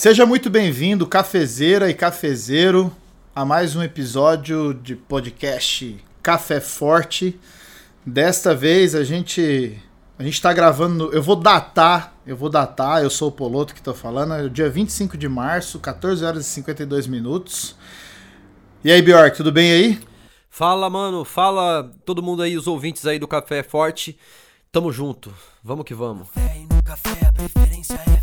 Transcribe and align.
Seja 0.00 0.24
muito 0.24 0.48
bem-vindo, 0.48 1.06
cafezeira 1.06 1.90
e 1.90 1.92
cafezeiro, 1.92 2.90
a 3.36 3.44
mais 3.44 3.76
um 3.76 3.82
episódio 3.82 4.72
de 4.72 4.96
podcast 4.96 6.02
Café 6.22 6.58
Forte. 6.58 7.38
Desta 8.06 8.54
vez 8.54 8.94
a 8.94 9.04
gente 9.04 9.78
a 10.18 10.22
gente 10.22 10.32
está 10.32 10.54
gravando, 10.54 11.12
eu 11.12 11.22
vou 11.22 11.36
datar, 11.36 12.14
eu 12.26 12.34
vou 12.34 12.48
datar, 12.48 13.02
eu 13.02 13.10
sou 13.10 13.28
o 13.28 13.32
Poloto 13.32 13.74
que 13.74 13.80
estou 13.80 13.92
falando, 13.92 14.32
é 14.32 14.44
o 14.44 14.48
dia 14.48 14.70
25 14.70 15.18
de 15.18 15.28
março, 15.28 15.78
14 15.78 16.24
horas 16.24 16.46
e 16.46 16.48
52 16.48 17.06
minutos. 17.06 17.76
E 18.82 18.90
aí, 18.90 19.02
Bjork, 19.02 19.36
tudo 19.36 19.52
bem 19.52 19.70
aí? 19.70 20.00
Fala, 20.48 20.88
mano, 20.88 21.26
fala 21.26 21.92
todo 22.06 22.22
mundo 22.22 22.42
aí, 22.42 22.56
os 22.56 22.66
ouvintes 22.66 23.04
aí 23.04 23.18
do 23.18 23.28
Café 23.28 23.62
Forte. 23.62 24.18
Tamo 24.72 24.90
junto, 24.90 25.30
vamos 25.62 25.84
que 25.84 25.92
vamos. 25.92 26.26
Café 26.28 26.56
e 26.56 26.74
no 26.74 26.82
café 26.82 27.26
a 27.26 27.32
preferência 27.32 28.00
é 28.06 28.19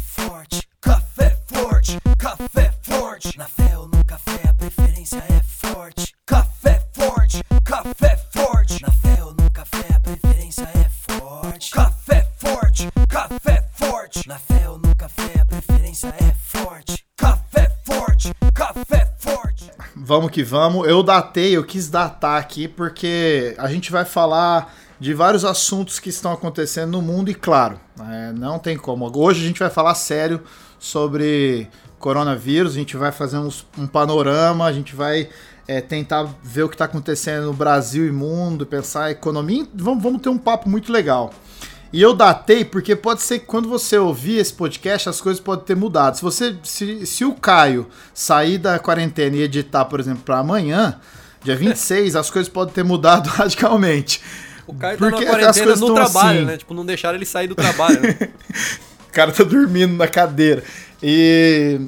café 2.28 2.74
forte. 2.82 3.38
Na 3.38 3.46
fé 3.46 3.78
ou 3.78 3.88
no 3.88 4.04
café 4.04 4.50
a 4.50 4.54
preferência 4.54 5.24
é 5.30 5.42
forte. 5.44 6.14
Café 6.26 6.86
forte, 6.92 7.42
café 7.64 8.18
forte. 8.32 8.82
Na 8.82 8.92
fé 8.92 9.24
ou 9.24 9.34
no 9.34 9.50
café 9.52 9.96
a 9.96 10.00
preferência 10.00 10.64
é 10.64 10.90
forte. 10.90 11.72
Café 11.72 12.28
forte, 12.38 12.90
café 13.08 13.66
forte. 13.74 14.28
Na 14.28 14.38
fé 14.38 14.70
ou 14.70 14.78
no 14.78 14.94
café 14.96 15.40
a 15.40 15.46
preferência 15.46 16.08
é 16.20 16.34
forte. 16.34 17.06
Café 17.16 17.72
forte, 17.86 18.34
café 18.54 19.14
forte. 19.18 19.72
Vamos 19.96 20.30
que 20.30 20.44
vamos. 20.44 20.86
Eu 20.86 21.02
datei, 21.02 21.56
eu 21.56 21.64
quis 21.64 21.90
datar 21.90 22.42
aqui 22.42 22.68
porque 22.68 23.56
a 23.58 23.70
gente 23.70 23.90
vai 23.90 24.04
falar 24.04 24.76
de 25.00 25.14
vários 25.14 25.46
assuntos 25.46 25.98
que 25.98 26.10
estão 26.10 26.34
acontecendo 26.34 26.92
no 26.92 27.02
mundo 27.02 27.30
e 27.30 27.36
claro, 27.36 27.80
é, 28.00 28.34
não 28.34 28.60
tem 28.60 28.76
como. 28.76 29.10
Hoje 29.16 29.44
a 29.44 29.48
gente 29.48 29.60
vai 29.60 29.70
falar 29.70 29.96
sério 29.96 30.42
sobre 30.80 31.70
coronavírus, 32.00 32.74
a 32.74 32.76
gente 32.76 32.96
vai 32.96 33.12
fazer 33.12 33.38
uns, 33.38 33.66
um 33.78 33.88
panorama, 33.88 34.66
a 34.66 34.72
gente 34.72 34.96
vai 34.96 35.30
é, 35.68 35.82
tentar 35.82 36.28
ver 36.44 36.64
o 36.64 36.70
que 36.70 36.76
está 36.76 36.86
acontecendo 36.86 37.46
no 37.46 37.54
Brasil 37.54 38.08
e 38.08 38.12
mundo, 38.12 38.66
pensar 38.66 39.06
a 39.06 39.12
economia, 39.12 39.68
vamos, 39.74 40.02
vamos 40.02 40.22
ter 40.22 40.30
um 40.30 40.38
papo 40.38 40.70
muito 40.70 40.92
legal. 40.92 41.34
E 41.92 42.02
eu 42.02 42.14
datei 42.14 42.66
porque 42.66 42.96
pode 42.96 43.22
ser 43.22 43.40
que 43.40 43.46
quando 43.46 43.70
você 43.70 43.98
ouvir 43.98 44.38
esse 44.38 44.54
podcast 44.54 45.08
as 45.10 45.22
coisas 45.22 45.40
podem 45.40 45.66
ter 45.66 45.76
mudado. 45.76 46.16
Se 46.16 46.22
você, 46.22 46.56
se, 46.64 47.06
se 47.06 47.24
o 47.24 47.34
Caio 47.34 47.88
sair 48.14 48.58
da 48.58 48.78
quarentena 48.78 49.38
e 49.38 49.42
editar, 49.42 49.86
por 49.86 50.00
exemplo, 50.00 50.24
para 50.24 50.40
amanhã, 50.40 51.00
dia 51.44 51.56
26, 51.58 52.16
as 52.16 52.30
coisas 52.30 52.50
podem 52.52 52.74
ter 52.74 52.84
mudado 52.84 53.28
radicalmente. 53.32 54.22
O 54.66 54.74
Caio 54.74 54.98
tá 54.98 55.10
Porque 55.10 55.24
na 55.24 55.32
quarentena 55.32 55.76
no 55.78 55.94
trabalho, 55.94 56.40
assim. 56.40 56.46
né? 56.46 56.58
Tipo, 56.58 56.74
não 56.74 56.86
deixaram 56.86 57.16
ele 57.16 57.26
sair 57.26 57.48
do 57.48 57.56
trabalho, 57.56 58.02
né? 58.02 58.18
o 59.08 59.12
cara 59.14 59.32
tá 59.32 59.46
dormindo 59.46 59.94
na 59.94 60.08
cadeira. 60.10 60.64
E 61.02 61.80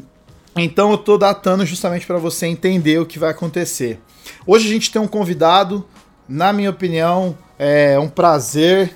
então 0.55 0.91
eu 0.91 0.97
tô 0.97 1.17
datando 1.17 1.65
justamente 1.65 2.05
para 2.05 2.17
você 2.17 2.45
entender 2.45 2.99
o 2.99 3.05
que 3.05 3.19
vai 3.19 3.31
acontecer. 3.31 3.99
Hoje 4.45 4.67
a 4.67 4.71
gente 4.71 4.91
tem 4.91 5.01
um 5.01 5.07
convidado, 5.07 5.85
na 6.27 6.51
minha 6.51 6.69
opinião, 6.69 7.37
é 7.57 7.97
um 7.99 8.09
prazer 8.09 8.93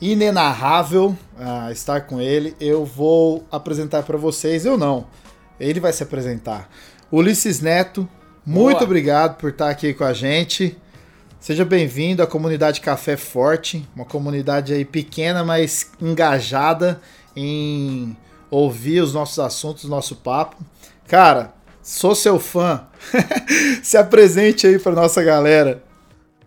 inenarrável 0.00 1.16
uh, 1.38 1.70
estar 1.70 2.02
com 2.02 2.20
ele. 2.20 2.54
Eu 2.60 2.84
vou 2.84 3.44
apresentar 3.50 4.02
para 4.02 4.16
vocês, 4.16 4.64
eu 4.64 4.76
não. 4.76 5.06
Ele 5.58 5.80
vai 5.80 5.92
se 5.92 6.02
apresentar. 6.02 6.68
Ulisses 7.12 7.60
Neto, 7.60 8.08
muito 8.44 8.78
Boa. 8.78 8.84
obrigado 8.84 9.36
por 9.36 9.50
estar 9.50 9.70
aqui 9.70 9.94
com 9.94 10.04
a 10.04 10.12
gente. 10.12 10.76
Seja 11.38 11.64
bem-vindo 11.64 12.22
à 12.22 12.26
comunidade 12.26 12.80
Café 12.80 13.16
Forte, 13.16 13.86
uma 13.94 14.04
comunidade 14.04 14.72
aí 14.72 14.84
pequena, 14.84 15.44
mas 15.44 15.90
engajada 16.00 17.00
em 17.36 18.16
ouvir 18.54 19.00
os 19.00 19.12
nossos 19.12 19.38
assuntos, 19.38 19.84
nosso 19.84 20.16
papo. 20.16 20.56
Cara, 21.08 21.52
sou 21.82 22.14
seu 22.14 22.38
fã. 22.38 22.82
Se 23.82 23.96
apresente 23.96 24.66
aí 24.66 24.78
para 24.78 24.92
nossa 24.92 25.22
galera. 25.22 25.82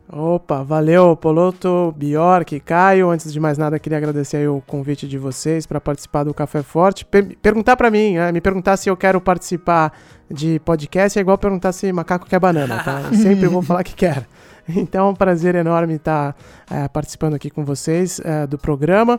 Opa, 0.10 0.64
valeu, 0.64 1.18
Poloto, 1.18 1.94
Bjork, 1.98 2.62
Caio. 2.62 3.10
Antes 3.10 3.32
de 3.34 3.40
mais 3.42 3.58
nada, 3.58 3.78
queria 3.78 3.98
agradecer 3.98 4.48
o 4.48 4.64
convite 4.66 5.06
de 5.06 5.18
vocês 5.18 5.66
para 5.68 5.82
participar 5.82 6.24
do 6.24 6.34
Café 6.34 6.64
Forte. 6.64 7.04
Per 7.04 7.38
perguntar 7.42 7.76
para 7.76 7.92
mim, 7.92 8.14
né, 8.16 8.32
me 8.32 8.40
perguntar 8.40 8.78
se 8.78 8.90
eu 8.90 8.96
quero 8.96 9.20
participar 9.20 9.92
de 10.32 10.62
podcast 10.62 11.20
é 11.20 11.22
igual 11.22 11.38
perguntar 11.38 11.74
se 11.74 11.92
macaco 11.92 12.26
quer 12.26 12.40
banana, 12.40 12.82
tá? 12.84 13.02
Eu 13.12 13.18
sempre 13.18 13.48
vou 13.48 13.62
falar 13.62 13.84
que 13.84 13.94
quero. 13.94 14.26
Então 14.76 15.08
é 15.08 15.10
um 15.10 15.16
prazer 15.16 15.56
enorme 15.56 15.96
estar 15.96 16.36
é, 16.70 16.88
participando 16.88 17.36
aqui 17.36 17.50
com 17.50 17.64
vocês 17.64 18.20
é, 18.20 18.46
do 18.46 18.58
programa. 18.58 19.18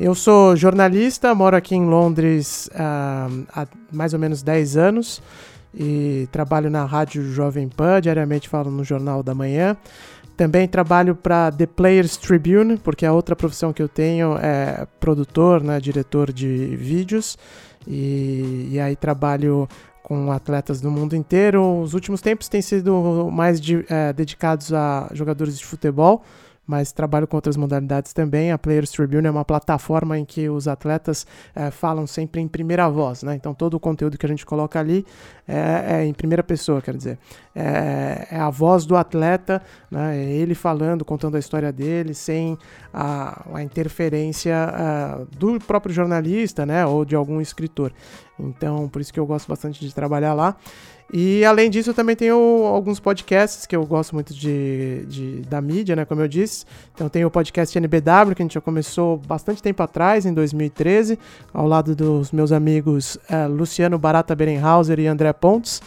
Eu 0.00 0.14
sou 0.14 0.56
jornalista, 0.56 1.34
moro 1.34 1.56
aqui 1.56 1.74
em 1.74 1.84
Londres 1.84 2.68
é, 2.74 2.80
há 2.80 3.66
mais 3.92 4.12
ou 4.12 4.18
menos 4.18 4.42
10 4.42 4.76
anos 4.76 5.22
e 5.74 6.26
trabalho 6.32 6.70
na 6.70 6.84
Rádio 6.84 7.30
Jovem 7.32 7.68
Pan, 7.68 8.00
diariamente 8.00 8.48
falo 8.48 8.70
no 8.70 8.82
Jornal 8.82 9.22
da 9.22 9.34
Manhã. 9.34 9.76
Também 10.36 10.68
trabalho 10.68 11.14
para 11.14 11.50
The 11.50 11.66
Players 11.66 12.16
Tribune, 12.18 12.76
porque 12.76 13.06
a 13.06 13.12
outra 13.12 13.34
profissão 13.34 13.72
que 13.72 13.82
eu 13.82 13.88
tenho 13.88 14.36
é 14.36 14.86
produtor, 15.00 15.62
né, 15.62 15.80
diretor 15.80 16.30
de 16.30 16.76
vídeos. 16.76 17.38
E, 17.86 18.68
e 18.72 18.80
aí 18.80 18.96
trabalho 18.96 19.68
com 20.06 20.30
atletas 20.30 20.80
do 20.80 20.88
mundo 20.88 21.16
inteiro. 21.16 21.80
Os 21.80 21.92
últimos 21.92 22.20
tempos 22.20 22.46
têm 22.46 22.62
sido 22.62 23.28
mais 23.32 23.60
de, 23.60 23.84
é, 23.88 24.12
dedicados 24.12 24.72
a 24.72 25.10
jogadores 25.12 25.58
de 25.58 25.66
futebol, 25.66 26.22
mas 26.66 26.92
trabalho 26.92 27.26
com 27.26 27.36
outras 27.36 27.56
modalidades 27.56 28.12
também. 28.12 28.50
A 28.50 28.58
Players 28.58 28.90
Tribune 28.90 29.26
é 29.26 29.30
uma 29.30 29.44
plataforma 29.44 30.18
em 30.18 30.24
que 30.24 30.48
os 30.48 30.66
atletas 30.66 31.26
é, 31.54 31.70
falam 31.70 32.06
sempre 32.06 32.40
em 32.40 32.48
primeira 32.48 32.88
voz, 32.88 33.22
né? 33.22 33.34
Então 33.34 33.54
todo 33.54 33.74
o 33.74 33.80
conteúdo 33.80 34.18
que 34.18 34.26
a 34.26 34.28
gente 34.28 34.44
coloca 34.44 34.78
ali 34.80 35.06
é, 35.46 36.00
é 36.00 36.04
em 36.04 36.12
primeira 36.12 36.42
pessoa, 36.42 36.82
quer 36.82 36.96
dizer, 36.96 37.18
é, 37.54 38.26
é, 38.32 38.36
a 38.38 38.50
voz 38.50 38.84
do 38.84 38.96
atleta, 38.96 39.62
né? 39.90 40.16
É 40.16 40.24
ele 40.24 40.54
falando, 40.54 41.04
contando 41.04 41.36
a 41.36 41.38
história 41.38 41.72
dele, 41.72 42.14
sem 42.14 42.58
a, 42.92 43.46
a 43.54 43.62
interferência 43.62 44.56
a, 44.56 45.24
do 45.38 45.58
próprio 45.60 45.94
jornalista, 45.94 46.66
né? 46.66 46.84
Ou 46.84 47.04
de 47.04 47.14
algum 47.14 47.40
escritor. 47.40 47.92
Então, 48.38 48.88
por 48.88 49.00
isso 49.00 49.12
que 49.12 49.20
eu 49.20 49.26
gosto 49.26 49.48
bastante 49.48 49.80
de 49.80 49.94
trabalhar 49.94 50.34
lá. 50.34 50.56
E 51.12 51.44
além 51.44 51.70
disso, 51.70 51.90
eu 51.90 51.94
também 51.94 52.16
tenho 52.16 52.36
alguns 52.64 52.98
podcasts 52.98 53.64
que 53.64 53.76
eu 53.76 53.86
gosto 53.86 54.12
muito 54.12 54.34
de, 54.34 55.04
de, 55.06 55.40
da 55.42 55.60
mídia, 55.60 55.94
né? 55.94 56.04
Como 56.04 56.20
eu 56.20 56.26
disse. 56.26 56.64
Então 56.94 57.08
tem 57.08 57.24
o 57.24 57.30
podcast 57.30 57.76
NBW, 57.78 58.34
que 58.34 58.42
a 58.42 58.44
gente 58.44 58.54
já 58.54 58.60
começou 58.60 59.16
bastante 59.16 59.62
tempo 59.62 59.82
atrás, 59.82 60.26
em 60.26 60.34
2013, 60.34 61.18
ao 61.54 61.66
lado 61.66 61.94
dos 61.94 62.32
meus 62.32 62.50
amigos 62.50 63.16
uh, 63.30 63.48
Luciano 63.48 63.98
Barata 63.98 64.34
Berenhauser 64.34 64.98
e 64.98 65.06
André 65.06 65.32
Pontes. 65.32 65.80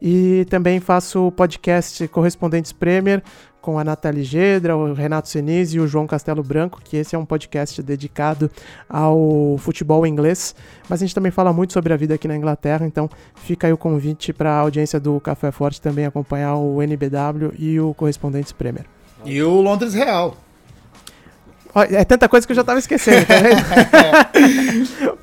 E 0.00 0.46
também 0.50 0.80
faço 0.80 1.28
o 1.28 1.30
podcast 1.30 2.08
Correspondentes 2.08 2.72
Premier 2.72 3.22
com 3.62 3.78
a 3.78 3.84
Nathalie 3.84 4.24
Gedra, 4.24 4.76
o 4.76 4.92
Renato 4.92 5.28
Senise 5.28 5.76
e 5.76 5.80
o 5.80 5.86
João 5.86 6.06
Castelo 6.06 6.42
Branco, 6.42 6.80
que 6.84 6.96
esse 6.96 7.14
é 7.14 7.18
um 7.18 7.24
podcast 7.24 7.80
dedicado 7.82 8.50
ao 8.88 9.56
futebol 9.58 10.06
inglês. 10.06 10.54
Mas 10.88 11.00
a 11.00 11.06
gente 11.06 11.14
também 11.14 11.30
fala 11.32 11.52
muito 11.52 11.72
sobre 11.72 11.94
a 11.94 11.96
vida 11.96 12.14
aqui 12.14 12.28
na 12.28 12.36
Inglaterra, 12.36 12.84
então 12.84 13.08
fica 13.36 13.68
aí 13.68 13.72
o 13.72 13.78
convite 13.78 14.32
para 14.32 14.50
a 14.50 14.58
audiência 14.58 15.00
do 15.00 15.18
Café 15.20 15.50
Forte 15.50 15.80
também 15.80 16.04
acompanhar 16.04 16.56
o 16.56 16.82
NBW 16.82 17.54
e 17.58 17.80
o 17.80 17.94
Correspondentes 17.94 18.52
Premier. 18.52 18.84
E 19.24 19.40
o 19.42 19.60
Londres 19.60 19.94
Real. 19.94 20.36
É 21.90 22.04
tanta 22.04 22.28
coisa 22.28 22.46
que 22.46 22.52
eu 22.52 22.56
já 22.56 22.60
estava 22.60 22.78
esquecendo, 22.78 23.24
tá 23.26 24.30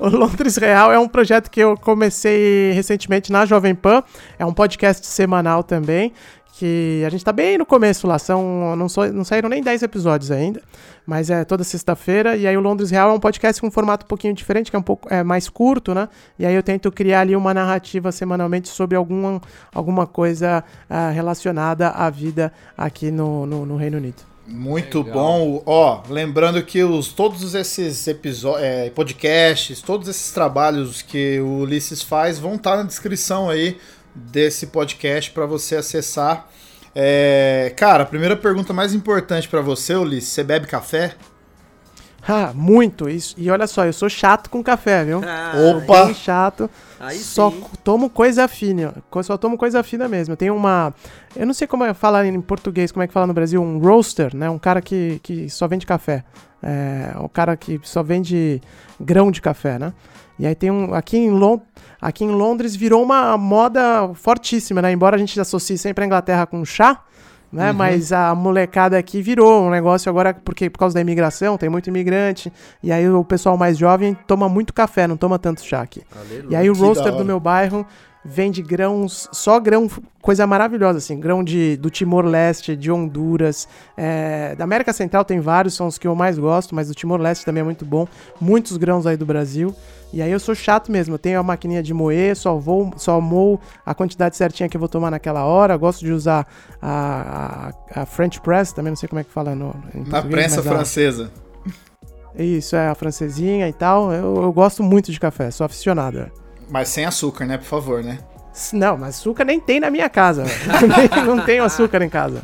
o 0.00 0.08
Londres 0.08 0.56
Real 0.56 0.92
é 0.92 0.98
um 0.98 1.06
projeto 1.06 1.48
que 1.48 1.60
eu 1.60 1.76
comecei 1.76 2.72
recentemente 2.72 3.30
na 3.30 3.46
Jovem 3.46 3.74
Pan. 3.74 4.02
É 4.36 4.44
um 4.44 4.52
podcast 4.52 5.06
semanal 5.06 5.62
também. 5.62 6.12
Que 6.54 7.02
a 7.06 7.08
gente 7.08 7.20
está 7.20 7.32
bem 7.32 7.56
no 7.56 7.64
começo 7.64 8.06
lá, 8.06 8.18
são, 8.18 8.76
não, 8.76 8.86
so, 8.86 9.10
não 9.10 9.24
saíram 9.24 9.48
nem 9.48 9.62
10 9.62 9.82
episódios 9.82 10.30
ainda, 10.30 10.60
mas 11.06 11.30
é 11.30 11.42
toda 11.42 11.64
sexta-feira. 11.64 12.36
E 12.36 12.46
aí 12.46 12.54
o 12.54 12.60
Londres 12.60 12.90
Real 12.90 13.10
é 13.10 13.14
um 13.14 13.20
podcast 13.20 13.58
com 13.58 13.68
um 13.68 13.70
formato 13.70 14.04
um 14.04 14.08
pouquinho 14.08 14.34
diferente, 14.34 14.68
que 14.70 14.76
é 14.76 14.78
um 14.78 14.82
pouco 14.82 15.08
é, 15.10 15.22
mais 15.22 15.48
curto, 15.48 15.94
né? 15.94 16.06
E 16.38 16.44
aí 16.44 16.54
eu 16.54 16.62
tento 16.62 16.92
criar 16.92 17.20
ali 17.20 17.34
uma 17.34 17.54
narrativa 17.54 18.12
semanalmente 18.12 18.68
sobre 18.68 18.94
alguma, 18.94 19.40
alguma 19.74 20.06
coisa 20.06 20.62
uh, 20.90 21.14
relacionada 21.14 21.88
à 21.88 22.10
vida 22.10 22.52
aqui 22.76 23.10
no, 23.10 23.46
no, 23.46 23.64
no 23.64 23.76
Reino 23.76 23.96
Unido. 23.96 24.29
Muito 24.50 24.98
Legal. 24.98 25.14
bom. 25.14 25.62
Ó, 25.64 26.02
lembrando 26.08 26.62
que 26.62 26.82
os, 26.82 27.08
todos 27.08 27.54
esses 27.54 28.06
episódios, 28.08 28.64
é, 28.64 28.90
podcasts, 28.90 29.80
todos 29.80 30.08
esses 30.08 30.32
trabalhos 30.32 31.02
que 31.02 31.38
o 31.40 31.60
Ulisses 31.60 32.02
faz 32.02 32.38
vão 32.38 32.56
estar 32.56 32.76
na 32.76 32.82
descrição 32.82 33.48
aí 33.48 33.78
desse 34.14 34.66
podcast 34.66 35.30
para 35.30 35.46
você 35.46 35.76
acessar. 35.76 36.48
É, 36.94 37.72
cara, 37.76 38.02
a 38.02 38.06
primeira 38.06 38.36
pergunta 38.36 38.72
mais 38.72 38.92
importante 38.92 39.48
para 39.48 39.60
você, 39.60 39.94
Ulisses, 39.94 40.30
você 40.30 40.42
bebe 40.42 40.66
café? 40.66 41.14
Ah, 42.26 42.52
muito. 42.54 43.08
Isso. 43.08 43.34
E 43.38 43.50
olha 43.50 43.66
só, 43.66 43.86
eu 43.86 43.92
sou 43.92 44.08
chato 44.08 44.50
com 44.50 44.62
café, 44.62 45.04
viu? 45.04 45.22
Ah, 45.24 45.52
Opa! 45.76 46.06
Bem 46.06 46.14
chato. 46.14 46.68
Aí 47.00 47.16
só 47.16 47.50
sim. 47.50 47.64
tomo 47.82 48.10
coisa 48.10 48.46
fina. 48.46 48.94
Só 49.22 49.38
tomo 49.38 49.56
coisa 49.56 49.82
fina 49.82 50.06
mesmo. 50.06 50.36
Tenho 50.36 50.54
uma. 50.54 50.94
Eu 51.34 51.46
não 51.46 51.54
sei 51.54 51.66
como 51.66 51.82
é 51.82 51.94
falar 51.94 52.26
em 52.26 52.40
português, 52.40 52.92
como 52.92 53.02
é 53.02 53.06
que 53.06 53.12
fala 53.12 53.26
no 53.26 53.32
Brasil, 53.32 53.60
um 53.62 53.78
roaster, 53.78 54.36
né? 54.36 54.50
Um 54.50 54.58
cara 54.58 54.82
que, 54.82 55.18
que 55.22 55.48
só 55.48 55.66
vende 55.66 55.86
café. 55.86 56.22
É, 56.62 57.14
um 57.18 57.28
cara 57.28 57.56
que 57.56 57.80
só 57.82 58.02
vende 58.02 58.60
grão 59.00 59.30
de 59.30 59.40
café, 59.40 59.78
né? 59.78 59.94
E 60.38 60.46
aí 60.46 60.54
tem 60.54 60.70
um. 60.70 60.92
Aqui 60.94 61.16
em, 61.16 61.30
Lond 61.30 61.62
aqui 62.00 62.24
em 62.24 62.30
Londres 62.30 62.76
virou 62.76 63.02
uma 63.02 63.36
moda 63.38 64.10
fortíssima, 64.14 64.82
né? 64.82 64.92
Embora 64.92 65.16
a 65.16 65.18
gente 65.18 65.40
associe 65.40 65.78
sempre 65.78 66.04
a 66.04 66.06
Inglaterra 66.06 66.46
com 66.46 66.62
chá, 66.66 67.02
né? 67.52 67.70
Uhum. 67.70 67.76
Mas 67.76 68.12
a 68.12 68.34
molecada 68.34 68.96
aqui 68.98 69.20
virou 69.22 69.62
um 69.62 69.70
negócio 69.70 70.08
agora, 70.08 70.34
porque 70.34 70.70
por 70.70 70.78
causa 70.78 70.94
da 70.94 71.00
imigração, 71.00 71.56
tem 71.56 71.68
muito 71.68 71.88
imigrante, 71.88 72.52
e 72.82 72.92
aí 72.92 73.08
o 73.08 73.24
pessoal 73.24 73.56
mais 73.56 73.76
jovem 73.76 74.16
toma 74.26 74.48
muito 74.48 74.72
café, 74.72 75.06
não 75.06 75.16
toma 75.16 75.38
tanto 75.38 75.64
chá 75.64 75.80
aqui. 75.82 76.02
Aleluia. 76.14 76.46
E 76.50 76.56
aí 76.56 76.70
o 76.70 76.74
roaster 76.74 77.14
do 77.14 77.24
meu 77.24 77.40
bairro 77.40 77.86
vende 78.24 78.62
grãos, 78.62 79.28
só 79.32 79.58
grão, 79.58 79.88
coisa 80.20 80.46
maravilhosa, 80.46 80.98
assim, 80.98 81.18
grão 81.18 81.42
de, 81.42 81.76
do 81.78 81.88
Timor-Leste, 81.88 82.76
de 82.76 82.92
Honduras, 82.92 83.66
é, 83.96 84.54
da 84.56 84.64
América 84.64 84.92
Central 84.92 85.24
tem 85.24 85.40
vários, 85.40 85.74
são 85.74 85.86
os 85.86 85.96
que 85.96 86.06
eu 86.06 86.14
mais 86.14 86.38
gosto, 86.38 86.74
mas 86.74 86.90
o 86.90 86.94
Timor-Leste 86.94 87.44
também 87.44 87.62
é 87.62 87.64
muito 87.64 87.84
bom, 87.84 88.06
muitos 88.38 88.76
grãos 88.76 89.06
aí 89.06 89.16
do 89.16 89.24
Brasil, 89.24 89.74
e 90.12 90.20
aí 90.20 90.30
eu 90.30 90.40
sou 90.40 90.54
chato 90.54 90.90
mesmo, 90.90 91.14
eu 91.14 91.18
tenho 91.18 91.38
a 91.38 91.42
maquininha 91.42 91.82
de 91.82 91.94
moer, 91.94 92.36
só 92.36 92.56
vou, 92.56 92.92
só 92.96 93.20
moo 93.20 93.60
a 93.84 93.94
quantidade 93.94 94.36
certinha 94.36 94.68
que 94.68 94.76
eu 94.76 94.80
vou 94.80 94.88
tomar 94.88 95.10
naquela 95.10 95.44
hora, 95.44 95.76
gosto 95.76 96.04
de 96.04 96.12
usar 96.12 96.46
a, 96.80 97.72
a, 97.94 98.02
a 98.02 98.06
French 98.06 98.40
Press, 98.40 98.72
também 98.72 98.90
não 98.90 98.96
sei 98.96 99.08
como 99.08 99.20
é 99.20 99.24
que 99.24 99.30
fala 99.30 99.54
no, 99.54 99.74
Na 100.06 100.22
prensa 100.22 100.62
francesa. 100.62 101.30
Isso, 102.36 102.76
é 102.76 102.88
a 102.88 102.94
francesinha 102.94 103.68
e 103.68 103.72
tal, 103.72 104.12
eu, 104.12 104.42
eu 104.42 104.52
gosto 104.52 104.82
muito 104.82 105.12
de 105.12 105.20
café, 105.20 105.50
sou 105.50 105.64
aficionado, 105.64 106.20
é. 106.20 106.30
Mas 106.70 106.88
sem 106.88 107.04
açúcar, 107.04 107.46
né? 107.46 107.58
Por 107.58 107.66
favor, 107.66 108.02
né? 108.02 108.18
Não, 108.72 108.96
mas 108.96 109.16
açúcar 109.16 109.44
nem 109.44 109.60
tem 109.60 109.80
na 109.80 109.90
minha 109.90 110.08
casa. 110.08 110.44
não 111.26 111.44
tenho 111.44 111.64
açúcar 111.64 112.02
em 112.02 112.08
casa. 112.08 112.42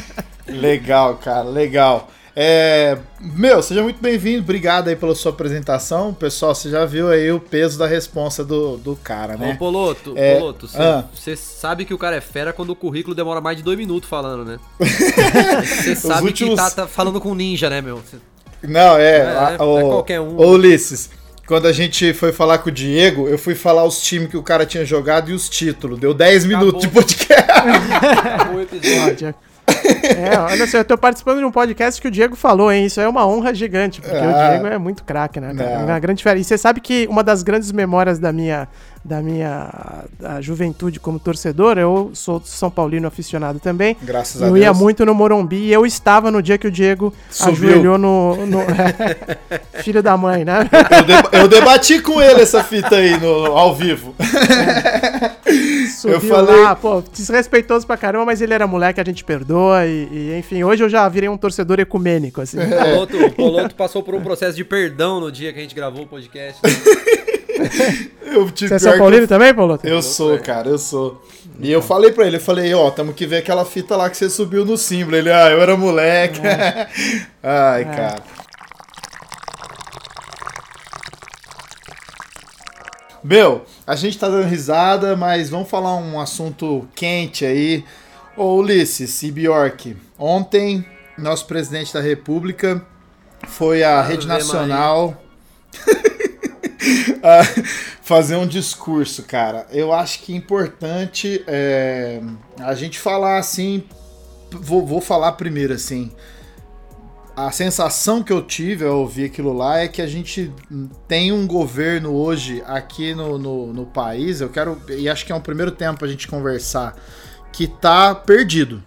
legal, 0.46 1.16
cara, 1.16 1.44
legal. 1.44 2.08
É, 2.36 2.98
meu, 3.20 3.62
seja 3.62 3.80
muito 3.80 4.02
bem-vindo, 4.02 4.40
obrigado 4.40 4.88
aí 4.88 4.96
pela 4.96 5.14
sua 5.14 5.30
apresentação. 5.30 6.12
Pessoal, 6.12 6.52
você 6.52 6.68
já 6.68 6.84
viu 6.84 7.08
aí 7.08 7.30
o 7.30 7.38
peso 7.38 7.78
da 7.78 7.86
responsa 7.86 8.44
do, 8.44 8.76
do 8.76 8.96
cara, 8.96 9.36
né? 9.36 9.52
Ô, 9.54 9.56
Poloto, 9.56 10.14
é, 10.16 10.34
Poloto, 10.34 10.66
você 10.66 11.32
ah. 11.32 11.36
sabe 11.36 11.84
que 11.84 11.94
o 11.94 11.98
cara 11.98 12.16
é 12.16 12.20
fera 12.20 12.52
quando 12.52 12.70
o 12.70 12.76
currículo 12.76 13.14
demora 13.14 13.40
mais 13.40 13.56
de 13.56 13.62
dois 13.62 13.78
minutos 13.78 14.08
falando, 14.08 14.44
né? 14.44 14.58
Você 15.64 15.94
sabe 15.94 16.26
últimos... 16.26 16.54
que 16.54 16.56
tá, 16.56 16.70
tá, 16.70 16.86
falando 16.88 17.20
com 17.20 17.34
ninja, 17.34 17.70
né, 17.70 17.80
meu? 17.80 18.02
Não, 18.62 18.96
é. 18.96 19.18
é, 19.18 19.22
a, 19.26 19.56
é 19.58 19.62
o, 19.62 19.78
é 19.78 19.82
qualquer 19.82 20.20
um. 20.20 20.36
Ô, 20.36 20.50
Ulisses, 20.50 21.10
quando 21.46 21.66
a 21.66 21.72
gente 21.72 22.12
foi 22.14 22.32
falar 22.32 22.58
com 22.58 22.68
o 22.68 22.72
Diego, 22.72 23.28
eu 23.28 23.38
fui 23.38 23.54
falar 23.54 23.84
os 23.84 24.02
times 24.02 24.28
que 24.28 24.36
o 24.36 24.42
cara 24.42 24.66
tinha 24.66 24.84
jogado 24.84 25.30
e 25.30 25.34
os 25.34 25.48
títulos. 25.48 26.00
Deu 26.00 26.12
10 26.12 26.46
minutos 26.46 26.82
de 26.82 26.88
podcast. 26.88 27.44
Acabou 28.26 28.56
o 28.56 28.60
episódio. 28.60 29.34
É, 29.66 30.38
olha 30.38 30.66
só, 30.66 30.78
eu 30.78 30.84
tô 30.84 30.96
participando 30.96 31.38
de 31.38 31.44
um 31.44 31.50
podcast 31.50 32.00
que 32.00 32.08
o 32.08 32.10
Diego 32.10 32.36
falou, 32.36 32.70
hein? 32.72 32.86
Isso 32.86 33.00
é 33.00 33.08
uma 33.08 33.26
honra 33.26 33.54
gigante, 33.54 34.00
porque 34.00 34.16
ah, 34.16 34.20
o 34.20 34.50
Diego 34.50 34.66
é 34.66 34.78
muito 34.78 35.04
craque, 35.04 35.40
né? 35.40 35.54
Cara? 35.54 35.70
É 35.70 35.78
uma 35.78 35.98
grande 35.98 36.18
diferença. 36.18 36.40
E 36.40 36.44
você 36.44 36.58
sabe 36.58 36.80
que 36.80 37.06
uma 37.08 37.22
das 37.22 37.42
grandes 37.42 37.72
memórias 37.72 38.18
da 38.18 38.32
minha 38.32 38.68
da 39.04 39.20
minha 39.20 40.04
da 40.18 40.40
juventude 40.40 40.98
como 40.98 41.18
torcedor, 41.18 41.76
eu 41.76 42.10
sou 42.14 42.40
São 42.42 42.70
Paulino 42.70 43.06
aficionado 43.06 43.60
também. 43.60 43.96
Graças 44.00 44.40
a 44.40 44.46
eu 44.46 44.52
Deus. 44.52 44.64
Eu 44.64 44.64
ia 44.64 44.72
muito 44.72 45.04
no 45.04 45.14
Morumbi 45.14 45.56
e 45.56 45.72
eu 45.72 45.84
estava 45.84 46.30
no 46.30 46.42
dia 46.42 46.56
que 46.56 46.66
o 46.66 46.70
Diego 46.70 47.12
Subiu. 47.28 47.52
ajoelhou 47.52 47.98
no. 47.98 48.46
no 48.46 48.60
é, 48.60 49.60
filho 49.82 50.02
da 50.02 50.16
mãe, 50.16 50.44
né? 50.44 50.68
Eu, 50.72 51.02
de, 51.04 51.38
eu, 51.38 51.48
debati 51.48 52.00
com 52.00 52.20
ele 52.20 52.40
essa 52.40 52.64
fita 52.64 52.96
aí 52.96 53.20
no, 53.20 53.46
ao 53.56 53.74
vivo. 53.74 54.14
É. 54.18 55.34
Subiu 55.88 56.14
eu 56.14 56.20
falei. 56.20 56.62
Lá, 56.62 56.74
pô, 56.74 57.02
desrespeitoso 57.12 57.86
pra 57.86 57.98
caramba, 57.98 58.24
mas 58.24 58.40
ele 58.40 58.54
era 58.54 58.66
moleque, 58.66 59.00
a 59.00 59.04
gente 59.04 59.22
perdoa. 59.22 59.86
E, 59.86 60.08
e 60.10 60.38
enfim, 60.38 60.64
hoje 60.64 60.82
eu 60.82 60.88
já 60.88 61.06
virei 61.08 61.28
um 61.28 61.36
torcedor 61.36 61.78
ecumênico. 61.78 62.40
Assim. 62.40 62.58
É. 62.58 63.26
O 63.26 63.30
Poloto 63.32 63.74
passou 63.74 64.02
por 64.02 64.14
um 64.14 64.22
processo 64.22 64.56
de 64.56 64.64
perdão 64.64 65.20
no 65.20 65.30
dia 65.30 65.52
que 65.52 65.58
a 65.58 65.62
gente 65.62 65.74
gravou 65.74 66.04
o 66.04 66.06
podcast. 66.06 66.60
Né? 66.64 66.70
eu 68.24 68.50
tive 68.50 68.68
Você 68.68 68.74
é 68.74 68.78
São 68.78 68.98
Paulino 68.98 69.24
eu... 69.24 69.28
também, 69.28 69.54
Paulo? 69.54 69.78
Eu 69.82 70.02
sou, 70.02 70.38
cara, 70.38 70.68
eu 70.68 70.78
sou. 70.78 71.22
E 71.60 71.70
eu 71.70 71.80
falei 71.80 72.10
pra 72.10 72.26
ele, 72.26 72.36
eu 72.36 72.40
falei, 72.40 72.72
ó, 72.74 72.90
tamo 72.90 73.12
que 73.12 73.26
ver 73.26 73.38
aquela 73.38 73.64
fita 73.64 73.96
lá 73.96 74.10
que 74.10 74.16
você 74.16 74.28
subiu 74.28 74.64
no 74.64 74.76
símbolo. 74.76 75.16
Ele, 75.16 75.30
ah, 75.30 75.50
eu 75.50 75.60
era 75.60 75.76
moleque. 75.76 76.40
É. 76.46 76.88
Ai, 77.42 77.82
é. 77.82 77.84
cara. 77.84 78.22
Meu, 83.22 83.64
a 83.86 83.96
gente 83.96 84.18
tá 84.18 84.28
dando 84.28 84.46
risada, 84.46 85.16
mas 85.16 85.48
vamos 85.48 85.70
falar 85.70 85.96
um 85.96 86.20
assunto 86.20 86.86
quente 86.94 87.46
aí. 87.46 87.82
Ô 88.36 88.56
Ulisses 88.56 89.22
e 89.22 89.30
Bjork, 89.30 89.96
ontem 90.18 90.84
nosso 91.16 91.46
presidente 91.46 91.94
da 91.94 92.00
república 92.00 92.84
foi 93.46 93.82
à 93.82 94.02
Rede 94.02 94.26
Nacional 94.26 95.16
fazer 98.02 98.36
um 98.36 98.46
discurso, 98.46 99.22
cara. 99.24 99.66
Eu 99.70 99.92
acho 99.92 100.20
que 100.20 100.32
é 100.32 100.36
importante 100.36 101.42
é, 101.46 102.20
a 102.58 102.74
gente 102.74 102.98
falar 102.98 103.38
assim. 103.38 103.84
Vou, 104.50 104.86
vou 104.86 105.00
falar 105.00 105.32
primeiro 105.32 105.72
assim. 105.74 106.12
A 107.36 107.50
sensação 107.50 108.22
que 108.22 108.32
eu 108.32 108.42
tive 108.42 108.86
ao 108.86 109.00
ouvir 109.00 109.24
aquilo 109.24 109.52
lá 109.52 109.80
é 109.80 109.88
que 109.88 110.00
a 110.00 110.06
gente 110.06 110.52
tem 111.08 111.32
um 111.32 111.46
governo 111.46 112.14
hoje 112.14 112.62
aqui 112.64 113.12
no, 113.12 113.38
no, 113.38 113.72
no 113.72 113.86
país. 113.86 114.40
Eu 114.40 114.48
quero. 114.48 114.80
E 114.88 115.08
acho 115.08 115.26
que 115.26 115.32
é 115.32 115.34
um 115.34 115.40
primeiro 115.40 115.72
tempo 115.72 116.04
a 116.04 116.08
gente 116.08 116.28
conversar. 116.28 116.96
Que 117.52 117.66
tá 117.66 118.14
perdido. 118.14 118.82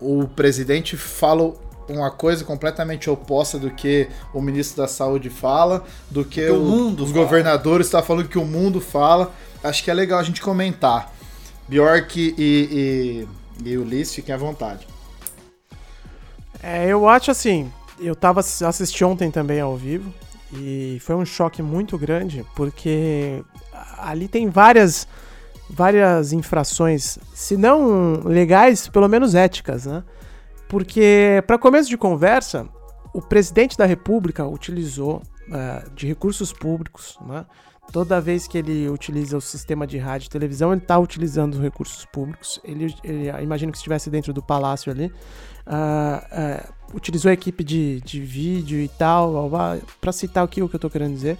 O 0.00 0.28
presidente 0.28 0.96
fala 0.96 1.54
uma 1.88 2.10
coisa 2.10 2.44
completamente 2.44 3.08
oposta 3.08 3.58
do 3.58 3.70
que 3.70 4.08
o 4.32 4.40
ministro 4.40 4.82
da 4.82 4.88
Saúde 4.88 5.30
fala, 5.30 5.84
do 6.10 6.24
que 6.24 6.48
o, 6.48 6.60
mundo 6.60 7.04
os 7.04 7.10
fala. 7.10 7.24
governadores 7.24 7.86
estão 7.86 8.00
tá 8.00 8.06
falando 8.06 8.28
que 8.28 8.38
o 8.38 8.44
mundo 8.44 8.80
fala. 8.80 9.32
Acho 9.62 9.82
que 9.82 9.90
é 9.90 9.94
legal 9.94 10.18
a 10.18 10.22
gente 10.22 10.40
comentar. 10.40 11.12
Bjork 11.68 12.34
e, 12.38 13.26
e, 13.64 13.70
e 13.70 13.78
Ulisses, 13.78 14.14
fiquem 14.14 14.34
à 14.34 14.38
vontade. 14.38 14.86
É, 16.62 16.86
eu 16.86 17.08
acho 17.08 17.30
assim, 17.30 17.70
eu 18.00 18.14
tava 18.14 18.40
assisti 18.40 19.04
ontem 19.04 19.30
também 19.30 19.60
ao 19.60 19.76
vivo 19.76 20.12
e 20.52 20.98
foi 21.00 21.14
um 21.14 21.24
choque 21.24 21.62
muito 21.62 21.96
grande 21.98 22.44
porque 22.56 23.42
ali 23.98 24.26
tem 24.26 24.48
várias 24.48 25.06
várias 25.68 26.32
infrações, 26.32 27.18
se 27.34 27.56
não 27.56 28.22
legais, 28.24 28.88
pelo 28.88 29.06
menos 29.06 29.34
éticas, 29.34 29.84
né? 29.84 30.02
Porque, 30.68 31.42
para 31.46 31.58
começo 31.58 31.88
de 31.88 31.96
conversa, 31.96 32.68
o 33.14 33.22
presidente 33.22 33.76
da 33.76 33.86
República 33.86 34.46
utilizou 34.46 35.22
uh, 35.48 35.90
de 35.94 36.06
recursos 36.06 36.52
públicos, 36.52 37.18
né? 37.26 37.46
Toda 37.90 38.20
vez 38.20 38.46
que 38.46 38.58
ele 38.58 38.86
utiliza 38.90 39.34
o 39.34 39.40
sistema 39.40 39.86
de 39.86 39.96
rádio 39.96 40.26
e 40.26 40.28
televisão, 40.28 40.72
ele 40.72 40.82
está 40.82 40.98
utilizando 40.98 41.54
os 41.54 41.60
recursos 41.60 42.04
públicos. 42.04 42.60
Ele, 42.62 42.94
ele 43.02 43.30
imagino 43.42 43.72
que 43.72 43.78
estivesse 43.78 44.10
dentro 44.10 44.30
do 44.30 44.42
palácio 44.42 44.92
ali. 44.92 45.06
Uh, 45.66 46.68
uh, 46.68 46.94
utilizou 46.94 47.30
a 47.30 47.32
equipe 47.32 47.64
de, 47.64 48.02
de 48.02 48.20
vídeo 48.20 48.78
e 48.78 48.88
tal, 48.88 49.50
para 50.02 50.12
citar 50.12 50.44
aqui 50.44 50.62
o 50.62 50.68
que 50.68 50.74
eu 50.74 50.78
estou 50.78 50.90
querendo 50.90 51.14
dizer. 51.14 51.38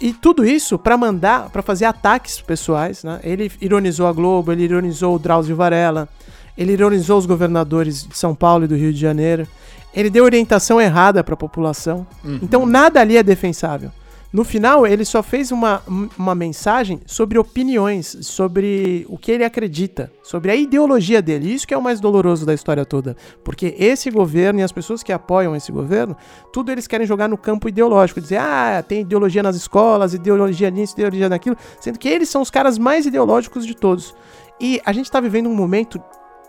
E 0.00 0.14
tudo 0.14 0.46
isso 0.46 0.78
para 0.78 0.96
mandar, 0.96 1.50
para 1.50 1.62
fazer 1.62 1.84
ataques 1.84 2.40
pessoais. 2.40 3.04
Né? 3.04 3.20
Ele 3.22 3.52
ironizou 3.60 4.06
a 4.06 4.12
Globo, 4.12 4.50
ele 4.50 4.64
ironizou 4.64 5.14
o 5.14 5.18
Drauzio 5.18 5.56
Varela, 5.56 6.08
ele 6.56 6.72
ironizou 6.72 7.18
os 7.18 7.26
governadores 7.26 8.06
de 8.06 8.16
São 8.16 8.34
Paulo 8.34 8.64
e 8.64 8.68
do 8.68 8.76
Rio 8.76 8.92
de 8.92 9.00
Janeiro. 9.00 9.46
Ele 9.94 10.10
deu 10.10 10.24
orientação 10.24 10.80
errada 10.80 11.22
para 11.22 11.34
a 11.34 11.36
população. 11.36 12.06
Uhum. 12.24 12.38
Então 12.42 12.66
nada 12.66 13.00
ali 13.00 13.16
é 13.16 13.22
defensável. 13.22 13.90
No 14.34 14.42
final, 14.42 14.84
ele 14.84 15.04
só 15.04 15.22
fez 15.22 15.52
uma, 15.52 15.80
uma 16.18 16.34
mensagem 16.34 17.00
sobre 17.06 17.38
opiniões, 17.38 18.16
sobre 18.22 19.06
o 19.08 19.16
que 19.16 19.30
ele 19.30 19.44
acredita, 19.44 20.10
sobre 20.24 20.50
a 20.50 20.56
ideologia 20.56 21.22
dele. 21.22 21.54
Isso 21.54 21.64
que 21.64 21.72
é 21.72 21.78
o 21.78 21.82
mais 21.82 22.00
doloroso 22.00 22.44
da 22.44 22.52
história 22.52 22.84
toda. 22.84 23.16
Porque 23.44 23.76
esse 23.78 24.10
governo 24.10 24.58
e 24.58 24.64
as 24.64 24.72
pessoas 24.72 25.04
que 25.04 25.12
apoiam 25.12 25.54
esse 25.54 25.70
governo, 25.70 26.16
tudo 26.52 26.72
eles 26.72 26.88
querem 26.88 27.06
jogar 27.06 27.28
no 27.28 27.38
campo 27.38 27.68
ideológico. 27.68 28.20
Dizer, 28.20 28.38
ah, 28.38 28.82
tem 28.82 29.02
ideologia 29.02 29.40
nas 29.40 29.54
escolas, 29.54 30.14
ideologia 30.14 30.68
nisso, 30.68 30.94
ideologia 30.94 31.28
naquilo. 31.28 31.56
Sendo 31.78 31.96
que 31.96 32.08
eles 32.08 32.28
são 32.28 32.42
os 32.42 32.50
caras 32.50 32.76
mais 32.76 33.06
ideológicos 33.06 33.64
de 33.64 33.76
todos. 33.76 34.16
E 34.60 34.82
a 34.84 34.92
gente 34.92 35.06
está 35.06 35.20
vivendo 35.20 35.48
um 35.48 35.54
momento 35.54 36.02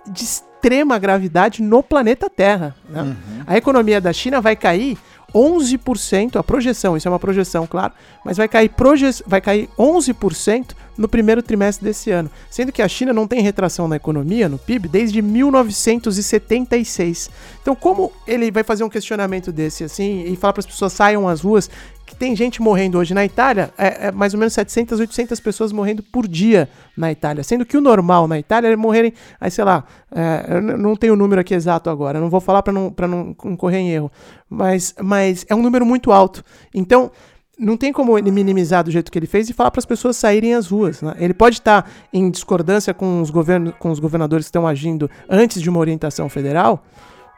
de 0.07 0.23
extrema 0.23 0.97
gravidade 0.97 1.61
no 1.61 1.83
planeta 1.83 2.29
Terra. 2.29 2.75
Né? 2.89 3.01
Uhum. 3.01 3.43
A 3.45 3.57
economia 3.57 4.01
da 4.01 4.11
China 4.11 4.41
vai 4.41 4.55
cair 4.55 4.97
11%, 5.35 6.37
a 6.37 6.43
projeção, 6.43 6.95
isso 6.95 7.09
é 7.09 7.11
uma 7.11 7.19
projeção, 7.19 7.67
claro, 7.67 7.91
mas 8.23 8.37
vai 8.37 8.47
cair, 8.47 8.69
proje 8.69 9.21
vai 9.27 9.41
cair 9.41 9.67
11% 9.77 10.67
no 10.97 11.09
primeiro 11.09 11.43
trimestre 11.43 11.85
desse 11.85 12.09
ano. 12.09 12.31
Sendo 12.49 12.71
que 12.71 12.81
a 12.81 12.87
China 12.87 13.11
não 13.11 13.27
tem 13.27 13.41
retração 13.41 13.85
na 13.85 13.97
economia, 13.97 14.47
no 14.47 14.57
PIB, 14.57 14.87
desde 14.87 15.21
1976. 15.21 17.29
Então, 17.61 17.75
como 17.75 18.13
ele 18.25 18.49
vai 18.49 18.63
fazer 18.63 18.85
um 18.85 18.89
questionamento 18.89 19.51
desse 19.51 19.83
assim 19.83 20.23
e 20.25 20.37
falar 20.37 20.53
para 20.53 20.61
as 20.61 20.65
pessoas 20.65 20.93
saiam 20.93 21.27
às 21.27 21.41
ruas 21.41 21.69
tem 22.17 22.35
gente 22.35 22.61
morrendo 22.61 22.97
hoje 22.97 23.13
na 23.13 23.25
Itália, 23.25 23.71
é, 23.77 24.07
é, 24.07 24.11
mais 24.11 24.33
ou 24.33 24.39
menos 24.39 24.53
700, 24.53 24.99
800 24.99 25.39
pessoas 25.39 25.71
morrendo 25.71 26.01
por 26.03 26.27
dia 26.27 26.69
na 26.95 27.11
Itália, 27.11 27.43
sendo 27.43 27.65
que 27.65 27.77
o 27.77 27.81
normal 27.81 28.27
na 28.27 28.39
Itália 28.39 28.69
é 28.69 28.75
morrerem, 28.75 29.13
aí 29.39 29.51
sei 29.51 29.63
lá, 29.63 29.83
é, 30.13 30.55
eu 30.55 30.61
não 30.61 30.95
tenho 30.95 31.13
o 31.13 31.15
número 31.15 31.41
aqui 31.41 31.53
exato 31.53 31.89
agora, 31.89 32.19
não 32.19 32.29
vou 32.29 32.39
falar 32.39 32.63
para 32.63 32.73
não, 32.73 32.93
não 33.07 33.55
correr 33.57 33.79
em 33.79 33.91
erro, 33.91 34.11
mas, 34.49 34.95
mas 35.01 35.45
é 35.49 35.55
um 35.55 35.61
número 35.61 35.85
muito 35.85 36.11
alto. 36.11 36.43
Então, 36.73 37.11
não 37.57 37.77
tem 37.77 37.93
como 37.93 38.17
ele 38.17 38.31
minimizar 38.31 38.83
do 38.83 38.91
jeito 38.91 39.11
que 39.11 39.17
ele 39.17 39.27
fez 39.27 39.49
e 39.49 39.53
falar 39.53 39.71
para 39.71 39.79
as 39.79 39.85
pessoas 39.85 40.17
saírem 40.17 40.53
às 40.53 40.67
ruas. 40.67 41.01
Né? 41.01 41.15
Ele 41.17 41.33
pode 41.33 41.59
estar 41.59 41.83
tá 41.83 41.89
em 42.11 42.29
discordância 42.29 42.93
com 42.93 43.21
os, 43.21 43.29
governos, 43.29 43.73
com 43.79 43.89
os 43.89 43.99
governadores 43.99 44.45
que 44.45 44.49
estão 44.49 44.67
agindo 44.67 45.09
antes 45.29 45.61
de 45.61 45.69
uma 45.69 45.79
orientação 45.79 46.27
federal, 46.27 46.83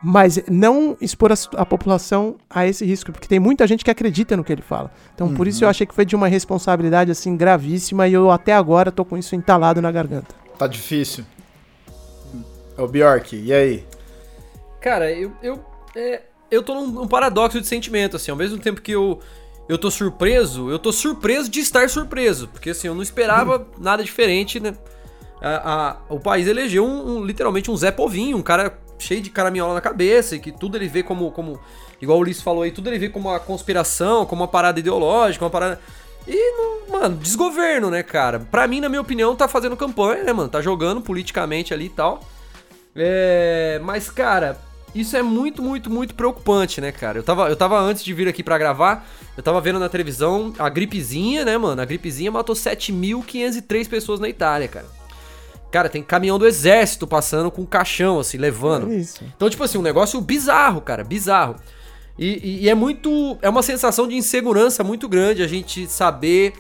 mas 0.02 0.40
não 0.50 0.96
expor 1.02 1.32
a, 1.32 1.36
a, 1.56 1.66
população 1.66 2.36
a 2.50 2.68
esse 2.68 2.86
risco, 2.86 3.12
porque 3.12 3.28
tem 3.28 3.40
muita 3.40 3.66
gente 3.66 3.84
que 3.84 3.92
acredita 3.92 4.38
no 4.38 4.44
que 4.44 4.52
ele 4.52 4.62
fala. 4.62 4.92
Então, 5.14 5.28
uhum. 5.28 5.34
por 5.34 5.48
isso 5.48 5.64
eu 5.64 5.68
uhum. 5.68 5.72
achei 5.72 5.88
que 5.88 5.94
foi 5.94 6.06
de 6.06 6.16
uma 6.16 6.28
responsabilidade 6.28 7.12
assim 7.12 7.36
gravíssima 7.36 8.08
e 8.08 8.14
eu 8.14 8.30
até 8.30 8.54
agora 8.54 8.92
tô 8.92 9.04
com 9.04 9.18
isso 9.18 9.36
entalado 9.36 9.82
na 9.82 9.92
garganta. 9.92 10.36
Tá 10.58 10.68
difícil. 10.68 11.26
É 12.78 12.82
o 12.82 12.88
Bjork, 12.88 13.36
e 13.36 13.52
aí? 13.52 13.86
Cara, 14.80 15.12
eu 15.12 15.32
eu, 15.42 15.60
é, 15.96 16.22
eu 16.52 16.62
tô 16.62 16.76
num, 16.76 16.88
num, 16.88 17.08
paradoxo 17.08 17.60
de 17.60 17.68
sentimento 17.68 18.16
assim, 18.16 18.30
ao 18.30 18.38
mesmo 18.38 18.60
tempo 18.60 18.82
que 18.82 18.92
eu 18.92 19.20
eu 19.68 19.78
tô 19.78 19.92
surpreso, 19.92 20.70
eu 20.70 20.80
tô 20.80 20.94
surpreso 20.94 21.50
de 21.50 21.60
estar 21.60 21.90
surpreso, 21.90 22.48
porque 22.48 22.70
assim, 22.70 22.88
eu 22.88 22.96
não 22.96 23.02
esperava 23.02 23.68
nada 23.78 24.04
diferente, 24.04 24.60
né? 24.60 24.76
A, 25.42 25.90
a, 25.90 25.98
o 26.10 26.20
país 26.20 26.48
elegeu 26.48 26.86
um, 26.86 27.18
um, 27.18 27.26
literalmente 27.26 27.70
um 27.70 27.78
Zé 27.78 27.92
Povinho, 27.92 28.38
um 28.38 28.42
cara 28.42 28.78
cheio 28.98 29.22
de 29.22 29.30
caraminhola 29.30 29.76
na 29.76 29.82
cabeça 29.82 30.36
e 30.36 30.40
que 30.40 30.52
tudo 30.52 30.76
ele 30.76 30.88
vê 30.88 31.04
como, 31.04 31.32
como 31.32 31.60
igual 32.02 32.18
o 32.18 32.22
Ulisses 32.22 32.42
falou 32.42 32.64
aí, 32.64 32.72
tudo 32.72 32.90
ele 32.90 32.98
vê 32.98 33.10
como 33.10 33.30
uma 33.30 33.40
conspiração, 33.40 34.26
como 34.26 34.42
uma 34.42 34.48
parada 34.48 34.80
ideológica, 34.80 35.46
uma 35.46 35.52
parada. 35.52 35.80
E, 36.28 36.90
mano, 36.90 37.18
desgoverno, 37.18 37.90
né, 37.90 38.04
cara? 38.04 38.40
Pra 38.40 38.68
mim, 38.68 38.82
na 38.82 38.90
minha 38.90 39.02
opinião, 39.02 39.36
tá 39.36 39.48
fazendo 39.48 39.78
campanha, 39.78 40.24
né, 40.24 40.34
mano? 40.34 40.50
Tá 40.50 40.62
jogando 40.62 41.00
politicamente 41.02 41.74
ali 41.74 41.86
e 41.86 41.90
tal. 41.90 42.22
É. 42.96 43.80
Mas, 43.84 44.10
cara, 44.10 44.60
isso 44.94 45.16
é 45.16 45.22
muito, 45.22 45.62
muito, 45.62 45.90
muito 45.90 46.16
preocupante, 46.16 46.82
né, 46.82 46.92
cara? 46.92 47.20
Eu 47.20 47.24
tava, 47.24 47.48
eu 47.48 47.56
tava 47.56 47.80
antes 47.80 48.04
de 48.04 48.14
vir 48.14 48.28
aqui 48.28 48.44
para 48.44 48.58
gravar, 48.58 49.08
eu 49.38 49.44
tava 49.44 49.62
vendo 49.62 49.80
na 49.80 49.88
televisão 49.88 50.54
a 50.58 50.68
gripezinha, 50.68 51.46
né, 51.46 51.58
mano? 51.58 51.82
A 51.82 51.86
gripezinha 51.86 52.32
matou 52.32 52.56
7.503 52.56 53.88
pessoas 53.88 54.20
na 54.20 54.28
Itália, 54.28 54.68
cara. 54.68 54.97
Cara, 55.72 55.90
tem 55.90 56.02
caminhão 56.02 56.40
do 56.40 56.48
exército 56.48 57.06
passando 57.06 57.52
com 57.52 57.62
um 57.62 57.66
caixão, 57.66 58.20
assim, 58.20 58.38
levando. 58.38 58.92
É. 58.92 59.04
Então, 59.36 59.50
tipo 59.50 59.64
assim, 59.64 59.78
um 59.78 59.82
negócio 59.82 60.20
bizarro, 60.22 60.80
cara, 60.80 61.04
bizarro. 61.04 61.56
E, 62.18 62.26
e, 62.26 62.64
e, 62.64 62.70
é 62.70 62.74
muito. 62.74 63.38
É 63.42 63.50
uma 63.50 63.62
sensação 63.62 64.08
de 64.08 64.16
insegurança 64.16 64.84
muito 64.84 65.08
grande 65.10 65.44
a 65.44 65.48
gente 65.48 65.88
saber 65.88 66.54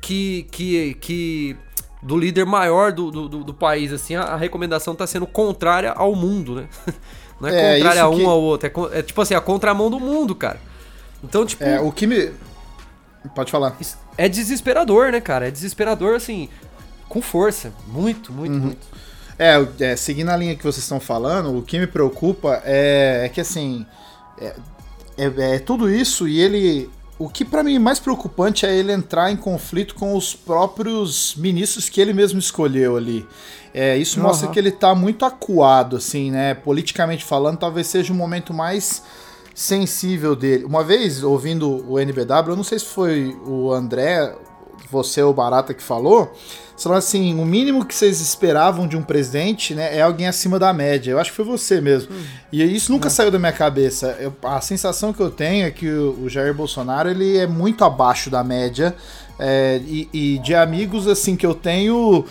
que. 0.00 0.46
que, 0.50 0.94
que 1.00 1.56
do 2.02 2.16
líder 2.16 2.46
maior 2.46 2.92
do, 2.92 3.10
do, 3.10 3.28
do 3.42 3.54
país, 3.54 3.92
assim, 3.92 4.14
a, 4.14 4.22
a, 4.22 4.36
recomendação 4.36 4.94
tá 4.94 5.04
sendo 5.04 5.26
contrária 5.26 5.90
ao 5.90 6.14
mundo, 6.14 6.54
né? 6.56 6.68
Não 7.40 7.48
é, 7.48 7.54
é 7.54 7.74
contrária 7.74 8.02
a 8.02 8.08
um 8.08 8.16
que... 8.16 8.24
ao 8.24 8.40
outro, 8.40 8.68
é, 8.68 8.98
é, 8.98 9.02
tipo 9.02 9.20
assim, 9.20 9.34
a 9.34 9.40
contramão 9.40 9.90
do 9.90 9.98
mundo, 9.98 10.34
cara. 10.34 10.60
Então, 11.22 11.46
tipo. 11.46 11.62
É, 11.62 11.80
o 11.80 11.92
que 11.92 12.06
me. 12.06 12.32
Pode 13.34 13.50
falar. 13.50 13.76
É 14.16 14.28
desesperador, 14.28 15.10
né, 15.10 15.20
cara? 15.20 15.48
É 15.48 15.50
desesperador, 15.50 16.14
assim 16.14 16.48
com 17.08 17.22
força. 17.22 17.72
Muito, 17.86 18.32
muito, 18.32 18.52
uhum. 18.52 18.60
muito. 18.60 18.86
É, 19.38 19.64
é, 19.80 19.96
seguindo 19.96 20.30
a 20.30 20.36
linha 20.36 20.56
que 20.56 20.62
vocês 20.64 20.82
estão 20.82 20.98
falando, 20.98 21.56
o 21.56 21.62
que 21.62 21.78
me 21.78 21.86
preocupa 21.86 22.60
é, 22.64 23.22
é 23.24 23.28
que 23.28 23.40
assim. 23.40 23.86
É, 24.40 24.54
é, 25.16 25.54
é, 25.54 25.58
tudo 25.58 25.90
isso 25.90 26.28
e 26.28 26.40
ele. 26.40 26.90
O 27.18 27.28
que 27.28 27.44
para 27.44 27.64
mim 27.64 27.80
mais 27.80 27.98
preocupante 27.98 28.64
é 28.64 28.72
ele 28.72 28.92
entrar 28.92 29.32
em 29.32 29.36
conflito 29.36 29.96
com 29.96 30.16
os 30.16 30.34
próprios 30.34 31.34
ministros 31.36 31.88
que 31.88 32.00
ele 32.00 32.12
mesmo 32.12 32.38
escolheu 32.38 32.96
ali. 32.96 33.26
É, 33.74 33.96
isso 33.96 34.20
uhum. 34.20 34.26
mostra 34.26 34.48
que 34.48 34.58
ele 34.58 34.70
tá 34.70 34.94
muito 34.94 35.24
acuado, 35.24 35.96
assim, 35.96 36.30
né? 36.30 36.54
Politicamente 36.54 37.24
falando, 37.24 37.58
talvez 37.58 37.88
seja 37.88 38.12
o 38.12 38.16
momento 38.16 38.54
mais 38.54 39.02
sensível 39.52 40.36
dele. 40.36 40.64
Uma 40.64 40.84
vez, 40.84 41.24
ouvindo 41.24 41.84
o 41.90 41.98
NBW, 41.98 42.52
eu 42.52 42.56
não 42.56 42.62
sei 42.62 42.78
se 42.78 42.84
foi 42.84 43.36
o 43.44 43.72
André, 43.72 44.32
você 44.90 45.22
ou 45.22 45.30
o 45.30 45.34
Barata 45.34 45.74
que 45.74 45.82
falou, 45.82 46.34
você 46.76 46.88
assim, 46.92 47.40
o 47.40 47.44
mínimo 47.44 47.84
que 47.84 47.94
vocês 47.94 48.20
esperavam 48.20 48.86
de 48.86 48.96
um 48.96 49.02
presidente, 49.02 49.74
né, 49.74 49.96
é 49.96 50.02
alguém 50.02 50.28
acima 50.28 50.58
da 50.58 50.72
média. 50.72 51.10
Eu 51.10 51.18
acho 51.18 51.30
que 51.30 51.36
foi 51.36 51.44
você 51.44 51.80
mesmo. 51.80 52.14
Hum. 52.14 52.22
E 52.52 52.62
isso 52.62 52.92
nunca 52.92 53.08
hum. 53.08 53.10
saiu 53.10 53.30
da 53.30 53.38
minha 53.38 53.52
cabeça. 53.52 54.16
Eu, 54.20 54.32
a 54.44 54.60
sensação 54.60 55.12
que 55.12 55.20
eu 55.20 55.30
tenho 55.30 55.66
é 55.66 55.70
que 55.70 55.88
o, 55.88 56.24
o 56.24 56.28
Jair 56.28 56.54
Bolsonaro, 56.54 57.10
ele 57.10 57.36
é 57.36 57.46
muito 57.46 57.84
abaixo 57.84 58.30
da 58.30 58.44
média. 58.44 58.94
É, 59.38 59.80
e, 59.86 60.08
e 60.12 60.38
de 60.38 60.54
amigos, 60.54 61.06
assim, 61.08 61.36
que 61.36 61.46
eu 61.46 61.54
tenho... 61.54 62.24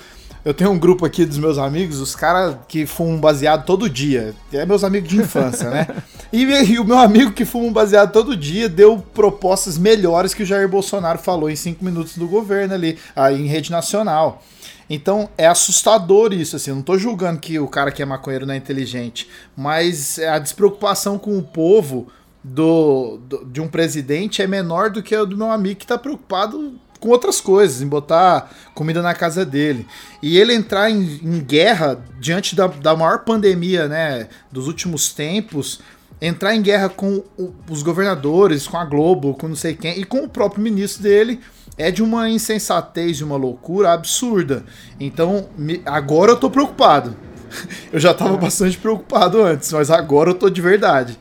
Eu 0.48 0.54
tenho 0.54 0.72
um 0.72 0.80
grupo 0.80 1.06
aqui 1.06 1.26
dos 1.26 1.38
meus 1.38 1.58
amigos, 1.58 2.00
os 2.00 2.16
caras 2.16 2.56
que 2.70 2.86
fumam 2.86 3.20
baseado 3.20 3.66
todo 3.66 3.90
dia. 3.90 4.34
É 4.54 4.66
meus 4.66 4.82
amigos 4.82 5.10
de 5.10 5.18
infância, 5.18 5.70
né? 5.70 5.86
E, 6.32 6.44
e, 6.44 6.78
o 6.78 6.84
meu 6.84 6.98
amigo 6.98 7.32
que 7.32 7.46
fuma 7.46 7.72
baseado 7.72 8.12
todo 8.12 8.36
dia 8.36 8.68
deu 8.68 8.98
propostas 9.14 9.78
melhores 9.78 10.34
que 10.34 10.44
o 10.44 10.46
Jair 10.46 10.68
Bolsonaro 10.68 11.20
falou 11.20 11.50
em 11.50 11.56
cinco 11.56 11.86
minutos 11.86 12.18
do 12.18 12.28
governo 12.28 12.74
ali, 12.74 12.98
aí 13.16 13.42
em 13.42 13.48
rede 13.48 13.72
nacional. 13.72 14.44
Então 14.90 15.30
é 15.38 15.48
assustador 15.48 16.34
isso, 16.34 16.58
assim. 16.58 16.72
Eu 16.72 16.76
não 16.76 16.84
tô 16.84 16.98
julgando 16.98 17.40
que 17.40 17.58
o 17.60 17.68
cara 17.70 17.94
que 17.94 18.02
é 18.02 18.06
maconheiro 18.06 18.46
não 18.46 18.54
é 18.54 18.58
inteligente, 18.58 19.30
mas 19.56 20.20
a 20.20 20.38
despreocupação 20.38 21.18
com 21.18 21.38
o 21.38 21.44
povo 21.44 22.08
do, 22.44 23.18
do 23.18 23.46
de 23.46 23.62
um 23.62 23.68
presidente 23.68 24.42
é 24.42 24.48
menor 24.48 24.90
do 24.90 25.02
que 25.02 25.16
a 25.16 25.24
do 25.24 25.38
meu 25.38 25.50
amigo 25.50 25.80
que 25.80 25.88
tá 25.88 25.98
preocupado 25.98 26.76
com 27.00 27.10
outras 27.10 27.40
coisas, 27.40 27.82
em 27.82 27.88
botar 27.88 28.52
comida 28.74 29.02
na 29.02 29.14
casa 29.14 29.46
dele. 29.46 29.88
E 30.22 30.38
ele 30.38 30.54
entrar 30.54 30.90
em, 30.90 31.20
em 31.24 31.40
guerra 31.40 32.00
diante 32.20 32.56
da, 32.56 32.68
da 32.68 32.96
maior 32.96 33.20
pandemia 33.20 33.88
né, 33.88 34.28
dos 34.52 34.68
últimos 34.68 35.14
tempos, 35.14 35.80
entrar 36.22 36.56
em 36.56 36.62
guerra 36.62 36.90
com 36.90 37.24
o, 37.38 37.54
os 37.70 37.84
governadores, 37.84 38.68
com 38.68 38.78
a 38.78 38.86
Globo, 38.86 39.34
com 39.36 39.48
não 39.48 39.56
sei 39.56 39.76
quem, 39.76 40.00
e 40.00 40.04
com 40.04 40.24
o 40.24 40.30
próprio 40.30 40.64
ministro 40.64 41.04
dele, 41.04 41.40
é 41.78 41.92
de 41.92 42.02
uma 42.02 42.30
insensatez 42.30 43.18
e 43.18 43.24
uma 43.24 43.38
loucura 43.38 43.94
absurda. 43.94 44.64
Então, 45.00 45.48
me, 45.58 45.82
agora 45.86 46.32
eu 46.32 46.38
tô 46.38 46.50
preocupado. 46.50 47.16
Eu 47.94 48.00
já 48.00 48.14
tava 48.14 48.36
bastante 48.36 48.78
preocupado 48.78 49.42
antes, 49.42 49.72
mas 49.72 49.90
agora 49.90 50.32
eu 50.32 50.36
tô 50.36 50.50
de 50.50 50.62
verdade. 50.62 51.18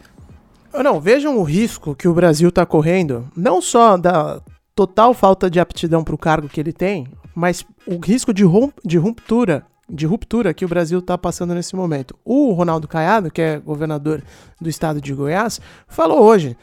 Não, 0.74 1.00
vejam 1.00 1.38
o 1.38 1.44
risco 1.44 1.94
que 1.94 2.08
o 2.08 2.12
Brasil 2.12 2.50
tá 2.50 2.66
correndo, 2.66 3.28
não 3.36 3.62
só 3.62 3.96
da 3.96 4.42
total 4.76 5.14
falta 5.14 5.50
de 5.50 5.58
aptidão 5.58 6.04
para 6.04 6.14
o 6.14 6.18
cargo 6.18 6.48
que 6.48 6.60
ele 6.60 6.72
tem, 6.72 7.08
mas 7.34 7.64
o 7.86 7.98
risco 7.98 8.32
de, 8.32 8.44
de 8.84 8.98
ruptura 8.98 9.66
de 9.88 10.04
ruptura 10.04 10.52
que 10.52 10.64
o 10.64 10.68
Brasil 10.68 10.98
está 10.98 11.16
passando 11.16 11.54
nesse 11.54 11.76
momento. 11.76 12.16
O 12.24 12.52
Ronaldo 12.52 12.88
Caiado, 12.88 13.30
que 13.30 13.40
é 13.40 13.58
governador 13.58 14.20
do 14.60 14.68
estado 14.68 15.00
de 15.00 15.14
Goiás, 15.14 15.60
falou 15.86 16.24
hoje: 16.24 16.56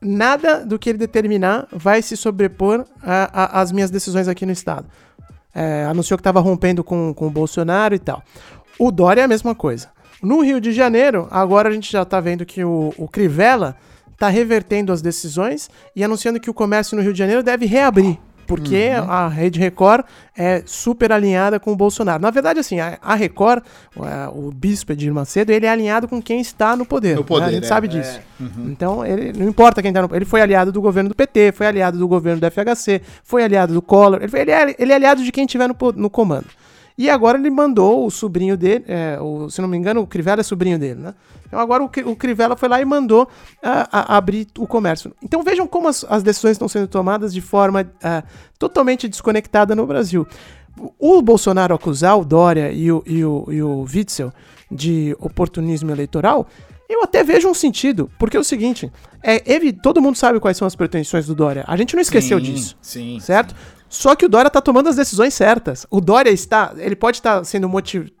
nada 0.00 0.64
do 0.64 0.78
que 0.78 0.88
ele 0.88 0.98
determinar 0.98 1.68
vai 1.70 2.00
se 2.00 2.16
sobrepor 2.16 2.86
às 3.02 3.70
minhas 3.70 3.90
decisões 3.90 4.28
aqui 4.28 4.46
no 4.46 4.52
estado. 4.52 4.88
É, 5.54 5.84
anunciou 5.84 6.16
que 6.16 6.22
estava 6.22 6.40
rompendo 6.40 6.82
com, 6.82 7.12
com 7.12 7.26
o 7.26 7.30
Bolsonaro 7.30 7.94
e 7.94 7.98
tal. 7.98 8.22
O 8.78 8.90
Dória 8.90 9.20
é 9.20 9.24
a 9.24 9.28
mesma 9.28 9.54
coisa. 9.54 9.90
No 10.22 10.40
Rio 10.40 10.58
de 10.58 10.72
Janeiro, 10.72 11.28
agora 11.30 11.68
a 11.68 11.72
gente 11.72 11.92
já 11.92 12.02
está 12.02 12.18
vendo 12.18 12.46
que 12.46 12.64
o, 12.64 12.94
o 12.96 13.06
Crivella 13.06 13.76
está 14.14 14.28
revertendo 14.28 14.92
as 14.92 15.02
decisões 15.02 15.68
e 15.94 16.02
anunciando 16.02 16.40
que 16.40 16.48
o 16.48 16.54
comércio 16.54 16.96
no 16.96 17.02
Rio 17.02 17.12
de 17.12 17.18
Janeiro 17.18 17.42
deve 17.42 17.66
reabrir 17.66 18.18
porque 18.46 18.90
uhum. 18.90 19.10
a 19.10 19.28
Rede 19.28 19.58
Record 19.58 20.04
é 20.36 20.62
super 20.66 21.12
alinhada 21.12 21.58
com 21.58 21.72
o 21.72 21.76
Bolsonaro. 21.76 22.22
Na 22.22 22.30
verdade, 22.30 22.60
assim, 22.60 22.78
a, 22.80 23.14
Record, 23.14 23.62
o, 23.96 24.48
o 24.48 24.52
bispo 24.52 24.92
Edir 24.92 25.12
Macedo, 25.12 25.52
ele 25.52 25.66
é 25.66 25.70
alinhado 25.70 26.06
com 26.06 26.20
quem 26.20 26.40
está 26.40 26.76
no 26.76 26.84
poder. 26.84 27.16
No 27.16 27.24
poder 27.24 27.46
né? 27.46 27.48
A 27.48 27.52
gente 27.52 27.64
é, 27.64 27.68
sabe 27.68 27.88
disso. 27.88 28.18
É. 28.18 28.42
Uhum. 28.42 28.68
Então, 28.70 29.04
ele 29.04 29.32
não 29.32 29.48
importa 29.48 29.82
quem 29.82 29.90
está 29.90 30.02
no 30.02 30.14
Ele 30.14 30.24
foi 30.24 30.40
aliado 30.40 30.70
do 30.70 30.80
governo 30.80 31.08
do 31.08 31.14
PT, 31.14 31.52
foi 31.52 31.66
aliado 31.66 31.98
do 31.98 32.06
governo 32.06 32.40
do 32.40 32.50
FHC, 32.50 33.00
foi 33.22 33.42
aliado 33.42 33.72
do 33.72 33.82
Collor. 33.82 34.20
Ele, 34.22 34.38
ele, 34.38 34.50
é, 34.50 34.76
ele 34.78 34.92
é 34.92 34.94
aliado 34.94 35.22
de 35.22 35.32
quem 35.32 35.44
estiver 35.44 35.68
no, 35.68 35.76
no 35.96 36.10
comando. 36.10 36.46
E 36.96 37.10
agora 37.10 37.36
ele 37.36 37.50
mandou 37.50 38.06
o 38.06 38.10
sobrinho 38.10 38.56
dele, 38.56 38.84
é, 38.86 39.18
o, 39.20 39.50
se 39.50 39.60
não 39.60 39.68
me 39.68 39.76
engano, 39.76 40.00
o 40.00 40.06
Crivella 40.06 40.40
é 40.40 40.44
sobrinho 40.44 40.78
dele, 40.78 41.00
né? 41.00 41.14
Então 41.46 41.58
agora 41.58 41.82
o, 41.82 41.86
o 41.86 42.16
Crivella 42.16 42.56
foi 42.56 42.68
lá 42.68 42.80
e 42.80 42.84
mandou 42.84 43.28
a, 43.62 43.88
a 44.00 44.16
abrir 44.16 44.46
o 44.58 44.66
comércio. 44.66 45.12
Então 45.22 45.42
vejam 45.42 45.66
como 45.66 45.88
as, 45.88 46.04
as, 46.08 46.22
decisões 46.22 46.52
estão 46.52 46.68
sendo 46.68 46.86
tomadas 46.86 47.34
de 47.34 47.40
forma 47.40 47.82
uh, 47.82 48.26
totalmente 48.58 49.08
desconectada 49.08 49.74
no 49.74 49.86
Brasil. 49.86 50.26
O 50.98 51.20
Bolsonaro 51.20 51.74
acusar 51.74 52.18
o 52.18 52.24
Dória 52.24 52.70
e 52.70 52.90
o, 52.90 53.02
e 53.06 53.24
o, 53.24 53.46
e 53.50 53.62
o 53.62 53.82
Witzel 53.82 54.32
de 54.70 55.16
oportunismo 55.20 55.90
eleitoral, 55.90 56.46
eu 56.88 57.02
até 57.02 57.22
vejo 57.22 57.48
um 57.48 57.54
sentido, 57.54 58.10
porque 58.18 58.36
é 58.36 58.40
o 58.40 58.44
seguinte, 58.44 58.90
é, 59.22 59.42
ele, 59.50 59.72
todo 59.72 60.02
mundo 60.02 60.16
sabe 60.16 60.38
quais 60.38 60.56
são 60.56 60.66
as 60.66 60.76
pretensões 60.76 61.26
do 61.26 61.34
Dória. 61.34 61.64
A 61.66 61.76
gente 61.76 61.94
não 61.94 62.02
esqueceu 62.02 62.38
sim, 62.38 62.44
disso. 62.44 62.76
Sim. 62.80 63.18
Certo? 63.20 63.54
Sim. 63.54 63.83
Só 63.94 64.16
que 64.16 64.26
o 64.26 64.28
Dória 64.28 64.48
está 64.48 64.60
tomando 64.60 64.88
as 64.88 64.96
decisões 64.96 65.34
certas. 65.34 65.86
O 65.88 66.00
Dória 66.00 66.28
está, 66.28 66.74
ele 66.78 66.96
pode 66.96 67.18
estar 67.18 67.38
tá 67.38 67.44
sendo 67.44 67.70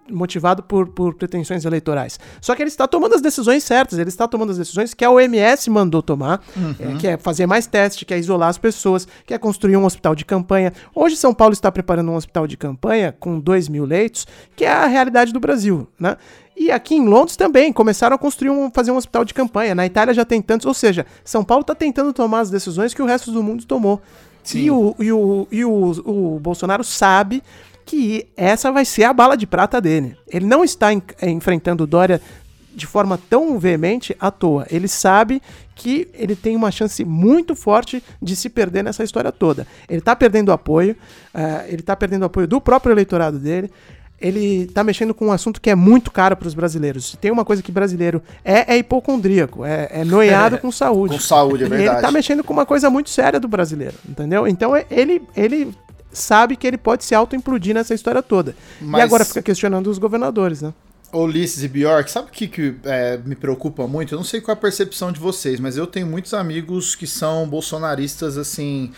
motivado 0.08 0.62
por, 0.62 0.86
por 0.86 1.14
pretensões 1.14 1.64
eleitorais. 1.64 2.16
Só 2.40 2.54
que 2.54 2.62
ele 2.62 2.68
está 2.68 2.86
tomando 2.86 3.16
as 3.16 3.20
decisões 3.20 3.64
certas. 3.64 3.98
Ele 3.98 4.08
está 4.08 4.28
tomando 4.28 4.50
as 4.50 4.58
decisões 4.58 4.94
que 4.94 5.04
a 5.04 5.10
OMS 5.10 5.68
mandou 5.70 6.00
tomar, 6.00 6.40
uhum. 6.56 6.76
é, 6.78 6.98
que 7.00 7.08
é 7.08 7.16
fazer 7.16 7.46
mais 7.46 7.66
testes, 7.66 8.04
que 8.04 8.14
é 8.14 8.18
isolar 8.18 8.50
as 8.50 8.56
pessoas, 8.56 9.08
que 9.26 9.34
é 9.34 9.38
construir 9.38 9.76
um 9.76 9.84
hospital 9.84 10.14
de 10.14 10.24
campanha. 10.24 10.72
Hoje 10.94 11.16
São 11.16 11.34
Paulo 11.34 11.52
está 11.52 11.72
preparando 11.72 12.08
um 12.08 12.14
hospital 12.14 12.46
de 12.46 12.56
campanha 12.56 13.12
com 13.18 13.40
2 13.40 13.68
mil 13.68 13.84
leitos, 13.84 14.28
que 14.54 14.64
é 14.64 14.70
a 14.70 14.86
realidade 14.86 15.32
do 15.32 15.40
Brasil, 15.40 15.88
né? 15.98 16.16
E 16.56 16.70
aqui 16.70 16.94
em 16.94 17.04
Londres 17.04 17.36
também 17.36 17.72
começaram 17.72 18.14
a 18.14 18.18
construir 18.18 18.50
um, 18.50 18.70
fazer 18.70 18.92
um 18.92 18.96
hospital 18.96 19.24
de 19.24 19.34
campanha. 19.34 19.74
Na 19.74 19.84
Itália 19.84 20.14
já 20.14 20.24
tem 20.24 20.40
tantos, 20.40 20.66
ou 20.66 20.74
seja, 20.74 21.04
São 21.24 21.42
Paulo 21.42 21.62
está 21.62 21.74
tentando 21.74 22.12
tomar 22.12 22.40
as 22.40 22.50
decisões 22.50 22.94
que 22.94 23.02
o 23.02 23.06
resto 23.06 23.32
do 23.32 23.42
mundo 23.42 23.64
tomou. 23.64 24.00
Sim. 24.44 24.58
E, 24.60 24.70
o, 24.70 24.94
e, 24.98 25.12
o, 25.12 25.48
e 25.50 25.64
o, 25.64 25.90
o 26.04 26.38
Bolsonaro 26.38 26.84
sabe 26.84 27.42
que 27.84 28.26
essa 28.36 28.70
vai 28.70 28.84
ser 28.84 29.04
a 29.04 29.12
bala 29.12 29.36
de 29.36 29.46
prata 29.46 29.80
dele. 29.80 30.16
Ele 30.28 30.46
não 30.46 30.62
está 30.62 30.92
em, 30.92 31.02
é, 31.20 31.28
enfrentando 31.30 31.84
o 31.84 31.86
Dória 31.86 32.20
de 32.74 32.86
forma 32.86 33.18
tão 33.30 33.58
veemente 33.58 34.16
à 34.18 34.30
toa. 34.30 34.66
Ele 34.70 34.88
sabe 34.88 35.40
que 35.76 36.08
ele 36.12 36.34
tem 36.34 36.56
uma 36.56 36.70
chance 36.70 37.04
muito 37.04 37.54
forte 37.54 38.02
de 38.20 38.34
se 38.34 38.48
perder 38.48 38.82
nessa 38.82 39.04
história 39.04 39.30
toda. 39.30 39.66
Ele 39.88 40.00
está 40.00 40.14
perdendo 40.14 40.52
apoio, 40.52 40.96
uh, 41.34 41.66
ele 41.66 41.80
está 41.80 41.94
perdendo 41.94 42.24
apoio 42.24 42.46
do 42.46 42.60
próprio 42.60 42.92
eleitorado 42.92 43.38
dele 43.38 43.70
ele 44.20 44.66
tá 44.66 44.82
mexendo 44.82 45.12
com 45.12 45.26
um 45.26 45.32
assunto 45.32 45.60
que 45.60 45.68
é 45.68 45.74
muito 45.74 46.10
caro 46.10 46.36
para 46.36 46.48
os 46.48 46.54
brasileiros. 46.54 47.10
Se 47.10 47.16
tem 47.16 47.30
uma 47.30 47.44
coisa 47.44 47.62
que 47.62 47.72
brasileiro 47.72 48.22
é, 48.44 48.74
é 48.74 48.78
hipocondríaco, 48.78 49.64
é, 49.64 49.88
é 49.90 50.04
noiado 50.04 50.56
é, 50.56 50.58
com 50.58 50.70
saúde. 50.70 51.14
Com 51.14 51.20
saúde, 51.20 51.64
é 51.64 51.68
verdade. 51.68 51.96
Ele 51.96 52.00
tá 52.00 52.10
mexendo 52.10 52.42
com 52.42 52.52
uma 52.52 52.66
coisa 52.66 52.88
muito 52.88 53.10
séria 53.10 53.38
do 53.38 53.48
brasileiro, 53.48 53.94
entendeu? 54.08 54.46
Então 54.46 54.74
é, 54.74 54.86
ele, 54.90 55.22
ele 55.36 55.74
sabe 56.12 56.56
que 56.56 56.66
ele 56.66 56.78
pode 56.78 57.04
se 57.04 57.14
auto-implodir 57.14 57.74
nessa 57.74 57.94
história 57.94 58.22
toda. 58.22 58.54
Mas... 58.80 59.00
E 59.00 59.02
agora 59.02 59.24
fica 59.24 59.42
questionando 59.42 59.88
os 59.88 59.98
governadores, 59.98 60.62
né? 60.62 60.72
Ulisses 61.12 61.62
e 61.62 61.68
Bjork, 61.68 62.10
sabe 62.10 62.28
o 62.28 62.32
que, 62.32 62.48
que 62.48 62.74
é, 62.84 63.18
me 63.24 63.36
preocupa 63.36 63.86
muito? 63.86 64.14
Eu 64.14 64.18
não 64.18 64.24
sei 64.24 64.40
qual 64.40 64.54
é 64.54 64.58
a 64.58 64.60
percepção 64.60 65.12
de 65.12 65.20
vocês, 65.20 65.60
mas 65.60 65.76
eu 65.76 65.86
tenho 65.86 66.06
muitos 66.06 66.34
amigos 66.34 66.96
que 66.96 67.06
são 67.06 67.46
bolsonaristas, 67.46 68.36
assim, 68.36 68.90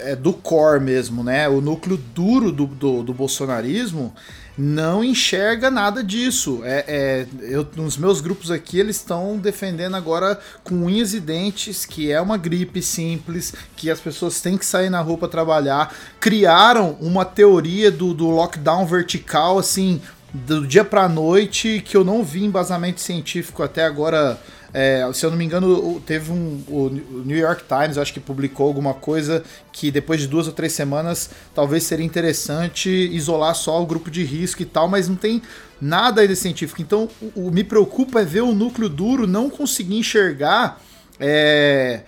é, 0.00 0.16
do 0.16 0.32
core 0.32 0.80
mesmo, 0.80 1.22
né? 1.22 1.48
O 1.48 1.60
núcleo 1.60 1.96
duro 1.96 2.50
do, 2.50 2.66
do, 2.66 3.02
do 3.04 3.14
bolsonarismo 3.14 4.12
não 4.56 5.02
enxerga 5.02 5.70
nada 5.70 6.02
disso. 6.02 6.60
É, 6.64 6.84
é, 6.86 7.26
eu, 7.42 7.66
nos 7.76 7.96
meus 7.96 8.20
grupos 8.20 8.50
aqui, 8.50 8.78
eles 8.78 8.96
estão 8.96 9.36
defendendo 9.36 9.96
agora 9.96 10.38
com 10.62 10.74
unhas 10.86 11.12
e 11.12 11.20
dentes 11.20 11.84
que 11.84 12.10
é 12.10 12.20
uma 12.20 12.36
gripe 12.36 12.80
simples, 12.80 13.52
que 13.76 13.90
as 13.90 14.00
pessoas 14.00 14.40
têm 14.40 14.56
que 14.56 14.64
sair 14.64 14.90
na 14.90 15.00
rua 15.00 15.18
para 15.18 15.28
trabalhar. 15.28 15.94
Criaram 16.20 16.96
uma 17.00 17.24
teoria 17.24 17.90
do, 17.90 18.14
do 18.14 18.28
lockdown 18.30 18.86
vertical, 18.86 19.58
assim, 19.58 20.00
do 20.32 20.66
dia 20.66 20.84
para 20.84 21.08
noite, 21.08 21.82
que 21.84 21.96
eu 21.96 22.04
não 22.04 22.22
vi 22.24 22.44
embasamento 22.44 23.00
científico 23.00 23.62
até 23.62 23.84
agora 23.84 24.38
é, 24.76 25.08
se 25.14 25.24
eu 25.24 25.30
não 25.30 25.38
me 25.38 25.44
engano, 25.44 26.00
teve 26.00 26.32
um. 26.32 26.60
O 26.66 26.90
New 27.24 27.38
York 27.38 27.62
Times, 27.68 27.96
acho 27.96 28.12
que 28.12 28.18
publicou 28.18 28.66
alguma 28.66 28.92
coisa 28.92 29.44
que 29.70 29.88
depois 29.88 30.20
de 30.20 30.26
duas 30.26 30.48
ou 30.48 30.52
três 30.52 30.72
semanas 30.72 31.30
talvez 31.54 31.84
seria 31.84 32.04
interessante 32.04 32.90
isolar 32.90 33.54
só 33.54 33.80
o 33.80 33.86
grupo 33.86 34.10
de 34.10 34.24
risco 34.24 34.62
e 34.62 34.64
tal, 34.64 34.88
mas 34.88 35.08
não 35.08 35.14
tem 35.14 35.40
nada 35.80 36.22
ainda 36.22 36.34
científico. 36.34 36.82
Então, 36.82 37.08
o, 37.22 37.46
o 37.46 37.50
me 37.52 37.62
preocupa 37.62 38.20
é 38.20 38.24
ver 38.24 38.40
o 38.40 38.52
núcleo 38.52 38.88
duro 38.88 39.28
não 39.28 39.48
conseguir 39.48 39.96
enxergar. 39.96 40.80
É, 41.20 42.00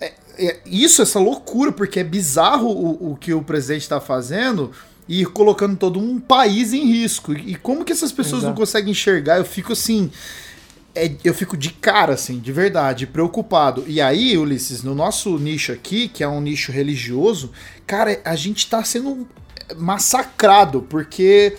é, 0.00 0.12
é 0.38 0.60
isso, 0.64 1.02
essa 1.02 1.18
loucura, 1.18 1.72
porque 1.72 1.98
é 1.98 2.04
bizarro 2.04 2.68
o, 2.68 3.10
o 3.10 3.16
que 3.16 3.34
o 3.34 3.42
presidente 3.42 3.82
está 3.82 4.00
fazendo 4.00 4.70
e 5.08 5.26
colocando 5.26 5.76
todo 5.76 5.98
um 5.98 6.20
país 6.20 6.72
em 6.72 6.84
risco. 6.84 7.32
E 7.32 7.56
como 7.56 7.84
que 7.84 7.92
essas 7.92 8.12
pessoas 8.12 8.44
Exato. 8.44 8.50
não 8.50 8.54
conseguem 8.54 8.92
enxergar? 8.92 9.38
Eu 9.38 9.44
fico 9.44 9.72
assim 9.72 10.08
é, 10.94 11.10
eu 11.24 11.32
fico 11.32 11.56
de 11.56 11.70
cara, 11.70 12.14
assim, 12.14 12.38
de 12.38 12.52
verdade, 12.52 13.06
preocupado. 13.06 13.84
E 13.86 14.00
aí, 14.00 14.36
Ulisses, 14.36 14.82
no 14.82 14.94
nosso 14.94 15.38
nicho 15.38 15.72
aqui, 15.72 16.08
que 16.08 16.22
é 16.22 16.28
um 16.28 16.40
nicho 16.40 16.70
religioso, 16.70 17.50
cara, 17.86 18.20
a 18.24 18.36
gente 18.36 18.68
tá 18.68 18.84
sendo 18.84 19.26
massacrado, 19.76 20.82
porque 20.82 21.56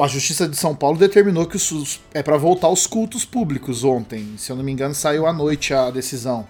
a 0.00 0.06
Justiça 0.06 0.46
de 0.46 0.56
São 0.56 0.74
Paulo 0.74 0.98
determinou 0.98 1.46
que 1.46 1.56
os, 1.56 2.00
é 2.12 2.22
para 2.22 2.36
voltar 2.36 2.66
aos 2.66 2.86
cultos 2.86 3.24
públicos 3.24 3.84
ontem. 3.84 4.34
Se 4.36 4.52
eu 4.52 4.56
não 4.56 4.64
me 4.64 4.72
engano, 4.72 4.94
saiu 4.94 5.26
à 5.26 5.32
noite 5.32 5.72
a 5.72 5.90
decisão. 5.90 6.46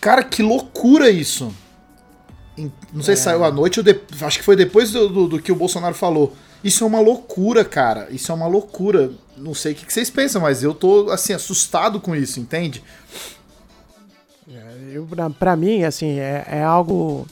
Cara, 0.00 0.22
que 0.22 0.42
loucura 0.42 1.10
isso! 1.10 1.54
Não 2.92 3.02
sei 3.02 3.14
é. 3.14 3.16
se 3.16 3.24
saiu 3.24 3.44
à 3.44 3.50
noite, 3.50 3.80
ou 3.80 3.84
de, 3.84 3.98
acho 4.20 4.38
que 4.38 4.44
foi 4.44 4.56
depois 4.56 4.90
do, 4.90 5.08
do, 5.08 5.28
do 5.28 5.42
que 5.42 5.52
o 5.52 5.56
Bolsonaro 5.56 5.94
falou. 5.94 6.34
Isso 6.64 6.82
é 6.82 6.86
uma 6.86 7.00
loucura, 7.00 7.64
cara. 7.64 8.08
Isso 8.10 8.32
é 8.32 8.34
uma 8.34 8.46
loucura. 8.46 9.12
Não 9.36 9.52
sei 9.52 9.72
o 9.72 9.74
que 9.74 9.92
vocês 9.92 10.08
pensam, 10.08 10.40
mas 10.40 10.62
eu 10.62 10.72
tô, 10.72 11.10
assim, 11.10 11.34
assustado 11.34 12.00
com 12.00 12.16
isso, 12.16 12.40
entende? 12.40 12.82
É, 14.48 14.98
pra 15.38 15.54
mim, 15.54 15.84
assim, 15.84 16.18
é, 16.18 16.44
é 16.48 16.62
algo 16.64 17.26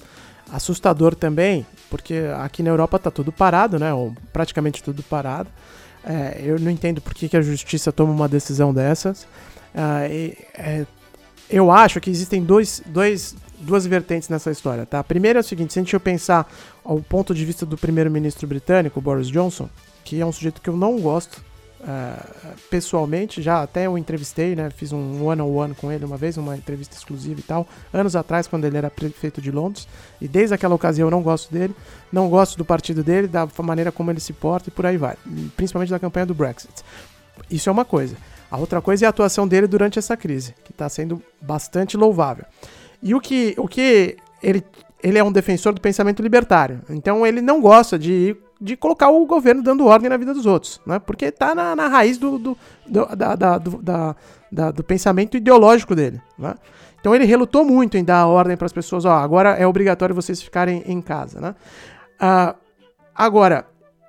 assustador 0.52 1.14
também, 1.14 1.66
porque 1.88 2.24
aqui 2.38 2.62
na 2.62 2.68
Europa 2.68 2.98
tá 2.98 3.10
tudo 3.10 3.32
parado, 3.32 3.78
né? 3.78 3.94
Ou 3.94 4.14
praticamente 4.32 4.82
tudo 4.82 5.02
parado. 5.02 5.48
É, 6.04 6.40
eu 6.44 6.58
não 6.58 6.70
entendo 6.70 7.00
por 7.00 7.14
que, 7.14 7.28
que, 7.28 7.36
a 7.36 7.42
justiça 7.42 7.90
toma 7.90 8.12
uma 8.12 8.28
decisão 8.28 8.74
dessas. 8.74 9.26
É, 9.74 10.36
é, 10.54 10.86
eu 11.48 11.70
acho 11.70 12.00
que 12.00 12.10
existem 12.10 12.42
dois, 12.42 12.82
dois, 12.86 13.34
duas 13.62 13.86
vertentes 13.86 14.28
nessa 14.28 14.50
história, 14.50 14.84
tá? 14.84 14.98
A 14.98 15.04
primeira 15.04 15.38
é 15.38 15.40
o 15.40 15.44
seguinte, 15.44 15.72
se 15.72 15.78
a 15.78 15.82
gente 15.82 15.98
pensar 15.98 16.52
ao 16.84 17.00
ponto 17.00 17.34
de 17.34 17.44
vista 17.44 17.64
do 17.64 17.76
primeiro-ministro 17.76 18.46
britânico, 18.46 19.00
Boris 19.00 19.28
Johnson, 19.28 19.68
que 20.04 20.20
é 20.20 20.26
um 20.26 20.32
sujeito 20.32 20.60
que 20.60 20.68
eu 20.68 20.76
não 20.76 20.98
gosto 21.00 21.42
uh, 21.80 22.58
pessoalmente, 22.68 23.40
já 23.40 23.62
até 23.62 23.86
eu 23.86 23.96
entrevistei, 23.96 24.56
né? 24.56 24.68
Fiz 24.70 24.92
um 24.92 25.24
one-on-one 25.24 25.74
com 25.74 25.92
ele 25.92 26.04
uma 26.04 26.16
vez, 26.16 26.36
uma 26.36 26.56
entrevista 26.56 26.96
exclusiva 26.96 27.38
e 27.38 27.42
tal, 27.42 27.66
anos 27.92 28.16
atrás, 28.16 28.46
quando 28.46 28.64
ele 28.64 28.76
era 28.76 28.90
prefeito 28.90 29.40
de 29.40 29.50
Londres, 29.50 29.86
e 30.20 30.26
desde 30.26 30.54
aquela 30.54 30.74
ocasião 30.74 31.06
eu 31.06 31.10
não 31.10 31.22
gosto 31.22 31.52
dele, 31.52 31.74
não 32.12 32.28
gosto 32.28 32.58
do 32.58 32.64
partido 32.64 33.02
dele, 33.02 33.28
da 33.28 33.48
maneira 33.62 33.92
como 33.92 34.10
ele 34.10 34.20
se 34.20 34.32
porta 34.32 34.68
e 34.68 34.72
por 34.72 34.84
aí 34.84 34.96
vai, 34.96 35.16
principalmente 35.56 35.90
da 35.90 35.98
campanha 35.98 36.26
do 36.26 36.34
Brexit. 36.34 36.82
Isso 37.50 37.68
é 37.68 37.72
uma 37.72 37.84
coisa. 37.84 38.16
A 38.50 38.58
outra 38.58 38.82
coisa 38.82 39.04
é 39.04 39.06
a 39.06 39.10
atuação 39.10 39.48
dele 39.48 39.66
durante 39.66 39.98
essa 39.98 40.14
crise, 40.14 40.54
que 40.62 40.72
está 40.72 40.86
sendo 40.86 41.22
bastante 41.40 41.96
louvável. 41.96 42.44
E 43.02 43.14
o 43.14 43.20
que, 43.20 43.54
o 43.58 43.66
que 43.66 44.16
ele, 44.42 44.64
ele 45.02 45.18
é 45.18 45.24
um 45.24 45.32
defensor 45.32 45.74
do 45.74 45.80
pensamento 45.80 46.22
libertário. 46.22 46.80
Então 46.90 47.26
ele 47.26 47.40
não 47.40 47.60
gosta 47.60 47.98
de, 47.98 48.36
de 48.60 48.76
colocar 48.76 49.10
o 49.10 49.26
governo 49.26 49.62
dando 49.62 49.86
ordem 49.86 50.08
na 50.08 50.16
vida 50.16 50.32
dos 50.32 50.46
outros, 50.46 50.80
né? 50.86 50.98
porque 50.98 51.26
está 51.26 51.54
na, 51.54 51.74
na 51.74 51.88
raiz 51.88 52.16
do, 52.18 52.38
do, 52.38 52.58
do, 52.86 53.16
da, 53.16 53.34
da, 53.34 53.58
do, 53.58 53.82
da, 53.82 54.16
da, 54.50 54.70
do 54.70 54.84
pensamento 54.84 55.36
ideológico 55.36 55.94
dele. 55.94 56.20
Né? 56.38 56.54
Então 57.00 57.14
ele 57.14 57.24
relutou 57.24 57.64
muito 57.64 57.96
em 57.96 58.04
dar 58.04 58.26
ordem 58.26 58.56
para 58.56 58.66
as 58.66 58.72
pessoas, 58.72 59.04
ó, 59.04 59.12
agora 59.14 59.50
é 59.50 59.66
obrigatório 59.66 60.14
vocês 60.14 60.40
ficarem 60.40 60.84
em 60.86 61.02
casa. 61.02 61.40
Né? 61.40 61.54
Uh, 62.20 62.56
agora, 63.12 63.66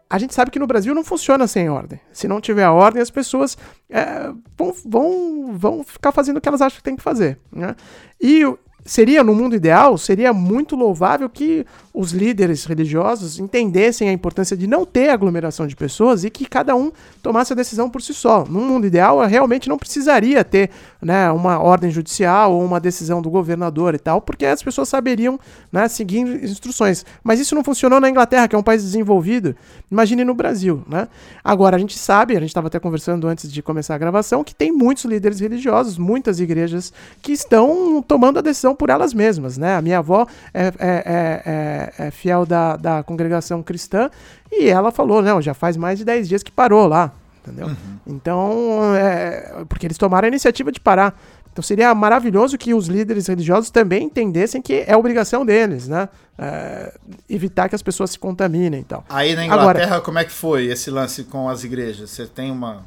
a 0.07 0.19
gente 0.19 0.35
sabe 0.35 0.51
que 0.51 0.59
no 0.59 0.67
Brasil 0.67 0.93
não 0.93 1.03
funciona 1.03 1.47
sem 1.47 1.67
ordem. 1.71 1.99
Se 2.11 2.27
não 2.27 2.39
tiver 2.39 2.63
a 2.63 2.71
ordem, 2.71 3.01
as 3.01 3.09
pessoas 3.09 3.57
é, 3.89 4.31
vão, 4.55 4.71
vão, 4.85 5.57
vão 5.57 5.83
ficar 5.83 6.11
fazendo 6.11 6.37
o 6.37 6.41
que 6.41 6.47
elas 6.47 6.61
acham 6.61 6.77
que 6.77 6.83
tem 6.83 6.95
que 6.95 7.01
fazer. 7.01 7.39
Né? 7.51 7.75
E 8.21 8.45
seria, 8.85 9.23
no 9.23 9.33
mundo 9.33 9.55
ideal, 9.55 9.97
seria 9.97 10.33
muito 10.33 10.75
louvável 10.75 11.29
que 11.29 11.65
os 11.93 12.11
líderes 12.11 12.65
religiosos 12.65 13.37
entendessem 13.37 14.09
a 14.09 14.11
importância 14.11 14.57
de 14.57 14.65
não 14.65 14.83
ter 14.83 15.09
aglomeração 15.09 15.67
de 15.67 15.75
pessoas 15.75 16.23
e 16.23 16.29
que 16.29 16.45
cada 16.45 16.75
um 16.75 16.91
tomasse 17.21 17.53
a 17.53 17.55
decisão 17.55 17.87
por 17.87 18.01
si 18.01 18.13
só. 18.13 18.43
No 18.45 18.61
mundo 18.61 18.87
ideal, 18.87 19.19
realmente 19.27 19.69
não 19.69 19.77
precisaria 19.77 20.43
ter 20.43 20.71
né, 20.99 21.29
uma 21.29 21.59
ordem 21.59 21.91
judicial 21.91 22.53
ou 22.53 22.65
uma 22.65 22.79
decisão 22.79 23.21
do 23.21 23.29
governador 23.29 23.93
e 23.93 23.99
tal, 23.99 24.19
porque 24.19 24.45
as 24.45 24.63
pessoas 24.63 24.89
saberiam 24.89 25.39
né, 25.71 25.87
seguir 25.87 26.21
instruções. 26.43 27.05
Mas 27.23 27.39
isso 27.39 27.53
não 27.53 27.63
funcionou 27.63 27.99
na 27.99 28.09
Inglaterra, 28.09 28.47
que 28.47 28.55
é 28.55 28.59
um 28.59 28.63
país 28.63 28.81
desenvolvido. 28.81 29.55
Imagine 29.91 30.23
no 30.23 30.33
Brasil. 30.33 30.83
Né? 30.87 31.07
Agora, 31.43 31.75
a 31.75 31.79
gente 31.79 31.97
sabe, 31.99 32.35
a 32.35 32.39
gente 32.39 32.49
estava 32.49 32.67
até 32.67 32.79
conversando 32.79 33.27
antes 33.27 33.51
de 33.51 33.61
começar 33.61 33.93
a 33.93 33.99
gravação, 33.99 34.43
que 34.43 34.55
tem 34.55 34.71
muitos 34.71 35.05
líderes 35.05 35.39
religiosos, 35.39 35.99
muitas 35.99 36.39
igrejas 36.39 36.91
que 37.21 37.31
estão 37.31 38.01
tomando 38.01 38.39
a 38.39 38.41
decisão 38.41 38.75
por 38.75 38.89
elas 38.89 39.13
mesmas, 39.13 39.57
né? 39.59 39.75
A 39.75 39.81
minha 39.81 39.99
avó 39.99 40.25
é, 40.53 40.65
é, 40.65 40.73
é, 40.79 41.82
é, 41.97 42.07
é 42.07 42.11
fiel 42.11 42.45
da, 42.45 42.75
da 42.75 43.03
congregação 43.03 43.61
cristã 43.63 44.09
e 44.51 44.69
ela 44.69 44.91
falou, 44.91 45.21
não, 45.21 45.41
já 45.41 45.53
faz 45.53 45.77
mais 45.77 45.99
de 45.99 46.05
10 46.05 46.27
dias 46.27 46.43
que 46.43 46.51
parou 46.51 46.87
lá, 46.87 47.11
entendeu? 47.41 47.67
Uhum. 47.67 47.75
Então, 48.07 48.95
é, 48.95 49.63
porque 49.67 49.87
eles 49.87 49.97
tomaram 49.97 50.25
a 50.25 50.29
iniciativa 50.29 50.71
de 50.71 50.79
parar. 50.79 51.19
Então 51.51 51.61
seria 51.61 51.93
maravilhoso 51.93 52.57
que 52.57 52.73
os 52.73 52.87
líderes 52.87 53.27
religiosos 53.27 53.69
também 53.69 54.05
entendessem 54.05 54.59
que 54.59 54.83
é 54.87 54.97
obrigação 54.97 55.45
deles, 55.45 55.87
né? 55.87 56.09
É, 56.35 56.91
evitar 57.29 57.69
que 57.69 57.75
as 57.75 57.81
pessoas 57.83 58.09
se 58.09 58.17
contaminem 58.17 58.81
e 58.81 58.83
tal. 58.83 59.05
Aí 59.07 59.35
na 59.35 59.45
Inglaterra, 59.45 59.85
Agora, 59.85 60.01
como 60.01 60.17
é 60.17 60.23
que 60.23 60.31
foi 60.31 60.65
esse 60.65 60.89
lance 60.89 61.25
com 61.25 61.47
as 61.47 61.63
igrejas? 61.63 62.09
Você 62.09 62.25
tem 62.25 62.51
uma 62.51 62.83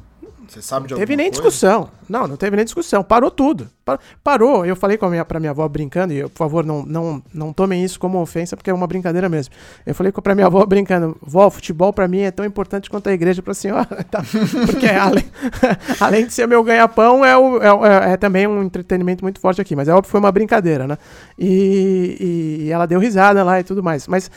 Você 0.47 0.61
sabe 0.61 0.87
de 0.87 0.93
Não 0.93 0.99
teve 0.99 1.15
nem 1.15 1.27
coisa? 1.29 1.41
discussão. 1.41 1.89
Não, 2.07 2.25
não 2.27 2.37
teve 2.37 2.55
nem 2.55 2.63
discussão. 2.63 3.03
Parou 3.03 3.29
tudo. 3.29 3.69
Pa- 3.83 3.99
Parou. 4.23 4.65
Eu 4.65 4.75
falei 4.75 4.97
com 4.97 5.05
a 5.05 5.09
minha, 5.09 5.25
pra 5.25 5.39
minha 5.39 5.51
avó 5.51 5.67
brincando, 5.67 6.13
e 6.13 6.17
eu, 6.19 6.29
por 6.29 6.37
favor, 6.37 6.65
não, 6.65 6.83
não, 6.85 7.21
não 7.33 7.51
tomem 7.53 7.83
isso 7.83 7.99
como 7.99 8.19
ofensa, 8.21 8.55
porque 8.55 8.69
é 8.69 8.73
uma 8.73 8.87
brincadeira 8.87 9.27
mesmo. 9.27 9.53
Eu 9.85 9.93
falei 9.93 10.11
com- 10.11 10.21
pra 10.21 10.33
minha 10.33 10.47
avó 10.47 10.65
brincando, 10.65 11.17
vó, 11.21 11.49
futebol 11.49 11.91
pra 11.91 12.07
mim 12.07 12.19
é 12.21 12.31
tão 12.31 12.45
importante 12.45 12.89
quanto 12.89 13.07
a 13.09 13.13
igreja 13.13 13.41
pra 13.41 13.53
senhora. 13.53 13.87
Tá? 14.09 14.23
Porque 14.65 14.85
além, 14.87 15.25
além 15.99 16.25
de 16.25 16.33
ser 16.33 16.47
meu 16.47 16.63
ganha-pão, 16.63 17.25
é, 17.25 17.37
o- 17.37 17.61
é, 17.61 17.73
o- 17.73 17.85
é- 17.85 18.11
é 18.13 18.17
também 18.17 18.47
um 18.47 18.63
entretenimento 18.63 19.23
muito 19.23 19.39
forte 19.39 19.59
aqui. 19.61 19.75
Mas 19.75 19.87
é 19.87 19.91
óbvio 19.91 20.03
que 20.03 20.11
foi 20.11 20.19
uma 20.19 20.31
brincadeira, 20.31 20.87
né? 20.87 20.97
E, 21.37 22.63
e 22.67 22.71
ela 22.71 22.85
deu 22.85 22.99
risada 22.99 23.43
lá 23.43 23.59
e 23.59 23.63
tudo 23.63 23.83
mais. 23.83 24.07
Mas 24.07 24.29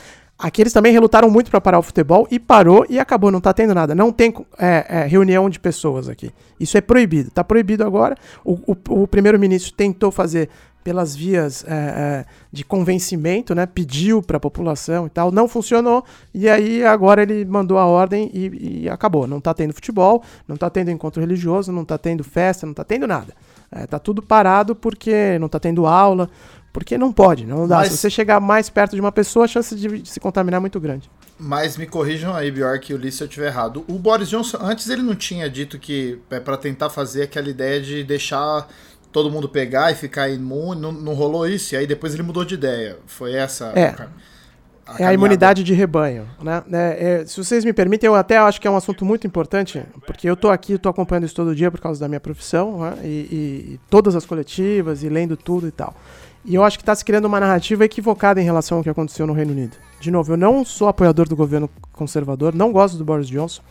Aqui 0.42 0.62
eles 0.62 0.72
também 0.72 0.92
relutaram 0.92 1.28
muito 1.30 1.50
para 1.50 1.60
parar 1.60 1.78
o 1.78 1.82
futebol 1.82 2.26
e 2.30 2.38
parou 2.38 2.86
e 2.88 2.98
acabou, 2.98 3.30
não 3.30 3.40
tá 3.40 3.52
tendo 3.52 3.74
nada. 3.74 3.94
Não 3.94 4.10
tem 4.10 4.34
é, 4.58 4.86
é, 4.88 5.06
reunião 5.06 5.50
de 5.50 5.60
pessoas 5.60 6.08
aqui. 6.08 6.30
Isso 6.58 6.78
é 6.78 6.80
proibido. 6.80 7.30
Tá 7.30 7.44
proibido 7.44 7.84
agora. 7.84 8.16
O, 8.44 8.54
o- 8.72 9.02
o 9.02 9.06
primeiro-ministro 9.06 9.72
tentou 9.74 10.10
fazer 10.10 10.48
pelas 10.82 11.14
vias 11.14 11.62
é, 11.68 11.72
é, 11.74 12.24
de 12.50 12.64
convencimento, 12.64 13.54
né? 13.54 13.66
Pediu 13.66 14.22
para 14.22 14.38
a 14.38 14.40
população 14.40 15.06
e 15.06 15.10
tal, 15.10 15.30
não 15.30 15.46
funcionou. 15.46 16.02
E 16.32 16.48
aí 16.48 16.82
agora 16.84 17.20
ele 17.20 17.44
mandou 17.44 17.76
a 17.76 17.84
ordem 17.84 18.30
e, 18.32 18.82
e 18.84 18.88
acabou. 18.88 19.26
Não 19.26 19.42
tá 19.42 19.52
tendo 19.52 19.74
futebol, 19.74 20.22
não 20.48 20.56
tá 20.56 20.70
tendo 20.70 20.90
encontro 20.90 21.20
religioso, 21.20 21.70
não 21.70 21.84
tá 21.84 21.98
tendo 21.98 22.24
festa, 22.24 22.66
não 22.66 22.72
tá 22.72 22.82
tendo 22.82 23.06
nada. 23.06 23.34
É, 23.70 23.86
tá 23.86 23.98
tudo 23.98 24.22
parado 24.22 24.74
porque 24.74 25.38
não 25.38 25.48
tá 25.50 25.60
tendo 25.60 25.86
aula, 25.86 26.28
porque 26.72 26.96
não 26.98 27.12
pode, 27.12 27.46
não 27.46 27.66
dá. 27.66 27.76
Mas- 27.78 27.88
Se 27.92 27.98
você 27.98 28.10
chegar 28.10 28.40
mais 28.40 28.68
perto 28.70 28.94
de 28.94 29.00
uma 29.00 29.12
pessoa, 29.12 29.44
a 29.44 29.48
chance 29.48 29.74
de 29.74 30.08
se 30.08 30.20
contaminar 30.20 30.58
é 30.58 30.60
muito 30.60 30.78
grande. 30.80 31.10
Mas 31.38 31.76
me 31.76 31.86
corrijam 31.86 32.34
aí, 32.34 32.50
Bjork 32.50 32.92
e 32.92 32.94
Ulisses, 32.94 33.16
se 33.18 33.24
eu 33.24 33.26
estiver 33.28 33.46
errado. 33.46 33.82
O 33.88 33.94
Boris 33.98 34.28
Johnson, 34.28 34.58
antes 34.60 34.88
ele 34.90 35.02
não 35.02 35.14
tinha 35.14 35.48
dito 35.48 35.78
que 35.78 36.18
é 36.30 36.38
para 36.38 36.56
tentar 36.56 36.90
fazer 36.90 37.22
aquela 37.22 37.48
ideia 37.48 37.80
de 37.80 38.04
deixar 38.04 38.68
todo 39.10 39.30
mundo 39.30 39.48
pegar 39.48 39.90
e 39.90 39.94
ficar 39.94 40.28
imune, 40.28 40.80
não, 40.80 40.92
não 40.92 41.14
rolou 41.14 41.48
isso, 41.48 41.74
e 41.74 41.78
aí 41.78 41.86
depois 41.86 42.12
ele 42.14 42.22
mudou 42.22 42.44
de 42.44 42.54
ideia. 42.54 42.98
Foi 43.06 43.32
essa 43.34 43.72
É. 43.74 43.86
a 43.88 43.92
ca- 43.92 44.08
É 44.98 45.04
a 45.06 45.14
imunidade 45.14 45.62
de 45.62 45.72
rebanho, 45.72 46.28
né? 46.42 46.64
É, 46.72 47.20
é, 47.22 47.24
se 47.26 47.36
vocês 47.42 47.64
me 47.64 47.72
permitem, 47.72 48.08
eu 48.08 48.14
até 48.16 48.36
acho 48.38 48.60
que 48.60 48.66
é 48.66 48.70
um 48.70 48.76
assunto 48.76 49.04
muito 49.04 49.24
importante, 49.24 49.80
porque 50.04 50.28
eu 50.28 50.36
tô 50.36 50.50
aqui, 50.50 50.76
tô 50.78 50.88
acompanhando 50.88 51.24
isso 51.26 51.34
todo 51.34 51.54
dia 51.54 51.70
por 51.70 51.80
causa 51.80 52.00
da 52.00 52.08
minha 52.08 52.18
profissão, 52.20 52.80
né? 52.80 52.98
e, 53.04 53.06
e- 53.06 53.72
e 53.74 53.80
todas 53.88 54.16
as 54.16 54.26
coletivas, 54.26 55.02
e 55.04 55.08
lendo 55.08 55.36
tudo 55.36 55.68
e 55.68 55.70
tal. 55.70 55.94
E 56.44 56.54
eu 56.54 56.64
acho 56.64 56.78
que 56.78 56.82
está 56.82 56.94
se 56.94 57.04
criando 57.04 57.26
uma 57.26 57.38
narrativa 57.38 57.84
equivocada 57.84 58.40
em 58.40 58.44
relação 58.44 58.78
ao 58.78 58.84
que 58.84 58.90
aconteceu 58.90 59.26
no 59.26 59.32
Reino 59.32 59.52
Unido. 59.52 59.76
De 60.00 60.10
novo, 60.10 60.32
eu 60.32 60.36
não 60.36 60.64
sou 60.64 60.88
apoiador 60.88 61.28
do 61.28 61.36
governo 61.36 61.68
conservador, 61.92 62.54
não 62.54 62.72
gosto 62.72 62.96
do 62.96 63.04
Boris 63.04 63.28
Johnson, 63.28 63.62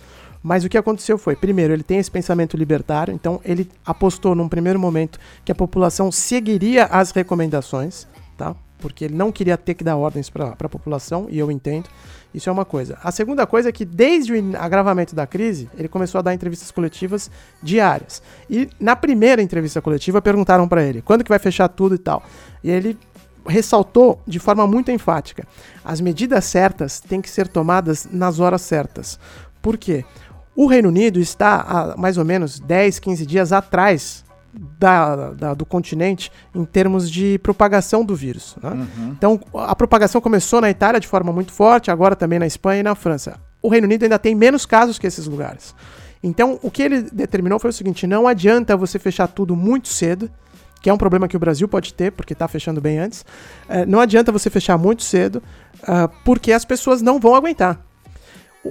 mas 0.43 0.63
o 0.63 0.69
que 0.69 0.77
aconteceu 0.77 1.17
foi, 1.17 1.36
primeiro, 1.36 1.73
ele 1.73 1.84
tem 1.84 1.97
esse 1.97 2.12
pensamento 2.12 2.55
libertário, 2.55 3.13
então 3.13 3.41
ele 3.43 3.69
apostou 3.86 4.36
num 4.36 4.47
primeiro 4.47 4.79
momento 4.79 5.19
que 5.43 5.51
a 5.51 5.55
população 5.55 6.12
seguiria 6.12 6.86
as 6.86 7.12
recomendações, 7.12 8.08
tá? 8.38 8.55
Porque 8.79 9.05
ele 9.05 9.15
não 9.15 9.31
queria 9.31 9.57
ter 9.57 9.73
que 9.73 9.83
dar 9.83 9.97
ordens 9.97 10.29
para 10.29 10.55
a 10.57 10.69
população, 10.69 11.27
e 11.29 11.37
eu 11.37 11.51
entendo. 11.51 11.89
Isso 12.33 12.49
é 12.49 12.51
uma 12.51 12.65
coisa. 12.65 12.97
A 13.03 13.11
segunda 13.11 13.45
coisa 13.45 13.69
é 13.69 13.71
que, 13.71 13.83
desde 13.83 14.33
o 14.33 14.57
agravamento 14.57 15.15
da 15.15 15.25
crise, 15.25 15.69
ele 15.77 15.87
começou 15.87 16.19
a 16.19 16.21
dar 16.21 16.33
entrevistas 16.33 16.71
coletivas 16.71 17.29
diárias. 17.61 18.21
E 18.49 18.69
na 18.79 18.95
primeira 18.95 19.41
entrevista 19.41 19.81
coletiva, 19.81 20.21
perguntaram 20.21 20.67
para 20.67 20.83
ele 20.83 21.01
quando 21.01 21.23
que 21.23 21.29
vai 21.29 21.39
fechar 21.39 21.67
tudo 21.67 21.95
e 21.95 21.97
tal. 21.97 22.23
E 22.63 22.69
ele 22.69 22.97
ressaltou 23.45 24.21
de 24.27 24.39
forma 24.39 24.65
muito 24.67 24.91
enfática: 24.91 25.45
as 25.83 25.99
medidas 25.99 26.45
certas 26.45 26.99
têm 26.99 27.21
que 27.21 27.29
ser 27.29 27.47
tomadas 27.47 28.07
nas 28.11 28.39
horas 28.39 28.61
certas. 28.61 29.19
Por 29.61 29.77
quê? 29.77 30.05
O 30.55 30.67
Reino 30.67 30.89
Unido 30.89 31.19
está 31.19 31.61
há 31.61 31.97
mais 31.97 32.17
ou 32.17 32.25
menos 32.25 32.59
10, 32.59 32.99
15 32.99 33.25
dias 33.25 33.51
atrás 33.51 34.23
da, 34.53 35.31
da- 35.31 35.53
do 35.53 35.65
continente 35.65 36.31
em 36.55 36.65
termos 36.65 37.09
de 37.09 37.38
propagação 37.39 38.03
do 38.03 38.15
vírus. 38.15 38.55
né? 38.62 38.88
Então, 39.12 39.39
a 39.53 39.75
propagação 39.75 40.19
começou 40.21 40.59
na 40.62 40.69
Itália 40.69 40.99
de 40.99 41.07
forma 41.07 41.31
muito 41.31 41.51
forte, 41.51 41.91
agora 41.91 42.15
também 42.15 42.39
na 42.39 42.47
Espanha 42.47 42.79
e 42.79 42.83
na 42.83 42.95
França. 42.95 43.39
O 43.62 43.69
Reino 43.69 43.85
Unido 43.85 44.03
ainda 44.03 44.17
tem 44.19 44.33
menos 44.35 44.65
casos 44.65 44.97
que 44.97 45.05
esses 45.07 45.25
lugares. 45.27 45.75
Então, 46.23 46.59
o 46.62 46.69
que 46.71 46.81
ele 46.81 47.01
determinou 47.03 47.59
foi 47.59 47.69
o 47.69 47.73
seguinte: 47.73 48.05
não 48.07 48.27
adianta 48.27 48.75
você 48.75 48.97
fechar 48.99 49.27
tudo 49.27 49.55
muito 49.55 49.88
cedo, 49.89 50.29
que 50.81 50.89
é 50.89 50.93
um 50.93 50.97
problema 50.97 51.27
que 51.27 51.35
o 51.38 51.39
Brasil 51.39 51.67
pode 51.67 51.93
ter, 51.93 52.12
porque 52.12 52.33
está 52.33 52.47
fechando 52.47 52.81
bem 52.81 52.99
antes. 52.99 53.25
Eh, 53.69 53.85
não 53.85 53.99
adianta 53.99 54.31
você 54.31 54.49
fechar 54.49 54.77
muito 54.77 55.03
cedo, 55.03 55.41
ah, 55.83 56.09
porque 56.25 56.51
as 56.51 56.65
pessoas 56.65 57.01
não 57.01 57.19
vão 57.19 57.35
aguentar. 57.35 57.79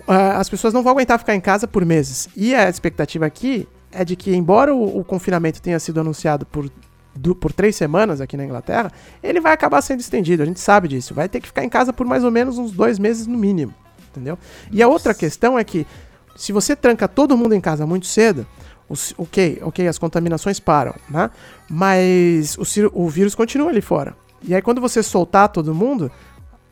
Ah, 0.06 0.38
as 0.38 0.48
pessoas 0.48 0.74
não 0.74 0.82
vão 0.82 0.92
aguentar 0.92 1.18
ficar 1.18 1.34
em 1.34 1.40
casa 1.40 1.66
por 1.66 1.84
meses. 1.84 2.28
E 2.36 2.54
a 2.54 2.68
expectativa 2.68 3.24
aqui 3.26 3.66
é 3.92 4.05
de 4.05 4.14
que, 4.16 4.35
embora 4.35 4.74
o, 4.74 4.98
o 5.01 5.05
confinamento 5.05 5.61
tenha 5.62 5.79
sido 5.79 6.01
anunciado 6.01 6.44
por, 6.46 6.70
du- 7.14 7.35
por 7.35 7.53
três 7.53 7.74
semanas 7.77 8.20
aqui 8.20 8.37
na 8.37 8.44
Inglaterra, 8.44 8.92
ele 9.22 9.40
vai 9.40 9.53
acabar 9.53 9.81
sendo 9.83 10.01
estendido. 10.01 10.42
A 10.42 10.46
gente 10.46 10.61
sabe 10.61 10.88
disso. 10.88 11.14
Vai 11.14 11.29
ter 11.29 11.40
que 11.40 11.46
ficar 11.46 11.64
em 11.64 11.68
casa 11.68 11.92
por 11.92 12.07
mais 12.07 12.24
ou 12.24 12.31
menos 12.31 12.59
uns 12.59 12.72
dois 12.72 12.98
meses 12.98 13.27
no 13.27 13.38
mínimo. 13.38 13.74
Entendeu? 14.11 14.38
E 14.70 14.83
a 14.83 14.88
outra 14.88 15.14
questão 15.14 15.59
é 15.59 15.64
que, 15.64 15.87
se 16.37 16.53
você 16.53 16.74
tranca 16.77 17.07
todo 17.09 17.37
mundo 17.37 17.55
em 17.55 17.61
casa 17.61 17.87
muito 17.87 18.07
cedo, 18.07 18.46
os- 18.88 19.14
ok, 19.18 19.59
ok, 19.62 19.87
as 19.87 19.98
contaminações 19.98 20.59
param, 20.61 20.94
né? 21.11 21.31
Mas 21.68 22.57
o, 22.57 22.62
o 23.05 23.09
vírus 23.09 23.35
continua 23.35 23.68
ali 23.70 23.81
fora. 23.81 24.16
E 24.42 24.55
aí, 24.55 24.62
quando 24.62 24.81
você 24.81 25.03
soltar 25.03 25.48
todo 25.48 25.74
mundo, 25.74 26.11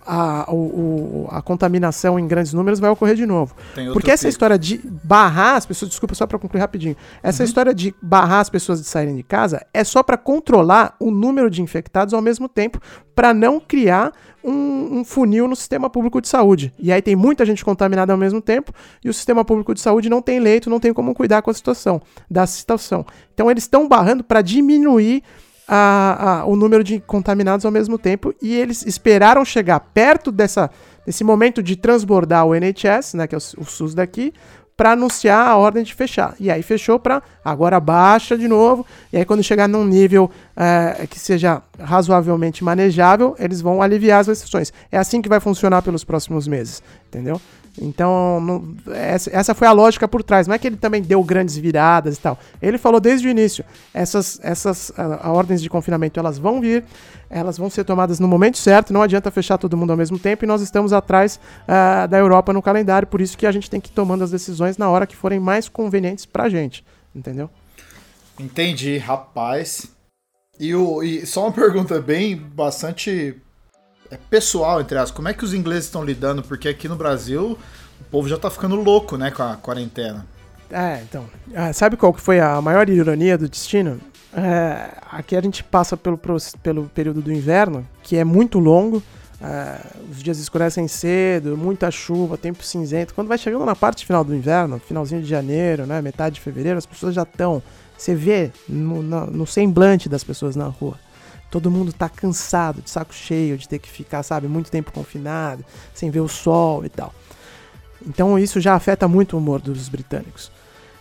a, 0.07 0.47
o- 0.53 1.27
a 1.31 1.43
contaminação 1.43 2.19
em 2.19 2.27
grandes 2.27 2.53
números 2.53 2.79
vai 2.79 2.91
ocorrer 2.91 3.17
de 3.17 3.27
novo. 3.27 3.55
Porque 3.93 4.11
essa 4.11 4.23
pico. 4.23 4.31
história 4.31 4.59
de 4.59 4.81
barrar 5.03 5.57
as 5.57 5.67
pessoas, 5.67 5.91
desculpa 5.91 6.15
só 6.15 6.27
para 6.27 6.39
concluir 6.39 6.61
rapidinho, 6.61 6.97
essa 7.23 7.43
história 7.45 7.75
de 7.75 7.95
barrar 8.01 8.41
as 8.41 8.49
pessoas 8.51 8.81
de 8.81 8.87
saírem 8.87 9.17
de 9.17 9.23
casa 9.23 9.67
é 9.75 9.83
só 9.85 10.03
para 10.03 10.17
controlar 10.17 10.95
o 11.01 11.11
número 11.11 11.51
de 11.51 11.61
infectados 11.63 12.15
ao 12.15 12.23
mesmo 12.23 12.49
tempo, 12.49 12.81
para 13.15 13.33
não 13.35 13.59
criar 13.59 14.13
um, 14.45 14.99
um 15.01 15.05
funil 15.05 15.49
no 15.49 15.57
sistema 15.57 15.89
público 15.91 16.21
de 16.21 16.29
saúde. 16.29 16.73
E 16.79 16.93
aí 16.93 17.03
tem 17.03 17.17
muita 17.17 17.45
gente 17.45 17.65
contaminada 17.65 18.13
ao 18.13 18.19
mesmo 18.19 18.41
tempo 18.41 18.73
e 19.03 19.09
o 19.09 19.15
sistema 19.15 19.45
público 19.45 19.75
de 19.75 19.81
saúde 19.81 20.09
não 20.09 20.23
tem 20.23 20.39
leito, 20.39 20.71
não 20.71 20.79
tem 20.79 20.93
como 20.93 21.15
cuidar 21.15 21.43
com 21.43 21.51
a 21.51 21.55
situação, 21.55 22.01
da 22.31 22.47
situação. 22.47 23.05
Então 23.35 23.51
eles 23.51 23.65
estão 23.65 23.89
barrando 23.89 24.23
para 24.23 24.43
diminuir 24.43 25.23
a- 25.69 26.41
a- 26.41 26.45
o 26.47 26.55
número 26.57 26.83
de 26.85 27.01
contaminados 27.01 27.65
ao 27.67 27.73
mesmo 27.73 27.99
tempo 27.99 28.35
e 28.41 28.55
eles 28.55 28.85
esperaram 28.87 29.45
chegar 29.45 29.81
perto 29.81 30.31
dessa, 30.31 30.71
desse 31.05 31.25
momento 31.25 31.63
de 31.63 31.77
transbordar 31.77 32.45
o 32.47 32.55
NHS, 32.55 33.15
né, 33.15 33.27
que 33.27 33.35
é 33.35 33.39
o, 33.39 33.61
o 33.61 33.65
SUS 33.65 33.95
daqui, 33.95 34.33
para 34.77 34.93
anunciar 34.93 35.49
a 35.49 35.57
ordem 35.57 35.83
de 35.83 35.95
fechar. 35.95 36.35
E 36.39 36.51
aí 36.51 36.63
fechou 36.63 36.99
para 36.99 37.23
agora 37.43 37.81
baixa 37.81 38.37
de 38.37 38.47
novo. 38.47 38.85
E 39.11 39.17
aí 39.17 39.25
quando 39.25 39.43
chegar 39.43 39.67
num 39.67 39.87
nível 39.87 40.31
eh, 40.55 41.07
que 41.09 41.19
seja 41.19 41.63
razoavelmente 41.81 42.63
manejável, 42.63 43.35
eles 43.39 43.63
vão 43.63 43.81
aliviar 43.81 44.21
as 44.21 44.27
restrições. 44.27 44.73
É 44.93 44.99
assim 44.99 45.23
que 45.23 45.31
vai 45.31 45.41
funcionar 45.41 45.81
pelos 45.81 46.05
próximos 46.05 46.47
meses, 46.47 46.83
entendeu? 47.09 47.41
Então, 47.81 48.41
não- 48.41 48.95
essa, 48.95 49.31
essa 49.37 49.55
foi 49.55 49.69
a 49.69 49.73
lógica 49.73 50.09
por 50.09 50.23
trás. 50.23 50.47
Não 50.47 50.55
é 50.55 50.59
que 50.59 50.67
ele 50.67 50.77
também 50.77 51.03
deu 51.03 51.23
grandes 51.23 51.57
viradas 51.57 52.17
e 52.17 52.21
tal. 52.21 52.39
Ele 52.61 52.79
falou 52.79 53.01
desde 53.01 53.29
o 53.29 53.31
início: 53.31 53.65
essas, 53.93 54.41
essas 54.43 54.93
a, 54.97 55.29
a 55.29 55.33
ordens 55.33 55.61
de 55.61 55.69
confinamento 55.69 56.19
elas 56.19 56.39
vão 56.39 56.61
vir, 56.61 56.85
elas 57.29 57.59
vão 57.59 57.69
ser 57.69 57.85
tomadas 57.85 58.19
no 58.19 58.27
momento 58.27 58.57
certo. 58.59 58.93
Não 58.93 59.03
adianta 59.03 59.31
fechar 59.31 59.59
todo 59.59 59.77
mundo 59.77 59.91
ao 59.91 59.97
mesmo 59.97 60.19
tempo 60.19 60.45
e 60.45 60.49
nós 60.49 60.63
estamos 60.63 60.93
atrás 60.93 61.39
ah, 61.69 62.07
da 62.07 62.19
Europa 62.19 62.53
no 62.53 62.63
calendário. 62.63 63.07
Por 63.07 63.21
isso 63.21 63.37
que 63.37 63.47
a 63.47 63.53
gente 63.53 63.69
tem 63.69 63.81
que 63.81 63.91
ir 63.91 63.93
tomando 63.95 64.25
as 64.25 64.31
decisões 64.31 64.79
na 64.79 64.89
hora 64.89 65.07
que 65.07 65.17
forem 65.17 65.39
mais 65.39 65.69
convenientes 65.69 66.25
pra 66.25 66.49
gente. 66.49 66.85
Entendeu? 67.15 67.51
Entendi, 68.39 68.99
rapaz. 68.99 69.91
E, 70.59 70.75
o, 70.75 71.03
e 71.03 71.27
só 71.27 71.43
uma 71.45 71.53
pergunta 71.53 72.01
bem 72.01 72.37
bastante 72.37 73.37
pessoal, 74.31 74.81
entre 74.81 74.97
as. 74.99 75.11
Como 75.11 75.29
é 75.29 75.35
que 75.35 75.45
os 75.45 75.53
ingleses 75.55 75.85
estão 75.85 76.05
lidando? 76.05 76.43
Porque 76.43 76.69
aqui 76.69 76.89
no 76.89 76.97
Brasil 76.97 77.59
o 78.01 78.05
povo 78.11 78.29
já 78.29 78.37
tá 78.37 78.51
ficando 78.51 78.77
louco, 78.77 79.17
né, 79.17 79.31
com 79.31 79.43
a 79.43 79.57
quarentena. 79.57 80.27
É, 80.71 81.01
então. 81.03 81.25
ah, 81.55 81.73
sabe 81.73 81.97
qual 81.97 82.13
que 82.13 82.21
foi 82.21 82.41
a 82.41 82.61
maior 82.61 82.89
ironia 82.89 83.39
do 83.39 83.49
destino? 83.49 84.01
É, 84.35 84.91
aqui 85.11 85.35
a 85.37 85.41
gente 85.41 85.63
passa 85.65 85.97
pelo, 85.97 86.21
pelo 86.63 86.85
período 86.95 87.23
do 87.23 87.33
inverno, 87.33 87.87
que 88.03 88.17
é 88.17 88.25
muito 88.25 88.59
longo. 88.59 89.03
é, 89.41 89.79
os 90.11 90.23
dias 90.23 90.39
escurecem 90.39 90.89
cedo, 90.89 91.57
muita 91.57 91.91
chuva, 91.91 92.37
tempo 92.37 92.63
cinzento. 92.65 93.15
Quando 93.15 93.29
vai 93.29 93.39
chegando 93.39 93.65
na 93.65 93.77
parte 93.77 94.05
final 94.05 94.25
do 94.25 94.35
inverno, 94.35 94.79
finalzinho 94.79 95.23
de 95.23 95.29
janeiro, 95.29 95.87
né, 95.87 96.03
metade 96.03 96.35
de 96.37 96.41
fevereiro, 96.41 96.79
as 96.79 96.87
pessoas 96.87 97.15
já 97.15 97.23
estão. 97.23 97.63
Você 97.97 98.15
vê 98.15 98.51
no, 98.69 99.03
na- 99.03 99.27
no 99.27 99.47
semblante 99.47 100.09
das 100.09 100.23
pessoas 100.25 100.55
na 100.57 100.67
rua. 100.67 100.99
Todo 101.51 101.71
mundo 101.71 101.93
tá 101.93 102.09
cansado, 102.09 102.83
de 102.83 102.91
saco 102.91 103.15
cheio, 103.15 103.57
de 103.57 103.69
ter 103.69 103.79
que 103.79 103.89
ficar, 103.89 104.23
sabe, 104.23 104.49
muito 104.49 104.71
tempo 104.71 104.91
confinado, 104.93 105.65
sem 105.95 106.11
ver 106.11 106.21
o 106.21 106.29
sol 106.29 106.85
e 106.85 106.89
tal. 106.89 107.15
Então 108.07 108.39
isso 108.39 108.61
já 108.61 108.75
afeta 108.75 109.09
muito 109.09 109.35
o 109.35 109.39
humor 109.39 109.61
dos 109.61 109.89
britânicos. 109.89 110.51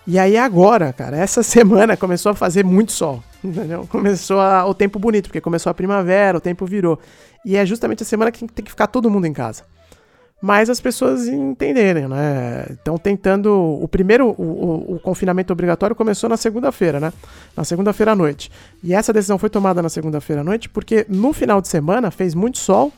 E 0.07 0.19
aí 0.19 0.37
agora, 0.37 0.93
cara, 0.93 1.17
essa 1.17 1.41
semana 1.43 1.97
começou 1.97 2.31
a 2.31 2.35
fazer 2.35 2.63
muito 2.63 2.91
sol, 2.91 3.23
entendeu? 3.43 3.87
Começou 3.87 4.39
a- 4.39 4.65
o 4.65 4.73
tempo 4.73 4.99
bonito, 4.99 5.25
porque 5.27 5.41
começou 5.41 5.69
a 5.69 5.73
primavera, 5.73 6.37
o 6.37 6.41
tempo 6.41 6.65
virou. 6.65 6.99
E 7.43 7.55
é 7.57 7.65
justamente 7.65 8.03
a 8.03 8.05
semana 8.05 8.31
que 8.31 8.45
tem 8.47 8.63
que 8.65 8.71
ficar 8.71 8.87
todo 8.87 9.09
mundo 9.09 9.25
em 9.25 9.33
casa. 9.33 9.63
Mas 10.41 10.69
as 10.69 10.79
pessoas 10.79 11.27
entenderem, 11.27 12.07
né? 12.07 12.65
Estão 12.69 12.97
tentando. 12.97 13.51
O 13.53 13.87
primeiro, 13.87 14.35
o, 14.37 14.43
o, 14.43 14.95
o 14.95 14.99
confinamento 14.99 15.51
obrigatório 15.51 15.95
começou 15.95 16.29
na 16.29 16.37
segunda-feira, 16.37 16.99
né? 16.99 17.13
Na 17.55 17.63
segunda-feira 17.63 18.11
à 18.11 18.15
noite. 18.15 18.51
E 18.83 18.93
essa 18.93 19.13
decisão 19.13 19.37
foi 19.37 19.49
tomada 19.49 19.81
na 19.81 19.89
segunda-feira 19.89 20.41
à 20.41 20.43
noite 20.43 20.69
porque 20.69 21.05
no 21.09 21.33
final 21.33 21.61
de 21.61 21.67
semana 21.67 22.11
fez 22.11 22.35
muito 22.35 22.57
sol 22.57 22.91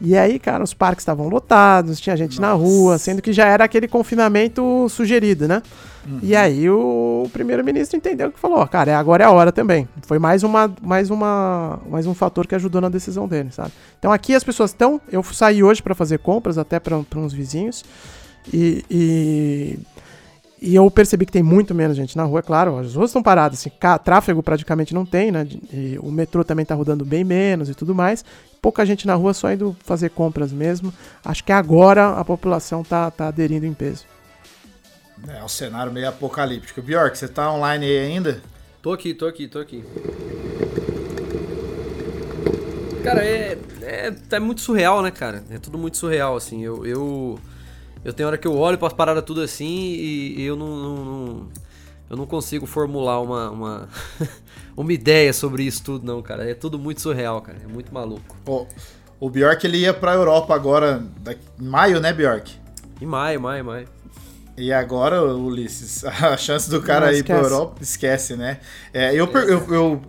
e 0.00 0.16
aí, 0.16 0.38
cara, 0.38 0.62
os 0.62 0.74
parques 0.74 1.02
estavam 1.02 1.28
lotados, 1.28 1.98
tinha 1.98 2.16
gente 2.16 2.38
Nossa. 2.38 2.52
na 2.52 2.52
rua, 2.52 2.98
sendo 2.98 3.22
que 3.22 3.32
já 3.32 3.46
era 3.46 3.64
aquele 3.64 3.88
confinamento 3.88 4.86
sugerido, 4.90 5.48
né? 5.48 5.62
Uhum. 6.06 6.20
E 6.22 6.36
aí 6.36 6.68
o 6.68 7.28
primeiro-ministro 7.32 7.96
entendeu 7.96 8.30
que 8.30 8.38
falou, 8.38 8.64
cara, 8.68 8.98
agora 8.98 9.24
é 9.24 9.26
a 9.26 9.30
hora 9.30 9.50
também. 9.50 9.88
Foi 10.02 10.18
mais 10.18 10.42
uma, 10.42 10.72
mais 10.82 11.10
uma, 11.10 11.80
mais 11.88 12.06
um 12.06 12.14
fator 12.14 12.46
que 12.46 12.54
ajudou 12.54 12.80
na 12.80 12.90
decisão 12.90 13.26
dele, 13.26 13.50
sabe? 13.50 13.72
Então 13.98 14.12
aqui 14.12 14.34
as 14.34 14.44
pessoas 14.44 14.70
estão, 14.70 15.00
eu 15.10 15.22
saí 15.22 15.62
hoje 15.62 15.82
para 15.82 15.94
fazer 15.94 16.18
compras 16.18 16.58
até 16.58 16.78
para 16.78 16.96
uns 17.16 17.32
vizinhos 17.32 17.82
e, 18.52 18.84
e 18.90 19.78
e 20.60 20.74
eu 20.74 20.90
percebi 20.90 21.26
que 21.26 21.32
tem 21.32 21.42
muito 21.42 21.74
menos 21.74 21.96
gente 21.96 22.16
na 22.16 22.24
rua, 22.24 22.38
é 22.38 22.42
claro, 22.42 22.78
as 22.78 22.94
ruas 22.94 23.10
estão 23.10 23.22
paradas, 23.22 23.58
assim, 23.58 23.70
tráfego 24.02 24.42
praticamente 24.42 24.94
não 24.94 25.04
tem, 25.04 25.30
né? 25.30 25.46
E 25.72 25.98
o 26.00 26.10
metrô 26.10 26.42
também 26.42 26.62
está 26.62 26.74
rodando 26.74 27.04
bem 27.04 27.24
menos 27.24 27.68
e 27.68 27.74
tudo 27.74 27.94
mais. 27.94 28.24
Pouca 28.62 28.84
gente 28.86 29.06
na 29.06 29.14
rua 29.14 29.34
só 29.34 29.52
indo 29.52 29.76
fazer 29.84 30.10
compras 30.10 30.52
mesmo. 30.52 30.92
Acho 31.24 31.44
que 31.44 31.52
agora 31.52 32.10
a 32.18 32.24
população 32.24 32.82
tá, 32.82 33.10
tá 33.10 33.28
aderindo 33.28 33.66
em 33.66 33.74
peso. 33.74 34.06
É 35.28 35.42
um 35.44 35.48
cenário 35.48 35.92
meio 35.92 36.08
apocalíptico. 36.08 36.80
Bjork, 36.80 37.16
você 37.16 37.28
tá 37.28 37.52
online 37.52 37.84
aí 37.84 37.98
ainda? 37.98 38.42
Tô 38.82 38.92
aqui, 38.92 39.12
tô 39.12 39.26
aqui, 39.26 39.48
tô 39.48 39.58
aqui. 39.58 39.84
Cara, 43.02 43.24
é, 43.24 43.58
é, 43.82 44.14
é 44.30 44.40
muito 44.40 44.62
surreal, 44.62 45.02
né, 45.02 45.10
cara? 45.10 45.44
É 45.50 45.58
tudo 45.58 45.78
muito 45.78 45.96
surreal, 45.96 46.34
assim. 46.34 46.64
Eu, 46.64 46.84
eu 46.84 47.38
eu 48.06 48.12
tenho 48.12 48.28
hora 48.28 48.38
que 48.38 48.46
eu 48.46 48.56
olho 48.56 48.78
para 48.78 48.86
as 48.86 48.92
paradas 48.92 49.24
tudo 49.24 49.40
assim 49.40 49.66
e, 49.66 50.40
e 50.40 50.42
eu 50.44 50.54
não, 50.54 50.76
não, 50.76 51.04
não, 51.04 51.48
eu 52.08 52.16
não 52.16 52.24
consigo 52.24 52.64
formular 52.64 53.20
uma, 53.20 53.50
uma, 53.50 53.88
uma 54.76 54.92
ideia 54.92 55.32
sobre 55.32 55.64
isso 55.64 55.82
tudo, 55.82 56.06
não, 56.06 56.22
cara. 56.22 56.48
É 56.48 56.54
tudo 56.54 56.78
muito 56.78 57.00
surreal, 57.00 57.42
cara. 57.42 57.58
É 57.64 57.66
muito 57.66 57.92
maluco. 57.92 58.36
Pô, 58.44 58.64
o 59.18 59.28
Bjork 59.28 59.66
ele 59.66 59.78
ia 59.78 59.92
pra 59.92 60.14
Europa 60.14 60.54
agora, 60.54 61.02
em 61.60 61.64
maio, 61.64 61.98
né, 61.98 62.12
Bjork? 62.12 62.54
Em 63.00 63.06
maio, 63.06 63.40
maio, 63.40 63.64
maio. 63.64 63.88
E 64.56 64.72
agora, 64.72 65.20
Ulisses, 65.24 66.04
a 66.06 66.36
chance 66.36 66.70
do 66.70 66.80
cara 66.80 67.12
ir 67.12 67.24
pra 67.24 67.38
Europa, 67.38 67.82
esquece, 67.82 68.36
né? 68.36 68.60
É, 68.94 69.12
eu, 69.12 69.26
eu, 69.26 69.74
eu, 69.74 70.02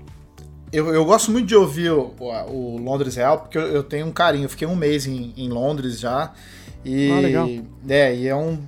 eu, 0.71 0.93
eu, 0.93 1.05
gosto 1.05 1.31
muito 1.31 1.47
de 1.47 1.55
ouvir 1.55 1.91
o, 1.91 2.13
o 2.47 2.77
Londres 2.77 3.15
Real, 3.15 3.39
porque 3.39 3.57
eu, 3.57 3.67
eu, 3.67 3.83
tenho 3.83 4.05
um 4.05 4.11
carinho. 4.11 4.45
Eu 4.45 4.49
fiquei 4.49 4.67
um 4.67 4.75
mês 4.75 5.07
em, 5.07 5.33
em 5.37 5.49
Londres 5.49 5.99
já. 5.99 6.33
E, 6.83 7.11
ah, 7.11 7.19
legal. 7.19 7.49
É, 7.87 8.15
e 8.15 8.27
é 8.27 8.35
um. 8.35 8.61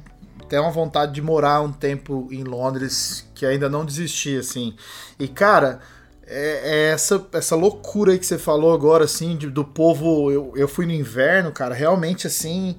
Tem 0.47 0.59
uma 0.59 0.71
vontade 0.71 1.13
de 1.13 1.21
morar 1.21 1.61
um 1.61 1.71
tempo 1.71 2.27
em 2.31 2.43
Londres 2.43 3.27
que 3.35 3.45
ainda 3.45 3.69
não 3.69 3.85
desisti, 3.85 4.37
assim. 4.37 4.73
E, 5.19 5.27
cara, 5.27 5.79
é, 6.25 6.61
é 6.63 6.91
essa, 6.91 7.23
essa 7.33 7.55
loucura 7.55 8.13
aí 8.13 8.19
que 8.19 8.25
você 8.25 8.37
falou 8.37 8.73
agora, 8.73 9.03
assim, 9.03 9.37
de, 9.37 9.47
do 9.49 9.63
povo. 9.63 10.31
Eu, 10.31 10.53
eu 10.55 10.67
fui 10.67 10.85
no 10.85 10.91
inverno, 10.91 11.51
cara, 11.51 11.75
realmente, 11.75 12.25
assim 12.25 12.75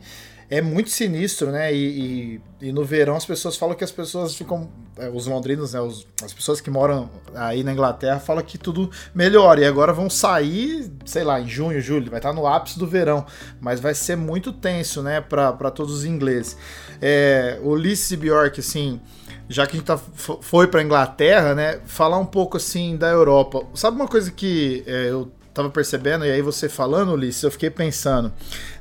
é 0.51 0.61
muito 0.61 0.91
sinistro, 0.91 1.53
né? 1.53 1.73
E, 1.73 2.41
e, 2.61 2.69
e, 2.69 2.73
no 2.73 2.85
verão 2.85 3.15
as 3.15 3.25
pessoas 3.25 3.57
falam 3.57 3.77
que 3.77 3.85
as 3.85 3.93
pessoas 3.93 4.35
ficam. 4.35 4.69
É, 4.99 5.09
os 5.09 5.29
londrinos, 5.29 5.73
né? 5.75 5.81
Os, 5.81 6.05
as 6.25 6.35
pessoas 6.35 6.61
que 6.61 6.69
moram 6.69 7.09
aí 7.37 7.63
na 7.63 7.73
Inglaterra 7.73 8.19
falam 8.19 8.43
que 8.43 8.59
tudo 8.59 8.91
melhora. 9.15 9.61
E 9.61 9.65
agora 9.65 9.93
vão 9.93 10.11
sair, 10.11 10.93
sei 11.05 11.23
lá, 11.23 11.41
em 11.41 11.49
junho, 11.49 11.81
julho, 11.81 12.11
vai 12.11 12.19
estar 12.19 12.33
no 12.33 12.49
ápice 12.49 12.81
do 12.81 12.87
verão. 12.87 13.25
Mas 13.61 13.79
vai 13.79 13.95
ser 13.95 14.17
muito 14.17 14.53
tenso, 14.53 15.03
né? 15.03 15.21
Para 15.21 15.71
todos 15.71 15.95
os 15.95 16.05
ingleses. 16.05 16.57
É, 17.01 17.61
Ulisses 17.63 18.19
Bjork, 18.19 18.59
assim. 18.59 19.01
Já 19.49 19.67
que 19.67 19.73
a 19.73 19.77
gente 19.77 19.87
tá, 19.87 19.99
foi 19.99 20.67
para 20.67 20.83
Inglaterra, 20.83 21.55
né? 21.55 21.81
Falar 21.87 22.19
um 22.19 22.27
pouco 22.27 22.57
assim 22.57 22.97
da 22.97 23.09
Europa. 23.09 23.65
Sabe 23.75 23.97
uma 23.97 24.09
coisa 24.09 24.33
que 24.33 24.83
é, 24.87 25.11
eu 25.11 25.31
tava 25.53 25.71
percebendo, 25.71 26.25
e 26.25 26.31
aí 26.31 26.43
você 26.43 26.69
falando, 26.69 27.13
Ulisses, 27.13 27.43
eu 27.43 27.51
fiquei 27.51 27.71
pensando 27.71 28.33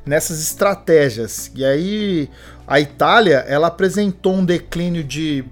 nessas 0.06 0.42
estratégias. 0.42 1.52
E 1.56 1.66
aí 1.66 2.30
a 2.68 2.80
Itália, 2.80 3.46
ela 3.48 3.68
apresentou 3.68 4.36
um 4.36 4.46
declínio 4.46 5.04
de, 5.04 5.44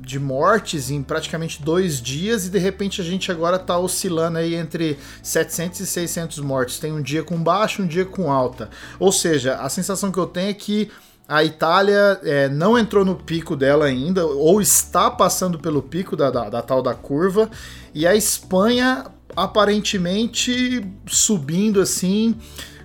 de 0.00 0.18
mortes 0.18 0.90
em 0.90 1.02
praticamente 1.02 1.62
dois 1.62 2.00
dias 2.00 2.46
e 2.46 2.50
de 2.50 2.58
repente 2.58 3.00
a 3.00 3.04
gente 3.04 3.32
agora 3.32 3.58
tá 3.58 3.76
oscilando 3.78 4.38
aí 4.38 4.54
entre 4.54 4.96
700 5.22 5.80
e 5.80 5.86
600 5.86 6.38
mortes. 6.38 6.78
Tem 6.78 6.92
um 6.92 7.02
dia 7.02 7.22
com 7.22 7.42
baixa, 7.42 7.82
um 7.82 7.86
dia 7.86 8.04
com 8.04 8.30
alta. 8.30 8.70
Ou 8.98 9.10
seja, 9.10 9.56
a 9.56 9.68
sensação 9.68 10.12
que 10.12 10.18
eu 10.18 10.26
tenho 10.26 10.50
é 10.50 10.54
que 10.54 10.88
a 11.26 11.42
Itália 11.42 12.20
é, 12.22 12.48
não 12.48 12.78
entrou 12.78 13.04
no 13.04 13.16
pico 13.16 13.56
dela 13.56 13.86
ainda, 13.86 14.26
ou 14.26 14.60
está 14.60 15.10
passando 15.10 15.58
pelo 15.58 15.80
pico 15.80 16.14
da, 16.14 16.30
da, 16.30 16.50
da 16.50 16.62
tal 16.62 16.82
da 16.82 16.94
curva, 16.94 17.50
e 17.94 18.06
a 18.06 18.14
Espanha 18.14 19.06
aparentemente 19.36 20.84
subindo 21.06 21.80
assim 21.80 22.36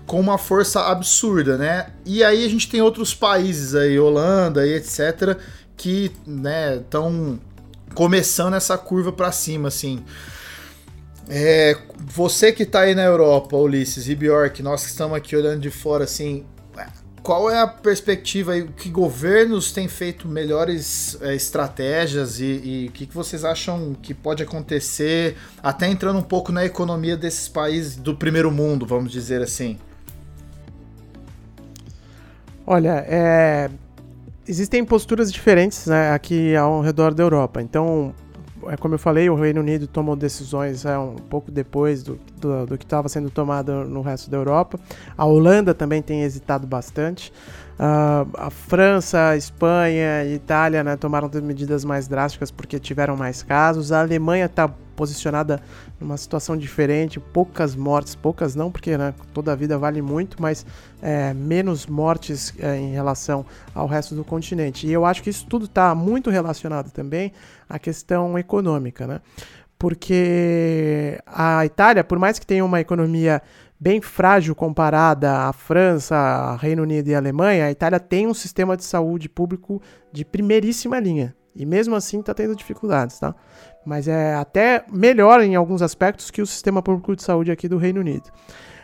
com 0.05 0.19
uma 0.19 0.37
força 0.37 0.81
absurda, 0.81 1.57
né? 1.57 1.87
E 2.05 2.23
aí 2.23 2.45
a 2.45 2.49
gente 2.49 2.69
tem 2.69 2.81
outros 2.81 3.13
países 3.13 3.75
aí, 3.75 3.99
Holanda 3.99 4.65
e 4.65 4.73
etc, 4.73 5.37
que, 5.75 6.11
né, 6.25 6.77
estão 6.77 7.37
começando 7.93 8.53
essa 8.53 8.77
curva 8.77 9.11
para 9.11 9.31
cima 9.31 9.67
assim. 9.67 10.03
É, 11.29 11.77
você 11.99 12.53
que 12.53 12.63
está 12.63 12.81
aí 12.81 12.95
na 12.95 13.03
Europa, 13.03 13.57
Ulisses 13.57 14.07
e 14.07 14.15
Bjork, 14.15 14.63
nós 14.63 14.83
que 14.83 14.91
estamos 14.91 15.17
aqui 15.17 15.35
olhando 15.35 15.59
de 15.59 15.69
fora 15.69 16.05
assim, 16.05 16.45
qual 17.27 17.51
é 17.51 17.59
a 17.59 17.67
perspectiva 17.67 18.53
aí? 18.53 18.65
Que 18.69 18.89
governos 18.89 19.73
têm 19.73 19.89
feito 19.89 20.29
melhores 20.29 21.17
é, 21.21 21.35
estratégias 21.35 22.39
e 22.39 22.85
o 22.87 22.91
que, 22.93 23.05
que 23.05 23.13
vocês 23.13 23.43
acham 23.43 23.93
que 24.01 24.13
pode 24.13 24.41
acontecer, 24.41 25.35
até 25.61 25.89
entrando 25.89 26.19
um 26.19 26.23
pouco 26.23 26.53
na 26.53 26.65
economia 26.65 27.17
desses 27.17 27.49
países 27.49 27.97
do 27.97 28.15
primeiro 28.15 28.49
mundo, 28.49 28.85
vamos 28.85 29.11
dizer 29.11 29.41
assim? 29.41 29.77
Olha, 32.65 33.03
é, 33.05 33.69
existem 34.47 34.85
posturas 34.85 35.29
diferentes 35.29 35.85
né, 35.85 36.11
aqui 36.11 36.55
ao 36.55 36.79
redor 36.79 37.13
da 37.13 37.23
Europa. 37.23 37.61
Então, 37.61 38.15
como 38.75 38.95
eu 38.95 38.99
falei, 38.99 39.29
o 39.29 39.35
Reino 39.35 39.61
Unido 39.61 39.87
tomou 39.87 40.15
decisões 40.15 40.85
é, 40.85 40.97
um 40.97 41.15
pouco 41.15 41.49
depois 41.49 42.03
do, 42.03 42.19
do, 42.39 42.65
do 42.65 42.77
que 42.77 42.83
estava 42.83 43.07
sendo 43.07 43.29
tomado 43.29 43.85
no 43.85 44.01
resto 44.01 44.29
da 44.29 44.37
Europa. 44.37 44.79
A 45.17 45.25
Holanda 45.25 45.73
também 45.73 46.01
tem 46.01 46.23
hesitado 46.23 46.67
bastante. 46.67 47.31
Uh, 47.79 48.27
a 48.33 48.49
França, 48.49 49.29
a 49.29 49.37
Espanha 49.37 50.23
e 50.23 50.33
Itália 50.33 50.83
né, 50.83 50.97
tomaram 50.97 51.29
medidas 51.43 51.85
mais 51.85 52.07
drásticas 52.07 52.49
porque 52.49 52.79
tiveram 52.79 53.15
mais 53.15 53.43
casos. 53.43 53.91
A 53.91 54.01
Alemanha 54.01 54.45
está 54.45 54.67
posicionada 54.67 55.61
numa 55.99 56.17
situação 56.17 56.57
diferente, 56.57 57.19
poucas 57.19 57.75
mortes, 57.75 58.15
poucas 58.15 58.55
não, 58.55 58.71
porque 58.71 58.97
né, 58.97 59.13
toda 59.31 59.51
a 59.51 59.55
vida 59.55 59.77
vale 59.77 60.01
muito, 60.01 60.41
mas 60.41 60.65
é, 61.03 61.35
menos 61.35 61.85
mortes 61.85 62.51
é, 62.57 62.75
em 62.77 62.93
relação 62.93 63.45
ao 63.75 63.85
resto 63.85 64.15
do 64.15 64.23
continente. 64.23 64.87
E 64.87 64.91
eu 64.91 65.05
acho 65.05 65.21
que 65.21 65.29
isso 65.29 65.45
tudo 65.45 65.65
está 65.65 65.93
muito 65.93 66.31
relacionado 66.31 66.89
também 66.89 67.31
à 67.69 67.79
questão 67.79 68.37
econômica, 68.37 69.05
né? 69.07 69.21
Porque 69.77 71.19
a 71.25 71.65
Itália, 71.65 72.03
por 72.03 72.17
mais 72.17 72.39
que 72.39 72.47
tenha 72.47 72.65
uma 72.65 72.81
economia 72.81 73.41
bem 73.79 74.01
frágil 74.01 74.55
comparada 74.55 75.47
à 75.47 75.53
França, 75.53 76.57
Reino 76.59 76.81
Unido 76.81 77.09
e 77.09 77.15
Alemanha, 77.15 77.65
a 77.65 77.71
Itália 77.71 77.99
tem 77.99 78.25
um 78.25 78.33
sistema 78.33 78.75
de 78.75 78.83
saúde 78.83 79.29
público 79.29 79.81
de 80.11 80.25
primeiríssima 80.25 80.99
linha. 80.99 81.35
E 81.55 81.65
mesmo 81.65 81.95
assim 81.95 82.19
está 82.19 82.33
tendo 82.33 82.55
dificuldades, 82.55 83.19
tá? 83.19 83.35
Mas 83.85 84.07
é 84.07 84.35
até 84.35 84.83
melhor 84.91 85.41
em 85.41 85.55
alguns 85.55 85.81
aspectos 85.81 86.29
que 86.29 86.41
o 86.41 86.45
sistema 86.45 86.81
público 86.81 87.15
de 87.15 87.23
saúde 87.23 87.51
aqui 87.51 87.67
do 87.67 87.77
Reino 87.77 88.01
Unido. 88.01 88.29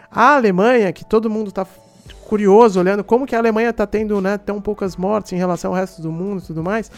A 0.09 0.35
Alemanha, 0.35 0.91
que 0.93 1.03
todo 1.03 1.29
mundo 1.29 1.49
está 1.49 1.65
curioso 2.25 2.79
olhando 2.79 3.03
como 3.03 3.25
que 3.25 3.35
a 3.35 3.39
Alemanha 3.39 3.69
está 3.69 3.85
tendo 3.85 4.19
né, 4.21 4.37
tão 4.37 4.61
poucas 4.61 4.95
mortes 4.95 5.33
em 5.33 5.37
relação 5.37 5.71
ao 5.71 5.77
resto 5.77 6.01
do 6.01 6.11
mundo 6.11 6.41
e 6.41 6.47
tudo 6.47 6.63
mais, 6.63 6.89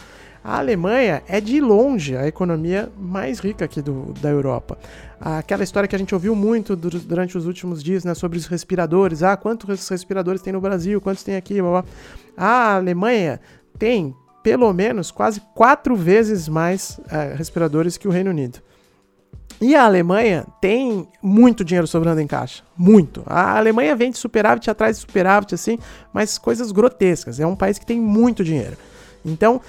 a 0.46 0.58
Alemanha 0.58 1.24
é 1.26 1.40
de 1.40 1.60
longe 1.60 2.16
a 2.16 2.24
economia 2.24 2.88
mais 2.96 3.40
rica 3.40 3.64
aqui 3.64 3.82
do, 3.82 4.14
da 4.20 4.28
Europa. 4.28 4.78
Aquela 5.20 5.64
história 5.64 5.88
que 5.88 5.96
a 5.96 5.98
gente 5.98 6.14
ouviu 6.14 6.36
muito 6.36 6.76
durante 6.76 7.36
os 7.36 7.46
últimos 7.46 7.82
dias 7.82 8.04
né, 8.04 8.14
sobre 8.14 8.38
os 8.38 8.46
respiradores. 8.46 9.24
Ah, 9.24 9.36
quantos 9.36 9.88
respiradores 9.88 10.40
tem 10.40 10.52
no 10.52 10.60
Brasil? 10.60 11.00
Quantos 11.00 11.24
tem 11.24 11.34
aqui? 11.34 11.60
Blá, 11.60 11.82
blá. 11.82 11.84
A 12.36 12.76
Alemanha 12.76 13.40
tem 13.76 14.14
pelo 14.40 14.72
menos 14.72 15.10
quase 15.10 15.42
quatro 15.52 15.96
vezes 15.96 16.48
mais 16.48 17.00
é, 17.10 17.34
respiradores 17.34 17.96
que 17.96 18.06
o 18.06 18.12
Reino 18.12 18.30
Unido. 18.30 18.60
E 19.60 19.74
a 19.74 19.84
Alemanha 19.84 20.46
tem 20.60 21.08
muito 21.20 21.64
dinheiro 21.64 21.88
sobrando 21.88 22.20
em 22.20 22.26
caixa. 22.28 22.62
Muito. 22.76 23.24
A 23.26 23.58
Alemanha 23.58 23.96
vem 23.96 24.12
de 24.12 24.18
superávit 24.18 24.70
atrás 24.70 24.96
de 24.96 25.00
superávit, 25.00 25.56
assim, 25.56 25.76
mas 26.12 26.38
coisas 26.38 26.70
grotescas. 26.70 27.40
É 27.40 27.46
um 27.46 27.56
país 27.56 27.80
que 27.80 27.86
tem 27.86 27.98
muito 27.98 28.44
dinheiro. 28.44 28.76
Então, 29.26 29.60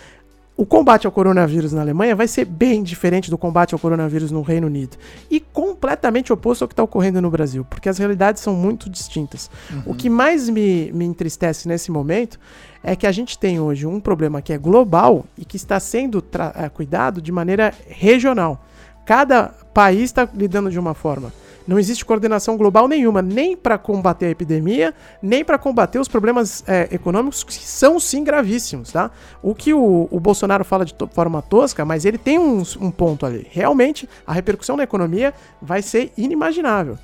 o 0.58 0.66
combate 0.66 1.06
ao 1.06 1.12
coronavírus 1.12 1.72
na 1.72 1.82
Alemanha 1.82 2.16
vai 2.16 2.28
ser 2.28 2.44
bem 2.44 2.82
diferente 2.82 3.30
do 3.30 3.38
combate 3.38 3.76
ao 3.76 3.80
coronavírus 3.80 4.32
no 4.32 4.42
Reino 4.42 4.66
Unido. 4.66 4.98
E 5.30 5.40
completamente 5.40 6.34
oposto 6.34 6.64
ao 6.64 6.68
que 6.68 6.74
está 6.74 6.82
ocorrendo 6.82 7.22
no 7.22 7.30
Brasil, 7.30 7.64
porque 7.64 7.88
as 7.88 8.00
realidades 8.00 8.42
são 8.42 8.56
muito 8.56 8.90
distintas. 8.90 9.52
Uhum. 9.72 9.84
O 9.86 9.96
que 9.96 10.10
mais 10.10 10.50
me, 10.50 10.92
me 10.92 11.06
entristece 11.06 11.68
nesse 11.68 11.92
momento 11.92 12.40
é 12.84 12.96
que 12.96 13.06
a 13.06 13.12
gente 13.12 13.38
tem 13.38 13.60
hoje 13.60 13.86
um 13.86 14.00
problema 14.00 14.42
que 14.42 14.52
é 14.52 14.58
global 14.58 15.26
e 15.38 15.46
que 15.46 15.58
está 15.58 15.80
sendo 15.80 16.24
é, 16.56 16.68
cuidado 16.70 17.22
de 17.22 17.32
maneira 17.32 17.72
regional. 17.88 18.66
Cada 19.06 19.50
país 19.76 20.06
está 20.06 20.28
lidando 20.34 20.72
de 20.72 20.80
uma 20.80 20.96
forma. 20.96 21.32
Não 21.68 21.78
existe 21.78 22.06
coordenação 22.06 22.56
global 22.56 22.88
nenhuma, 22.88 23.22
nem 23.22 23.58
para 23.58 23.78
combater 23.78 24.28
a 24.28 24.30
epidemia, 24.30 24.94
nem 25.22 25.44
para 25.44 25.58
combater 25.58 26.00
os 26.00 26.08
problemas 26.08 26.64
é, 26.66 26.88
econômicos 26.92 27.44
que 27.44 27.54
são 27.54 28.00
sim 28.00 28.24
gravíssimos, 28.24 28.92
tá? 28.92 29.12
O 29.44 29.54
que 29.54 29.74
o, 29.74 30.08
o 30.10 30.20
Bolsonaro 30.20 30.64
fala 30.64 30.86
de 30.86 30.96
forma 31.12 31.42
tosca, 31.42 31.84
mas 31.84 32.06
ele 32.06 32.18
tem 32.18 32.40
um, 32.40 32.64
um 32.80 32.90
ponto 32.90 33.26
ali. 33.26 33.46
Realmente, 33.52 34.08
a 34.26 34.32
repercussão 34.32 34.78
na 34.78 34.84
economia 34.84 35.34
vai 35.62 35.82
ser 35.82 36.14
inimaginável. 36.18 36.98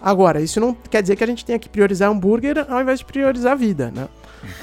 Agora, 0.00 0.40
isso 0.40 0.60
não 0.60 0.74
quer 0.74 1.02
dizer 1.02 1.16
que 1.16 1.24
a 1.24 1.26
gente 1.26 1.44
tenha 1.44 1.58
que 1.58 1.68
priorizar 1.68 2.10
hambúrguer 2.10 2.64
ao 2.68 2.80
invés 2.80 3.00
de 3.00 3.04
priorizar 3.04 3.52
a 3.52 3.56
vida, 3.56 3.92
né? 3.94 4.08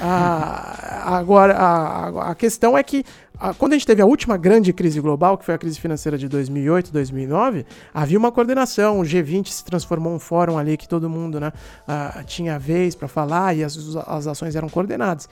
Ah, 0.00 1.02
agora, 1.18 1.54
a, 1.54 2.30
a 2.30 2.34
questão 2.34 2.76
é 2.76 2.82
que 2.82 3.04
quando 3.58 3.72
a 3.72 3.76
gente 3.76 3.86
teve 3.86 4.00
a 4.00 4.06
última 4.06 4.36
grande 4.36 4.72
crise 4.72 5.00
global, 5.00 5.36
que 5.36 5.44
foi 5.44 5.54
a 5.54 5.58
crise 5.58 5.78
financeira 5.78 6.16
de 6.16 6.28
2008, 6.28 6.92
2009, 6.92 7.66
havia 7.92 8.18
uma 8.18 8.32
coordenação. 8.32 9.00
O 9.00 9.02
G20 9.02 9.48
se 9.48 9.64
transformou 9.64 10.14
um 10.14 10.18
fórum 10.18 10.58
ali 10.58 10.76
que 10.76 10.88
todo 10.88 11.08
mundo 11.08 11.38
né, 11.38 11.52
uh, 11.86 12.24
tinha 12.24 12.58
vez 12.58 12.94
para 12.94 13.08
falar 13.08 13.54
e 13.54 13.62
as, 13.62 13.76
as 14.06 14.26
ações 14.26 14.56
eram 14.56 14.68
coordenadas. 14.68 15.28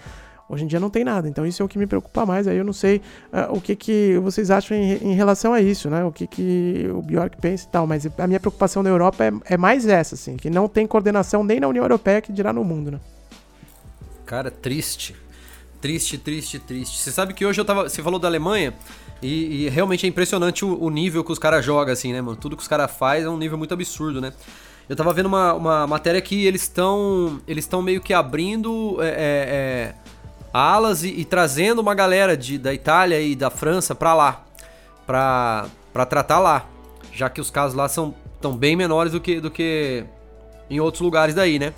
Hoje 0.47 0.64
em 0.64 0.67
dia 0.67 0.79
não 0.79 0.90
tem 0.90 1.05
nada, 1.05 1.27
então 1.27 1.47
isso 1.47 1.62
é 1.62 1.64
o 1.64 1.69
que 1.69 1.79
me 1.79 1.87
preocupa 1.87 2.27
mais. 2.27 2.47
Aí 2.47 2.59
eu 2.59 2.64
não 2.64 2.73
sei 2.75 3.01
uh, 3.33 3.57
o 3.57 3.61
que, 3.61 3.75
que 3.75 4.19
vocês 4.19 4.51
acham 4.51 4.77
em, 4.77 4.93
em, 4.97 5.14
relação 5.14 5.55
a 5.55 5.61
isso, 5.61 5.88
né? 5.88 6.05
O 6.05 6.12
que, 6.12 6.27
que 6.27 6.87
o 6.93 7.01
Bjork 7.01 7.38
pensa 7.38 7.64
e 7.67 7.69
tal. 7.69 7.87
Mas 7.87 8.07
a 8.19 8.27
minha 8.27 8.38
preocupação 8.38 8.83
na 8.83 8.90
Europa 8.90 9.25
é, 9.25 9.33
é 9.47 9.57
mais 9.57 9.87
essa, 9.87 10.14
assim, 10.14 10.37
que 10.37 10.51
não 10.51 10.69
tem 10.69 10.87
coordenação 10.87 11.43
nem 11.43 11.59
na 11.59 11.69
União 11.69 11.83
Europeia 11.83 12.21
que 12.21 12.31
dirá 12.31 12.53
no 12.53 12.62
mundo, 12.62 12.90
né? 12.90 13.01
Cara, 14.27 14.51
triste. 14.51 15.24
Triste, 15.85 16.16
triste, 16.16 16.59
triste. 16.59 16.99
Você 16.99 17.12
sabe 17.12 17.35
que 17.35 17.44
hoje 17.44 17.61
eu 17.61 17.64
tava. 17.64 17.87
Você 17.87 18.03
falou 18.03 18.18
da 18.18 18.27
Alemanha. 18.27 18.73
E, 19.20 19.66
e 19.66 19.68
realmente 19.68 20.07
é 20.07 20.09
impressionante 20.09 20.64
o, 20.64 20.83
o, 20.83 20.88
nível 20.88 21.23
que 21.23 21.31
os 21.31 21.38
caras 21.38 21.62
jogam, 21.62 21.92
assim, 21.92 22.11
né, 22.11 22.23
mano? 22.23 22.38
Tudo 22.38 22.57
que 22.57 22.62
os 22.62 22.68
caras 22.68 22.90
fazem 22.90 23.27
é 23.27 23.29
um 23.29 23.37
nível 23.37 23.59
muito 23.59 23.75
absurdo, 23.75 24.18
né? 24.18 24.33
Eu 24.88 24.97
tava 24.97 25.12
vendo 25.12 25.27
uma, 25.27 25.53
uma 25.53 25.87
matéria 25.87 26.23
que 26.23 26.47
eles 26.47 26.62
estão. 26.62 27.38
Eles 27.47 27.66
estão 27.66 27.83
meio 27.83 28.01
que 28.01 28.14
abrindo 28.14 28.97
é, 28.99 29.09
é, 29.09 29.12
é, 29.12 29.94
alas 30.55 31.05
e, 31.05 31.09
e, 31.09 31.23
trazendo 31.23 31.81
uma 31.81 31.94
galera 31.94 32.35
de, 32.35 32.57
da 32.57 32.73
Itália 32.73 33.20
e 33.20 33.37
da 33.37 33.51
França 33.51 33.94
pra 33.94 34.14
lá. 34.14 34.42
Pra, 35.07 35.66
pra 35.92 36.07
tratar 36.07 36.38
lá. 36.38 36.66
Já 37.12 37.29
que 37.29 37.42
os 37.42 37.51
casos 37.51 37.77
lá 37.77 37.90
são 37.90 38.14
tão 38.40 38.57
bem 38.57 38.75
menores 38.75 39.12
do 39.12 39.20
que, 39.20 39.38
do 39.38 39.51
que 39.51 40.03
em 40.70 40.81
outros 40.81 41.03
lugares 41.03 41.35
daí, 41.35 41.59
né? 41.59 41.75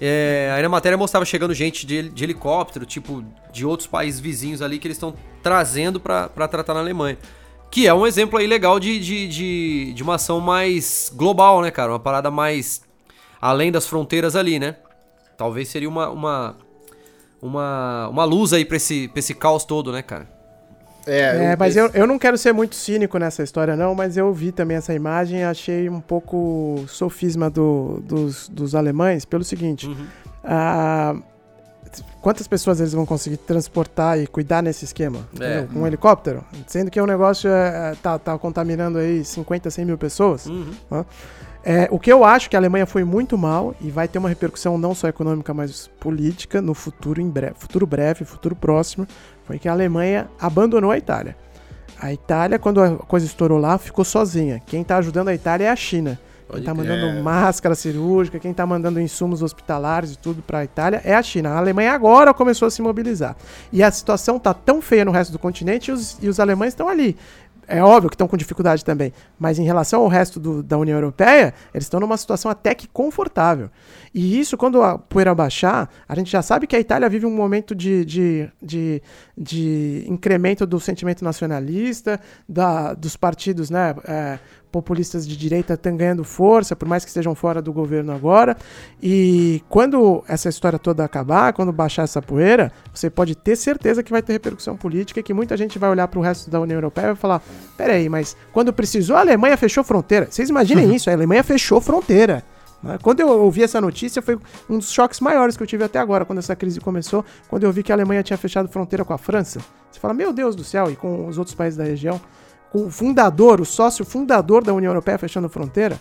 É, 0.00 0.52
aí 0.54 0.62
na 0.62 0.68
matéria 0.68 0.96
mostrava 0.96 1.24
chegando 1.24 1.52
gente 1.52 1.84
de, 1.84 2.08
de, 2.08 2.24
helicóptero, 2.24 2.86
tipo, 2.86 3.24
de 3.52 3.66
outros 3.66 3.88
países 3.88 4.20
vizinhos 4.20 4.62
ali 4.62 4.78
que 4.78 4.86
eles 4.86 4.96
estão 4.96 5.14
trazendo 5.42 5.98
para 5.98 6.28
tratar 6.48 6.74
na 6.74 6.80
Alemanha. 6.80 7.18
Que 7.70 7.86
é 7.86 7.92
um 7.92 8.06
exemplo 8.06 8.38
aí 8.38 8.46
legal 8.46 8.78
de, 8.78 8.98
de, 8.98 9.28
de, 9.28 9.92
de, 9.92 10.02
uma 10.02 10.14
ação 10.14 10.40
mais 10.40 11.12
global, 11.14 11.60
né, 11.60 11.70
cara? 11.70 11.92
Uma 11.92 12.00
parada 12.00 12.30
mais 12.30 12.82
além 13.40 13.70
das 13.72 13.86
fronteiras 13.86 14.36
ali, 14.36 14.58
né? 14.58 14.76
Talvez 15.36 15.68
seria 15.68 15.88
uma, 15.88 16.08
uma, 16.08 16.56
uma, 17.42 18.08
uma 18.08 18.24
luz 18.24 18.52
aí 18.52 18.64
pra 18.64 18.76
esse, 18.76 19.08
pra 19.08 19.18
esse 19.18 19.34
caos 19.34 19.64
todo, 19.64 19.92
né, 19.92 20.00
cara? 20.00 20.37
É, 21.08 21.52
é 21.52 21.56
mas 21.56 21.76
eu, 21.76 21.90
eu 21.94 22.06
não 22.06 22.18
quero 22.18 22.36
ser 22.36 22.52
muito 22.52 22.76
cínico 22.76 23.18
nessa 23.18 23.42
história, 23.42 23.74
não, 23.74 23.94
mas 23.94 24.16
eu 24.16 24.32
vi 24.32 24.52
também 24.52 24.76
essa 24.76 24.94
imagem 24.94 25.40
e 25.40 25.44
achei 25.44 25.88
um 25.88 26.00
pouco 26.00 26.84
sofisma 26.86 27.48
do, 27.48 28.00
dos, 28.04 28.48
dos 28.48 28.74
alemães 28.74 29.24
pelo 29.24 29.42
seguinte. 29.42 29.86
Uhum. 29.86 30.06
Ah, 30.44 31.16
quantas 32.20 32.46
pessoas 32.46 32.80
eles 32.80 32.92
vão 32.92 33.06
conseguir 33.06 33.38
transportar 33.38 34.18
e 34.18 34.26
cuidar 34.26 34.62
nesse 34.62 34.84
esquema? 34.84 35.26
É. 35.40 35.66
Um 35.74 35.86
helicóptero? 35.86 36.44
Sendo 36.66 36.90
que 36.90 37.00
o 37.00 37.06
negócio 37.06 37.50
é, 37.50 37.92
é, 37.92 37.94
tá, 38.02 38.18
tá 38.18 38.38
contaminando 38.38 38.98
aí 38.98 39.24
50, 39.24 39.70
100 39.70 39.84
mil 39.84 39.98
pessoas. 39.98 40.46
Uhum. 40.46 40.70
Né? 40.90 41.04
É, 41.64 41.88
o 41.90 41.98
que 41.98 42.10
eu 42.10 42.24
acho 42.24 42.48
que 42.48 42.56
a 42.56 42.58
Alemanha 42.58 42.86
foi 42.86 43.04
muito 43.04 43.36
mal 43.36 43.74
e 43.80 43.90
vai 43.90 44.08
ter 44.08 44.18
uma 44.18 44.28
repercussão 44.28 44.78
não 44.78 44.94
só 44.94 45.08
econômica, 45.08 45.52
mas 45.52 45.88
política 46.00 46.62
no 46.62 46.72
futuro 46.72 47.20
em 47.20 47.28
breve, 47.28 47.54
futuro 47.58 47.86
breve, 47.86 48.24
futuro 48.24 48.54
próximo, 48.54 49.06
foi 49.44 49.58
que 49.58 49.68
a 49.68 49.72
Alemanha 49.72 50.28
abandonou 50.40 50.90
a 50.90 50.98
Itália. 50.98 51.36
A 52.00 52.12
Itália, 52.12 52.58
quando 52.58 52.80
a 52.80 52.96
coisa 52.96 53.26
estourou 53.26 53.58
lá, 53.58 53.76
ficou 53.76 54.04
sozinha. 54.04 54.62
Quem 54.64 54.82
está 54.82 54.98
ajudando 54.98 55.28
a 55.28 55.34
Itália 55.34 55.66
é 55.66 55.70
a 55.70 55.76
China. 55.76 56.18
Quem 56.48 56.60
está 56.60 56.72
mandando 56.72 57.22
máscara 57.22 57.74
cirúrgica, 57.74 58.38
quem 58.38 58.52
está 58.52 58.64
mandando 58.64 58.98
insumos 58.98 59.42
hospitalares 59.42 60.12
e 60.12 60.18
tudo 60.18 60.40
para 60.40 60.60
a 60.60 60.64
Itália 60.64 61.02
é 61.04 61.14
a 61.14 61.22
China. 61.22 61.50
A 61.50 61.58
Alemanha 61.58 61.92
agora 61.92 62.32
começou 62.32 62.66
a 62.66 62.70
se 62.70 62.80
mobilizar. 62.80 63.36
E 63.70 63.82
a 63.82 63.90
situação 63.90 64.38
está 64.38 64.54
tão 64.54 64.80
feia 64.80 65.04
no 65.04 65.10
resto 65.10 65.30
do 65.30 65.38
continente 65.38 65.90
e 65.90 65.92
os, 65.92 66.16
e 66.22 66.28
os 66.28 66.40
alemães 66.40 66.72
estão 66.72 66.88
ali. 66.88 67.18
É 67.70 67.82
óbvio 67.82 68.08
que 68.08 68.14
estão 68.14 68.26
com 68.26 68.36
dificuldade 68.36 68.82
também, 68.82 69.12
mas 69.38 69.58
em 69.58 69.62
relação 69.62 70.00
ao 70.00 70.08
resto 70.08 70.40
do, 70.40 70.62
da 70.62 70.78
União 70.78 70.96
Europeia, 70.96 71.52
eles 71.74 71.84
estão 71.84 72.00
numa 72.00 72.16
situação 72.16 72.50
até 72.50 72.74
que 72.74 72.88
confortável. 72.88 73.68
E 74.14 74.40
isso, 74.40 74.56
quando 74.56 74.82
a 74.82 74.96
poeira 74.96 75.34
baixar, 75.34 75.90
a 76.08 76.14
gente 76.14 76.30
já 76.30 76.40
sabe 76.40 76.66
que 76.66 76.74
a 76.74 76.80
Itália 76.80 77.10
vive 77.10 77.26
um 77.26 77.30
momento 77.30 77.74
de, 77.74 78.06
de, 78.06 78.50
de, 78.62 79.02
de 79.36 80.04
incremento 80.08 80.66
do 80.66 80.80
sentimento 80.80 81.22
nacionalista, 81.22 82.18
da, 82.48 82.94
dos 82.94 83.16
partidos 83.16 83.68
né, 83.68 83.94
é, 84.06 84.38
populistas 84.70 85.26
de 85.26 85.36
direita 85.36 85.74
estão 85.74 85.96
ganhando 85.96 86.24
força, 86.24 86.76
por 86.76 86.86
mais 86.86 87.04
que 87.04 87.10
estejam 87.10 87.34
fora 87.34 87.60
do 87.60 87.72
governo 87.72 88.12
agora. 88.12 88.56
E 89.02 89.62
quando 89.68 90.22
essa 90.28 90.48
história 90.48 90.78
toda 90.78 91.04
acabar, 91.04 91.52
quando 91.52 91.72
baixar 91.72 92.02
essa 92.02 92.20
poeira, 92.20 92.72
você 92.92 93.10
pode 93.10 93.34
ter 93.34 93.56
certeza 93.56 94.02
que 94.02 94.10
vai 94.10 94.22
ter 94.22 94.34
repercussão 94.34 94.76
política 94.76 95.20
e 95.20 95.22
que 95.22 95.34
muita 95.34 95.56
gente 95.56 95.78
vai 95.78 95.90
olhar 95.90 96.08
para 96.08 96.18
o 96.18 96.22
resto 96.22 96.50
da 96.50 96.60
União 96.60 96.76
Europeia 96.76 97.04
e 97.04 97.08
vai 97.08 97.16
falar: 97.16 97.42
peraí, 97.76 98.08
mas 98.08 98.36
quando 98.52 98.72
precisou, 98.72 99.16
a 99.16 99.20
Alemanha 99.20 99.56
fechou 99.56 99.82
fronteira. 99.82 100.28
Vocês 100.30 100.48
imaginem 100.48 100.94
isso, 100.94 101.10
a 101.10 101.12
Alemanha 101.12 101.42
fechou 101.42 101.80
fronteira. 101.80 102.44
Né? 102.82 102.98
Quando 103.02 103.20
eu 103.20 103.28
ouvi 103.28 103.62
essa 103.62 103.80
notícia, 103.80 104.22
foi 104.22 104.38
um 104.68 104.78
dos 104.78 104.90
choques 104.90 105.20
maiores 105.20 105.56
que 105.56 105.62
eu 105.62 105.66
tive 105.66 105.84
até 105.84 105.98
agora, 105.98 106.24
quando 106.24 106.38
essa 106.38 106.54
crise 106.54 106.80
começou, 106.80 107.24
quando 107.48 107.64
eu 107.64 107.72
vi 107.72 107.82
que 107.82 107.92
a 107.92 107.94
Alemanha 107.94 108.22
tinha 108.22 108.36
fechado 108.36 108.68
fronteira 108.68 109.04
com 109.04 109.12
a 109.12 109.18
França. 109.18 109.60
Você 109.90 109.98
fala, 109.98 110.14
meu 110.14 110.32
Deus 110.32 110.54
do 110.54 110.62
céu, 110.62 110.90
e 110.90 110.96
com 110.96 111.26
os 111.26 111.38
outros 111.38 111.54
países 111.54 111.76
da 111.76 111.84
região 111.84 112.20
o 112.72 112.90
fundador, 112.90 113.60
o 113.60 113.64
sócio 113.64 114.04
fundador 114.04 114.62
da 114.64 114.72
União 114.72 114.90
Europeia 114.90 115.18
fechando 115.18 115.48
fronteira. 115.48 115.98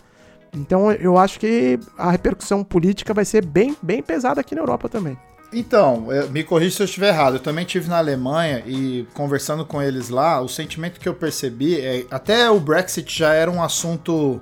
Então 0.53 0.91
eu 0.91 1.17
acho 1.17 1.39
que 1.39 1.80
a 1.97 2.12
repercussão 2.12 2.63
política 2.63 3.13
vai 3.13 3.25
ser 3.25 3.45
bem, 3.45 3.75
bem 3.82 4.01
pesada 4.01 4.41
aqui 4.41 4.56
na 4.56 4.62
Europa 4.62 4.89
também. 4.89 5.17
Então, 5.51 6.08
me 6.30 6.43
corrija 6.43 6.75
se 6.75 6.82
eu 6.82 6.86
estiver 6.86 7.08
errado. 7.08 7.36
Eu 7.36 7.39
também 7.39 7.63
tive 7.63 7.88
na 7.88 7.97
Alemanha 7.97 8.63
e 8.65 9.08
conversando 9.13 9.65
com 9.65 9.82
eles 9.82 10.10
lá, 10.10 10.41
o 10.41 10.49
sentimento 10.49 10.99
que 10.99 11.08
eu 11.08 11.13
percebi 11.13 11.80
é 11.80 12.06
até 12.12 12.49
o 12.49 12.60
Brexit 12.60 13.17
já 13.17 13.34
era 13.34 13.49
um 13.49 13.63
assunto 13.63 14.41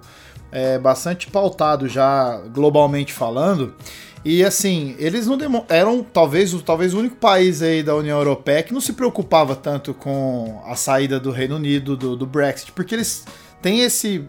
é, 0.51 0.79
bastante 0.79 1.29
pautado 1.29 1.87
já 1.87 2.41
globalmente 2.51 3.13
falando. 3.13 3.75
E 4.25 4.43
assim, 4.43 4.95
eles 4.97 5.27
não 5.27 5.37
eram 5.69 6.03
talvez, 6.03 6.51
talvez 6.63 6.95
o 6.95 6.99
único 6.99 7.15
país 7.15 7.61
aí 7.61 7.83
da 7.83 7.95
União 7.95 8.17
Europeia 8.17 8.63
que 8.63 8.73
não 8.73 8.81
se 8.81 8.93
preocupava 8.93 9.55
tanto 9.55 9.93
com 9.93 10.63
a 10.65 10.75
saída 10.75 11.19
do 11.19 11.29
Reino 11.29 11.57
Unido, 11.57 11.95
do, 11.95 12.15
do 12.15 12.25
Brexit, 12.25 12.71
porque 12.71 12.95
eles 12.95 13.23
têm 13.61 13.81
esse. 13.81 14.27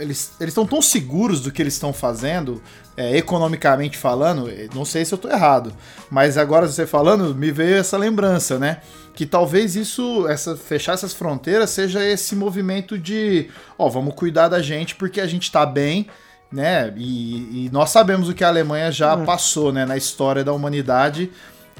Eles 0.00 0.32
estão 0.40 0.66
tão 0.66 0.82
seguros 0.82 1.40
do 1.40 1.52
que 1.52 1.62
eles 1.62 1.74
estão 1.74 1.92
fazendo, 1.92 2.62
é, 2.96 3.16
economicamente 3.16 3.96
falando, 3.96 4.48
não 4.72 4.84
sei 4.84 5.04
se 5.04 5.12
eu 5.12 5.16
estou 5.16 5.30
errado, 5.30 5.72
mas 6.08 6.38
agora 6.38 6.68
você 6.68 6.86
falando, 6.86 7.34
me 7.34 7.50
veio 7.50 7.76
essa 7.76 7.96
lembrança, 7.96 8.60
né? 8.60 8.80
Que 9.12 9.26
talvez 9.26 9.74
isso, 9.74 10.26
essa 10.28 10.56
fechar 10.56 10.92
essas 10.94 11.12
fronteiras, 11.12 11.70
seja 11.70 12.04
esse 12.04 12.36
movimento 12.36 12.96
de, 12.96 13.50
ó, 13.76 13.88
vamos 13.88 14.14
cuidar 14.14 14.48
da 14.48 14.62
gente 14.62 14.94
porque 14.94 15.20
a 15.20 15.26
gente 15.26 15.44
está 15.44 15.66
bem, 15.66 16.06
né? 16.50 16.92
E, 16.96 17.66
e, 17.66 17.70
nós 17.70 17.90
sabemos 17.90 18.28
o 18.28 18.34
que 18.34 18.42
a 18.42 18.48
Alemanha 18.48 18.90
já 18.90 19.14
uhum. 19.14 19.24
passou, 19.24 19.72
né, 19.72 19.84
na 19.84 19.96
história 19.96 20.42
da 20.42 20.52
humanidade, 20.52 21.30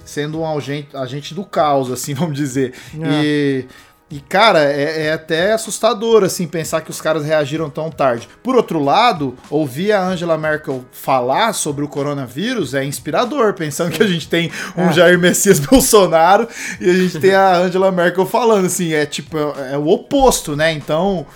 sendo 0.05 0.41
um 0.41 0.57
agente, 0.59 0.97
agente 0.97 1.35
do 1.35 1.45
caos, 1.45 1.91
assim, 1.93 2.15
vamos 2.15 2.37
dizer. 2.37 2.75
E, 2.95 3.65
e, 4.11 4.21
cara, 4.21 4.65
é, 4.65 5.07
é, 5.07 5.13
até 5.13 5.53
assustador, 5.53 6.25
assim, 6.25 6.47
pensar 6.47 6.81
que 6.81 6.91
os 6.91 7.01
caras 7.01 7.25
reagiram 7.25 7.69
tão 7.69 7.91
tarde. 7.91 8.29
Por 8.43 8.57
outro 8.57 8.83
lado, 8.83 9.37
ouvir 9.51 9.93
a 9.93 10.03
Angela 10.03 10.39
Merkel 10.39 10.85
falar 10.93 11.53
sobre 11.53 11.85
o 11.85 11.89
coronavírus 11.89 12.73
é 12.73 12.85
inspirador, 12.85 13.53
pensando 13.53 13.91
que 13.91 14.03
a 14.03 14.07
gente 14.07 14.27
tem 14.29 14.51
um 14.77 14.89
é. 14.89 14.93
Jair 14.93 15.19
Messias 15.19 15.61
Bolsonaro 15.65 16.49
e 16.81 16.89
a 16.89 16.95
gente 16.95 17.19
tem 17.19 17.35
a 17.35 17.57
Angela 17.57 17.91
Merkel 17.91 18.25
falando, 18.25 18.67
assim, 18.67 18.95
é 18.95 19.05
tipo, 19.05 19.37
é, 19.37 19.75
é 19.75 19.79
o 19.79 19.89
oposto, 19.89 20.57
né? 20.57 20.73
Então, 20.73 21.27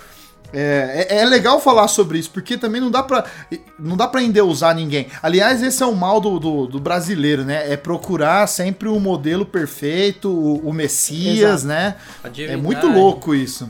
É, 0.53 1.07
é, 1.09 1.21
é, 1.21 1.25
legal 1.25 1.59
falar 1.59 1.87
sobre 1.87 2.19
isso, 2.19 2.29
porque 2.29 2.57
também 2.57 2.79
não 2.79 2.91
dá 2.91 3.01
pra, 3.01 3.25
não 3.79 3.97
dá 3.97 4.07
pra 4.07 4.21
endeusar 4.21 4.75
ninguém. 4.75 5.07
Aliás, 5.21 5.63
esse 5.63 5.81
é 5.81 5.85
o 5.85 5.95
mal 5.95 6.21
do, 6.21 6.39
do, 6.39 6.67
do 6.67 6.79
brasileiro, 6.79 7.43
né? 7.43 7.71
É 7.71 7.75
procurar 7.75 8.47
sempre 8.47 8.87
o 8.87 8.99
modelo 8.99 9.45
perfeito, 9.45 10.29
o, 10.29 10.69
o 10.69 10.71
Messias, 10.71 11.63
Exato. 11.63 11.67
né? 11.67 11.95
É 12.37 12.55
muito 12.55 12.87
louco 12.87 13.33
isso. 13.33 13.67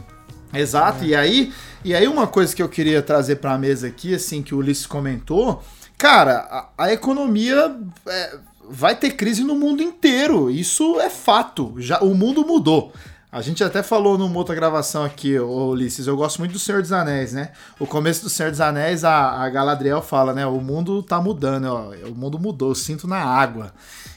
Exato, 0.54 1.04
é. 1.04 1.08
e 1.08 1.16
aí 1.16 1.54
e 1.84 1.94
aí 1.94 2.08
uma 2.08 2.28
coisa 2.28 2.56
que 2.56 2.64
eu 2.64 2.70
queria 2.70 3.02
trazer 3.02 3.38
pra 3.38 3.58
mesa 3.58 3.88
aqui, 3.88 4.16
assim, 4.16 4.42
que 4.42 4.56
o 4.56 4.60
Ulisses 4.60 4.86
comentou, 4.86 5.62
cara, 5.98 6.70
a, 6.78 6.86
a 6.86 6.94
economia 6.94 7.76
é, 8.08 8.38
vai 8.70 8.96
ter 8.96 9.12
crise 9.12 9.44
no 9.44 9.56
mundo 9.56 9.84
inteiro, 9.84 10.50
isso 10.50 11.00
é 11.02 11.10
fato, 11.10 11.76
já 11.78 12.00
o 12.00 12.16
mundo 12.16 12.46
mudou. 12.46 12.94
A 13.34 13.42
gente 13.42 13.64
até 13.64 13.82
falou 13.82 14.16
numa 14.16 14.38
outra 14.38 14.54
gravação 14.54 15.04
aqui, 15.04 15.40
Ulisses, 15.40 16.06
eu 16.06 16.16
gosto 16.16 16.38
muito 16.38 16.52
do 16.52 16.60
Senhor 16.60 16.84
dos 16.84 16.92
Anéis, 16.92 17.34
né? 17.34 17.50
O 17.80 17.88
começo 17.88 18.22
do 18.22 18.30
Senhor 18.30 18.52
dos 18.52 18.62
Anéis, 18.62 19.04
a, 19.04 19.42
a 19.42 19.50
Galadriel 19.50 20.04
fala, 20.04 20.34
né? 20.36 20.46
O 20.46 20.62
mundo 20.62 21.02
tá 21.02 21.20
mudando, 21.20 21.66
ó, 21.66 21.90
o 22.08 22.14
mundo 22.14 22.38
mudou, 22.38 22.70
eu 22.70 22.76
sinto 22.76 23.08
na 23.08 23.18
água, 23.18 23.74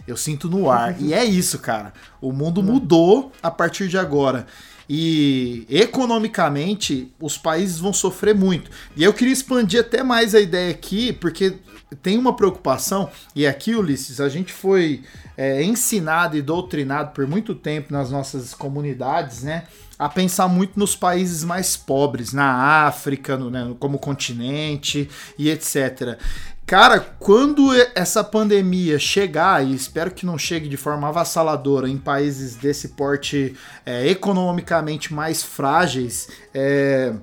eu 0.06 0.18
sinto 0.18 0.50
no 0.50 0.70
ar. 0.70 1.00
e 1.00 1.14
é 1.14 1.24
isso, 1.24 1.58
cara. 1.60 1.94
O 2.20 2.30
mundo 2.30 2.62
mudou 2.62 3.32
a 3.42 3.50
partir 3.50 3.88
de 3.88 3.96
agora. 3.96 4.46
E 4.86 5.66
economicamente, 5.70 7.10
os 7.18 7.38
países 7.38 7.78
vão 7.78 7.94
sofrer 7.94 8.34
muito. 8.34 8.70
E 8.94 9.02
eu 9.02 9.14
queria 9.14 9.32
expandir 9.32 9.80
até 9.80 10.02
mais 10.02 10.34
a 10.34 10.40
ideia 10.40 10.70
aqui, 10.70 11.14
porque 11.14 11.54
tem 12.02 12.18
uma 12.18 12.34
preocupação, 12.34 13.08
e 13.34 13.46
aqui, 13.46 13.74
Ulisses, 13.74 14.20
a 14.20 14.28
gente 14.28 14.52
foi 14.52 15.04
é, 15.36 15.62
ensinado 15.62 16.36
e 16.36 16.42
doutrinado 16.42 17.12
por 17.12 17.26
muito 17.26 17.54
tempo 17.54 17.92
nas 17.92 18.10
nossas 18.10 18.52
comunidades, 18.52 19.42
né? 19.42 19.64
A 19.98 20.08
pensar 20.08 20.48
muito 20.48 20.78
nos 20.78 20.94
países 20.96 21.44
mais 21.44 21.76
pobres, 21.76 22.32
na 22.32 22.86
África, 22.86 23.36
no, 23.36 23.50
né, 23.50 23.74
como 23.78 23.98
continente 23.98 25.08
e 25.38 25.48
etc. 25.48 26.18
Cara, 26.66 26.98
quando 26.98 27.70
essa 27.94 28.24
pandemia 28.24 28.98
chegar, 28.98 29.64
e 29.64 29.72
espero 29.72 30.10
que 30.10 30.26
não 30.26 30.36
chegue 30.36 30.68
de 30.68 30.76
forma 30.76 31.08
avassaladora 31.08 31.88
em 31.88 31.96
países 31.96 32.56
desse 32.56 32.88
porte 32.88 33.54
é, 33.86 34.08
economicamente 34.08 35.14
mais 35.14 35.42
frágeis, 35.44 36.28
é, 36.52 37.14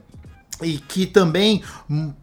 e 0.62 0.78
que 0.78 1.06
também 1.06 1.64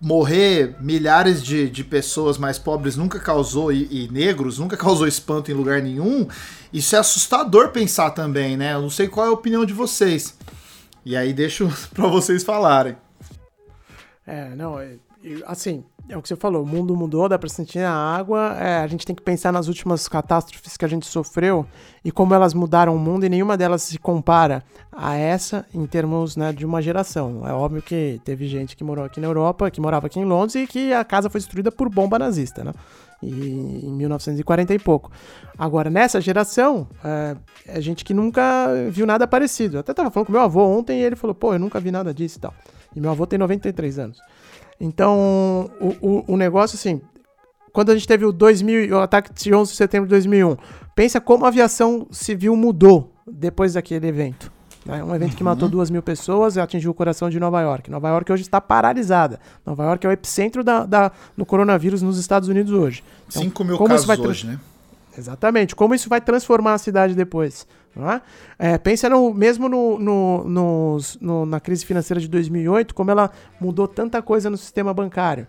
morrer 0.00 0.76
milhares 0.80 1.42
de, 1.42 1.68
de 1.68 1.82
pessoas 1.82 2.38
mais 2.38 2.58
pobres 2.58 2.96
nunca 2.96 3.18
causou, 3.18 3.72
e, 3.72 3.88
e, 3.90 4.08
negros, 4.10 4.58
nunca 4.58 4.76
causou 4.76 5.06
espanto 5.06 5.50
em 5.50 5.54
lugar 5.54 5.82
nenhum, 5.82 6.26
isso 6.72 6.94
é 6.94 6.98
assustador 6.98 7.70
pensar 7.70 8.10
também, 8.10 8.56
né? 8.56 8.74
Eu 8.74 8.82
não 8.82 8.90
sei 8.90 9.08
qual 9.08 9.26
é 9.26 9.28
a 9.28 9.32
opinião 9.32 9.64
de 9.64 9.72
vocês. 9.72 10.36
E 11.04 11.16
aí 11.16 11.32
deixo 11.32 11.70
para 11.94 12.06
vocês 12.06 12.44
falarem. 12.44 12.96
É, 14.26 14.54
não, 14.54 14.78
é, 14.78 14.96
assim, 15.46 15.84
é 16.08 16.16
o 16.16 16.22
que 16.22 16.28
você 16.28 16.36
falou, 16.36 16.62
o 16.62 16.66
mundo 16.66 16.96
mudou, 16.96 17.28
dá 17.28 17.38
pra 17.38 17.48
sentir 17.48 17.80
a 17.80 17.92
água. 17.92 18.56
É, 18.58 18.78
a 18.78 18.86
gente 18.86 19.06
tem 19.06 19.14
que 19.14 19.22
pensar 19.22 19.52
nas 19.52 19.68
últimas 19.68 20.08
catástrofes 20.08 20.76
que 20.76 20.84
a 20.84 20.88
gente 20.88 21.06
sofreu 21.06 21.66
e 22.04 22.10
como 22.10 22.34
elas 22.34 22.54
mudaram 22.54 22.94
o 22.94 22.98
mundo, 22.98 23.24
e 23.24 23.28
nenhuma 23.28 23.56
delas 23.56 23.82
se 23.82 23.98
compara 23.98 24.62
a 24.90 25.16
essa 25.16 25.66
em 25.74 25.86
termos 25.86 26.36
né, 26.36 26.52
de 26.52 26.64
uma 26.64 26.80
geração. 26.80 27.46
É 27.46 27.52
óbvio 27.52 27.82
que 27.82 28.20
teve 28.24 28.46
gente 28.48 28.76
que 28.76 28.82
morou 28.82 29.04
aqui 29.04 29.20
na 29.20 29.26
Europa, 29.26 29.70
que 29.70 29.80
morava 29.80 30.06
aqui 30.06 30.18
em 30.18 30.24
Londres 30.24 30.54
e 30.54 30.66
que 30.66 30.92
a 30.92 31.04
casa 31.04 31.30
foi 31.30 31.40
destruída 31.40 31.70
por 31.70 31.88
bomba 31.88 32.18
nazista, 32.18 32.64
né? 32.64 32.72
E, 33.22 33.84
em 33.84 33.92
1940 33.92 34.72
e 34.74 34.78
pouco. 34.78 35.12
Agora, 35.58 35.90
nessa 35.90 36.22
geração, 36.22 36.88
é, 37.04 37.36
é 37.66 37.80
gente 37.80 38.02
que 38.02 38.14
nunca 38.14 38.68
viu 38.90 39.04
nada 39.04 39.26
parecido. 39.26 39.76
Eu 39.76 39.80
até 39.80 39.92
tava 39.92 40.10
falando 40.10 40.26
com 40.26 40.32
meu 40.32 40.40
avô 40.40 40.64
ontem 40.64 41.00
e 41.00 41.04
ele 41.04 41.16
falou: 41.16 41.34
pô, 41.34 41.52
eu 41.52 41.58
nunca 41.58 41.78
vi 41.78 41.90
nada 41.90 42.14
disso 42.14 42.38
e 42.38 42.40
tal. 42.40 42.54
E 42.94 43.00
meu 43.00 43.10
avô 43.10 43.26
tem 43.26 43.38
93 43.38 43.98
anos. 43.98 44.18
Então, 44.80 45.70
o, 45.80 45.96
o, 46.00 46.24
o 46.34 46.36
negócio, 46.36 46.76
assim, 46.76 47.00
quando 47.72 47.90
a 47.90 47.94
gente 47.94 48.08
teve 48.08 48.24
o 48.24 48.32
2000, 48.32 48.96
o 48.96 49.00
ataque 49.00 49.32
de 49.32 49.54
11 49.54 49.70
de 49.70 49.76
setembro 49.76 50.06
de 50.06 50.10
2001, 50.10 50.56
pensa 50.94 51.20
como 51.20 51.44
a 51.44 51.48
aviação 51.48 52.06
civil 52.10 52.56
mudou 52.56 53.12
depois 53.26 53.74
daquele 53.74 54.06
evento. 54.06 54.50
Né? 54.84 55.04
Um 55.04 55.14
evento 55.14 55.36
que 55.36 55.44
matou 55.44 55.64
uhum. 55.64 55.70
duas 55.70 55.90
mil 55.90 56.02
pessoas 56.02 56.56
e 56.56 56.60
atingiu 56.60 56.90
o 56.90 56.94
coração 56.94 57.28
de 57.28 57.38
Nova 57.38 57.60
York. 57.60 57.90
Nova 57.90 58.08
York 58.08 58.32
hoje 58.32 58.42
está 58.42 58.60
paralisada. 58.60 59.38
Nova 59.64 59.84
York 59.84 60.06
é 60.06 60.08
o 60.08 60.12
epicentro 60.12 60.64
da, 60.64 60.86
da, 60.86 61.12
do 61.36 61.44
coronavírus 61.44 62.02
nos 62.02 62.18
Estados 62.18 62.48
Unidos 62.48 62.72
hoje. 62.72 63.04
Então, 63.28 63.42
5 63.42 63.64
mil 63.64 63.78
casos 63.78 64.18
hoje, 64.18 64.46
né? 64.46 64.58
Exatamente. 65.16 65.76
Como 65.76 65.94
isso 65.94 66.08
vai 66.08 66.20
transformar 66.20 66.74
a 66.74 66.78
cidade 66.78 67.14
depois? 67.14 67.66
É? 67.96 68.72
É, 68.72 68.78
pensa 68.78 69.08
no, 69.08 69.34
mesmo 69.34 69.68
no, 69.68 69.98
no, 69.98 70.98
no, 71.20 71.46
na 71.46 71.58
crise 71.58 71.84
financeira 71.84 72.20
de 72.20 72.28
2008, 72.28 72.94
como 72.94 73.10
ela 73.10 73.30
mudou 73.60 73.88
tanta 73.88 74.22
coisa 74.22 74.48
no 74.48 74.56
sistema 74.56 74.94
bancário. 74.94 75.46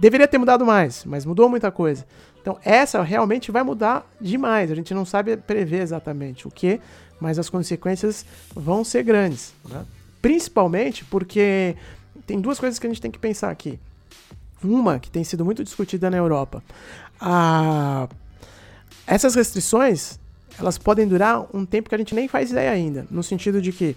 Deveria 0.00 0.26
ter 0.26 0.38
mudado 0.38 0.64
mais, 0.64 1.04
mas 1.04 1.24
mudou 1.24 1.48
muita 1.48 1.70
coisa. 1.70 2.04
Então, 2.40 2.58
essa 2.64 3.00
realmente 3.02 3.52
vai 3.52 3.62
mudar 3.62 4.04
demais. 4.20 4.70
A 4.70 4.74
gente 4.74 4.92
não 4.92 5.04
sabe 5.04 5.36
prever 5.36 5.80
exatamente 5.82 6.48
o 6.48 6.50
que, 6.50 6.80
mas 7.20 7.38
as 7.38 7.48
consequências 7.48 8.26
vão 8.54 8.82
ser 8.82 9.04
grandes. 9.04 9.54
Né? 9.68 9.84
Principalmente 10.20 11.04
porque 11.04 11.76
tem 12.26 12.40
duas 12.40 12.58
coisas 12.58 12.78
que 12.78 12.86
a 12.86 12.90
gente 12.90 13.00
tem 13.00 13.10
que 13.10 13.18
pensar 13.18 13.50
aqui. 13.50 13.78
Uma 14.64 14.98
que 14.98 15.10
tem 15.10 15.22
sido 15.22 15.44
muito 15.44 15.62
discutida 15.62 16.10
na 16.10 16.16
Europa. 16.16 16.62
A... 17.20 18.08
Essas 19.06 19.36
restrições 19.36 20.18
elas 20.58 20.78
podem 20.78 21.06
durar 21.06 21.46
um 21.54 21.64
tempo 21.64 21.88
que 21.88 21.94
a 21.94 21.98
gente 21.98 22.14
nem 22.14 22.28
faz 22.28 22.50
ideia 22.50 22.70
ainda. 22.70 23.06
No 23.10 23.22
sentido 23.22 23.60
de 23.60 23.72
que, 23.72 23.96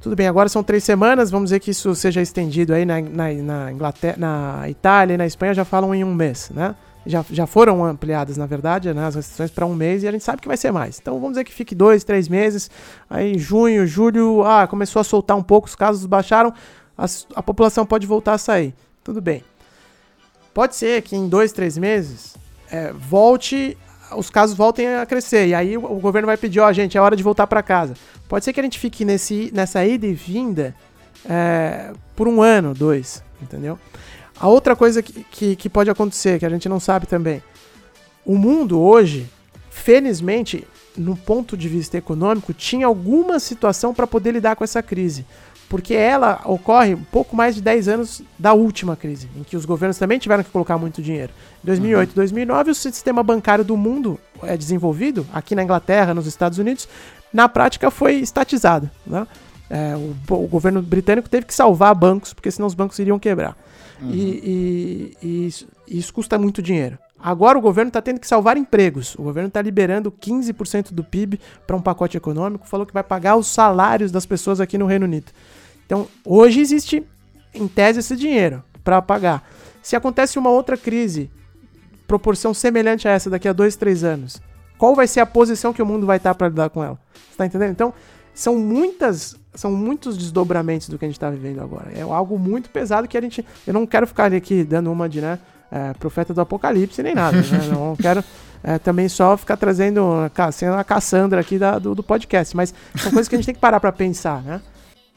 tudo 0.00 0.16
bem, 0.16 0.26
agora 0.26 0.48
são 0.48 0.62
três 0.62 0.84
semanas, 0.84 1.30
vamos 1.30 1.50
dizer 1.50 1.60
que 1.60 1.70
isso 1.70 1.94
seja 1.94 2.20
estendido 2.20 2.74
aí 2.74 2.84
na, 2.84 3.00
na, 3.00 3.32
na 3.32 3.72
Inglaterra, 3.72 4.16
na 4.18 4.68
Itália 4.68 5.14
e 5.14 5.16
na 5.16 5.26
Espanha 5.26 5.54
já 5.54 5.64
falam 5.64 5.94
em 5.94 6.04
um 6.04 6.14
mês, 6.14 6.50
né? 6.54 6.74
Já, 7.04 7.24
já 7.30 7.46
foram 7.46 7.84
ampliadas, 7.84 8.36
na 8.36 8.46
verdade, 8.46 8.92
né, 8.92 9.06
as 9.06 9.14
restrições 9.14 9.52
para 9.52 9.64
um 9.64 9.76
mês 9.76 10.02
e 10.02 10.08
a 10.08 10.10
gente 10.10 10.24
sabe 10.24 10.42
que 10.42 10.48
vai 10.48 10.56
ser 10.56 10.72
mais. 10.72 10.98
Então 10.98 11.14
vamos 11.14 11.30
dizer 11.30 11.44
que 11.44 11.52
fique 11.52 11.72
dois, 11.72 12.02
três 12.02 12.28
meses. 12.28 12.68
Aí 13.08 13.38
junho, 13.38 13.86
julho, 13.86 14.42
ah, 14.42 14.66
começou 14.66 14.98
a 14.98 15.04
soltar 15.04 15.36
um 15.36 15.42
pouco, 15.42 15.68
os 15.68 15.76
casos 15.76 16.04
baixaram, 16.04 16.52
a, 16.98 17.06
a 17.36 17.42
população 17.44 17.86
pode 17.86 18.08
voltar 18.08 18.32
a 18.32 18.38
sair. 18.38 18.74
Tudo 19.04 19.20
bem. 19.20 19.44
Pode 20.52 20.74
ser 20.74 21.00
que 21.02 21.14
em 21.14 21.28
dois, 21.28 21.52
três 21.52 21.78
meses 21.78 22.34
é, 22.70 22.92
volte 22.92 23.76
os 24.12 24.30
casos 24.30 24.56
voltem 24.56 24.94
a 24.94 25.06
crescer. 25.06 25.48
E 25.48 25.54
aí 25.54 25.76
o, 25.76 25.98
governo 26.00 26.26
vai 26.26 26.36
pedir, 26.36 26.60
ó, 26.60 26.68
oh, 26.68 26.72
gente, 26.72 26.96
é 26.96 27.00
hora 27.00 27.16
de 27.16 27.22
voltar 27.22 27.46
para 27.46 27.62
casa. 27.62 27.94
Pode 28.28 28.44
ser 28.44 28.52
que 28.52 28.60
a 28.60 28.62
gente 28.62 28.78
fique 28.78 29.04
nesse, 29.04 29.50
nessa 29.54 29.84
ida 29.84 30.06
e 30.06 30.14
vinda 30.14 30.74
é, 31.28 31.92
por 32.14 32.28
um 32.28 32.42
ano, 32.42 32.74
dois, 32.74 33.22
entendeu? 33.40 33.78
A 34.38 34.48
outra 34.48 34.76
coisa 34.76 35.02
que, 35.02 35.24
que, 35.30 35.56
que 35.56 35.68
pode 35.68 35.90
acontecer, 35.90 36.38
que 36.38 36.46
a 36.46 36.50
gente 36.50 36.68
não 36.68 36.78
sabe 36.78 37.06
também, 37.06 37.42
o 38.24 38.36
mundo 38.36 38.80
hoje, 38.80 39.28
felizmente, 39.70 40.66
no 40.96 41.16
ponto 41.16 41.56
de 41.56 41.68
vista 41.68 41.96
econômico, 41.96 42.52
tinha 42.52 42.86
alguma 42.86 43.38
situação 43.38 43.94
para 43.94 44.06
poder 44.06 44.32
lidar 44.32 44.56
com 44.56 44.64
essa 44.64 44.82
crise 44.82 45.24
porque 45.68 45.94
ela 45.94 46.40
ocorre 46.44 46.94
um 46.94 47.02
pouco 47.02 47.34
mais 47.34 47.54
de 47.54 47.60
10 47.60 47.88
anos 47.88 48.22
da 48.38 48.52
última 48.52 48.96
crise, 48.96 49.28
em 49.36 49.42
que 49.42 49.56
os 49.56 49.64
governos 49.64 49.98
também 49.98 50.18
tiveram 50.18 50.44
que 50.44 50.50
colocar 50.50 50.78
muito 50.78 51.02
dinheiro. 51.02 51.32
Em 51.62 51.66
2008 51.66 52.08
e 52.08 52.12
uhum. 52.12 52.16
2009, 52.16 52.70
o 52.70 52.74
sistema 52.74 53.22
bancário 53.22 53.64
do 53.64 53.76
mundo 53.76 54.18
é 54.42 54.56
desenvolvido, 54.56 55.26
aqui 55.32 55.54
na 55.54 55.62
Inglaterra, 55.62 56.14
nos 56.14 56.26
Estados 56.26 56.58
Unidos, 56.58 56.88
na 57.32 57.48
prática 57.48 57.90
foi 57.90 58.16
estatizado. 58.16 58.88
Né? 59.06 59.26
É, 59.68 59.96
o, 59.96 60.34
o, 60.34 60.46
governo 60.46 60.80
britânico 60.80 61.28
teve 61.28 61.46
que 61.46 61.54
salvar 61.54 61.94
bancos, 61.94 62.32
porque 62.32 62.50
senão 62.50 62.68
os 62.68 62.74
bancos 62.74 62.98
iriam 62.98 63.18
quebrar. 63.18 63.56
Uhum. 64.00 64.10
E, 64.10 65.16
e, 65.22 65.26
e 65.26 65.46
isso, 65.46 65.66
isso 65.88 66.14
custa 66.14 66.38
muito 66.38 66.62
dinheiro. 66.62 66.98
Agora 67.18 67.58
o 67.58 67.60
governo 67.60 67.88
está 67.88 68.00
tendo 68.00 68.20
que 68.20 68.26
salvar 68.26 68.56
empregos. 68.56 69.14
O 69.16 69.22
governo 69.22 69.48
está 69.48 69.60
liberando 69.60 70.12
15% 70.12 70.92
do 70.92 71.02
PIB 71.02 71.40
para 71.66 71.74
um 71.74 71.80
pacote 71.80 72.16
econômico, 72.16 72.68
falou 72.68 72.86
que 72.86 72.92
vai 72.92 73.02
pagar 73.02 73.36
os 73.36 73.48
salários 73.48 74.12
das 74.12 74.26
pessoas 74.26 74.60
aqui 74.60 74.78
no 74.78 74.86
Reino 74.86 75.06
Unido. 75.06 75.32
Então, 75.86 76.06
hoje 76.24 76.60
existe, 76.60 77.06
em 77.54 77.66
tese, 77.66 78.00
esse 78.00 78.16
dinheiro 78.16 78.62
para 78.84 79.00
pagar. 79.00 79.48
Se 79.82 79.96
acontece 79.96 80.38
uma 80.38 80.50
outra 80.50 80.76
crise, 80.76 81.30
proporção 82.06 82.52
semelhante 82.52 83.08
a 83.08 83.12
essa 83.12 83.30
daqui 83.30 83.48
a 83.48 83.52
dois, 83.52 83.76
três 83.76 84.04
anos, 84.04 84.42
qual 84.76 84.94
vai 84.94 85.06
ser 85.06 85.20
a 85.20 85.26
posição 85.26 85.72
que 85.72 85.80
o 85.80 85.86
mundo 85.86 86.06
vai 86.06 86.18
estar 86.18 86.34
para 86.34 86.48
lidar 86.48 86.70
com 86.70 86.82
ela? 86.82 86.98
Você 87.30 87.36
tá 87.36 87.46
entendendo? 87.46 87.70
Então, 87.70 87.94
são 88.34 88.58
muitas, 88.58 89.36
são 89.54 89.72
muitos 89.72 90.18
desdobramentos 90.18 90.88
do 90.88 90.98
que 90.98 91.04
a 91.04 91.08
gente 91.08 91.16
está 91.16 91.30
vivendo 91.30 91.60
agora. 91.60 91.90
É 91.94 92.02
algo 92.02 92.38
muito 92.38 92.68
pesado 92.68 93.08
que 93.08 93.16
a 93.16 93.20
gente, 93.20 93.44
eu 93.66 93.72
não 93.72 93.86
quero 93.86 94.06
ficar 94.06 94.32
aqui 94.32 94.62
dando 94.62 94.92
uma 94.92 95.08
de, 95.08 95.20
né, 95.20 95.38
é, 95.70 95.92
profeta 95.94 96.34
do 96.34 96.40
apocalipse 96.40 97.02
nem 97.02 97.14
nada, 97.14 97.38
né? 97.38 97.66
Não 97.70 97.96
quero 97.96 98.22
é, 98.62 98.78
também 98.78 99.08
só 99.08 99.36
ficar 99.36 99.56
trazendo 99.56 100.00
sendo 100.52 100.74
a 100.74 100.84
Cassandra 100.84 101.40
aqui 101.40 101.58
da, 101.58 101.78
do, 101.78 101.94
do 101.94 102.02
podcast, 102.02 102.56
mas 102.56 102.72
são 102.96 103.10
coisas 103.10 103.28
que 103.28 103.34
a 103.34 103.38
gente 103.38 103.46
tem 103.46 103.54
que 103.54 103.60
parar 103.60 103.80
para 103.80 103.92
pensar, 103.92 104.42
né? 104.42 104.60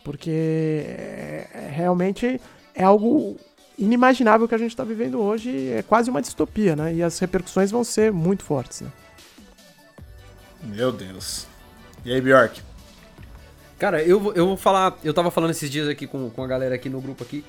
Porque 0.03 0.29
é, 0.31 1.47
é, 1.53 1.69
realmente 1.71 2.39
é 2.73 2.83
algo 2.83 3.37
inimaginável 3.77 4.47
que 4.47 4.55
a 4.55 4.57
gente 4.57 4.71
está 4.71 4.83
vivendo 4.83 5.19
hoje, 5.19 5.69
é 5.69 5.81
quase 5.81 6.09
uma 6.09 6.21
distopia, 6.21 6.75
né? 6.75 6.93
E 6.93 7.03
as 7.03 7.17
repercussões 7.19 7.71
vão 7.71 7.83
ser 7.83 8.11
muito 8.11 8.43
fortes, 8.43 8.81
né? 8.81 8.91
Meu 10.63 10.91
Deus. 10.91 11.47
E 12.03 12.13
aí, 12.13 12.19
Bjork? 12.19 12.61
Cara, 13.77 14.03
eu, 14.03 14.33
eu 14.35 14.45
vou 14.45 14.57
falar. 14.57 14.97
Eu 15.03 15.13
tava 15.13 15.31
falando 15.31 15.51
esses 15.51 15.69
dias 15.69 15.87
aqui 15.87 16.05
com, 16.05 16.29
com 16.29 16.43
a 16.43 16.47
galera 16.47 16.75
aqui 16.75 16.89
no 16.89 16.99
grupo 16.99 17.23
aqui. 17.23 17.45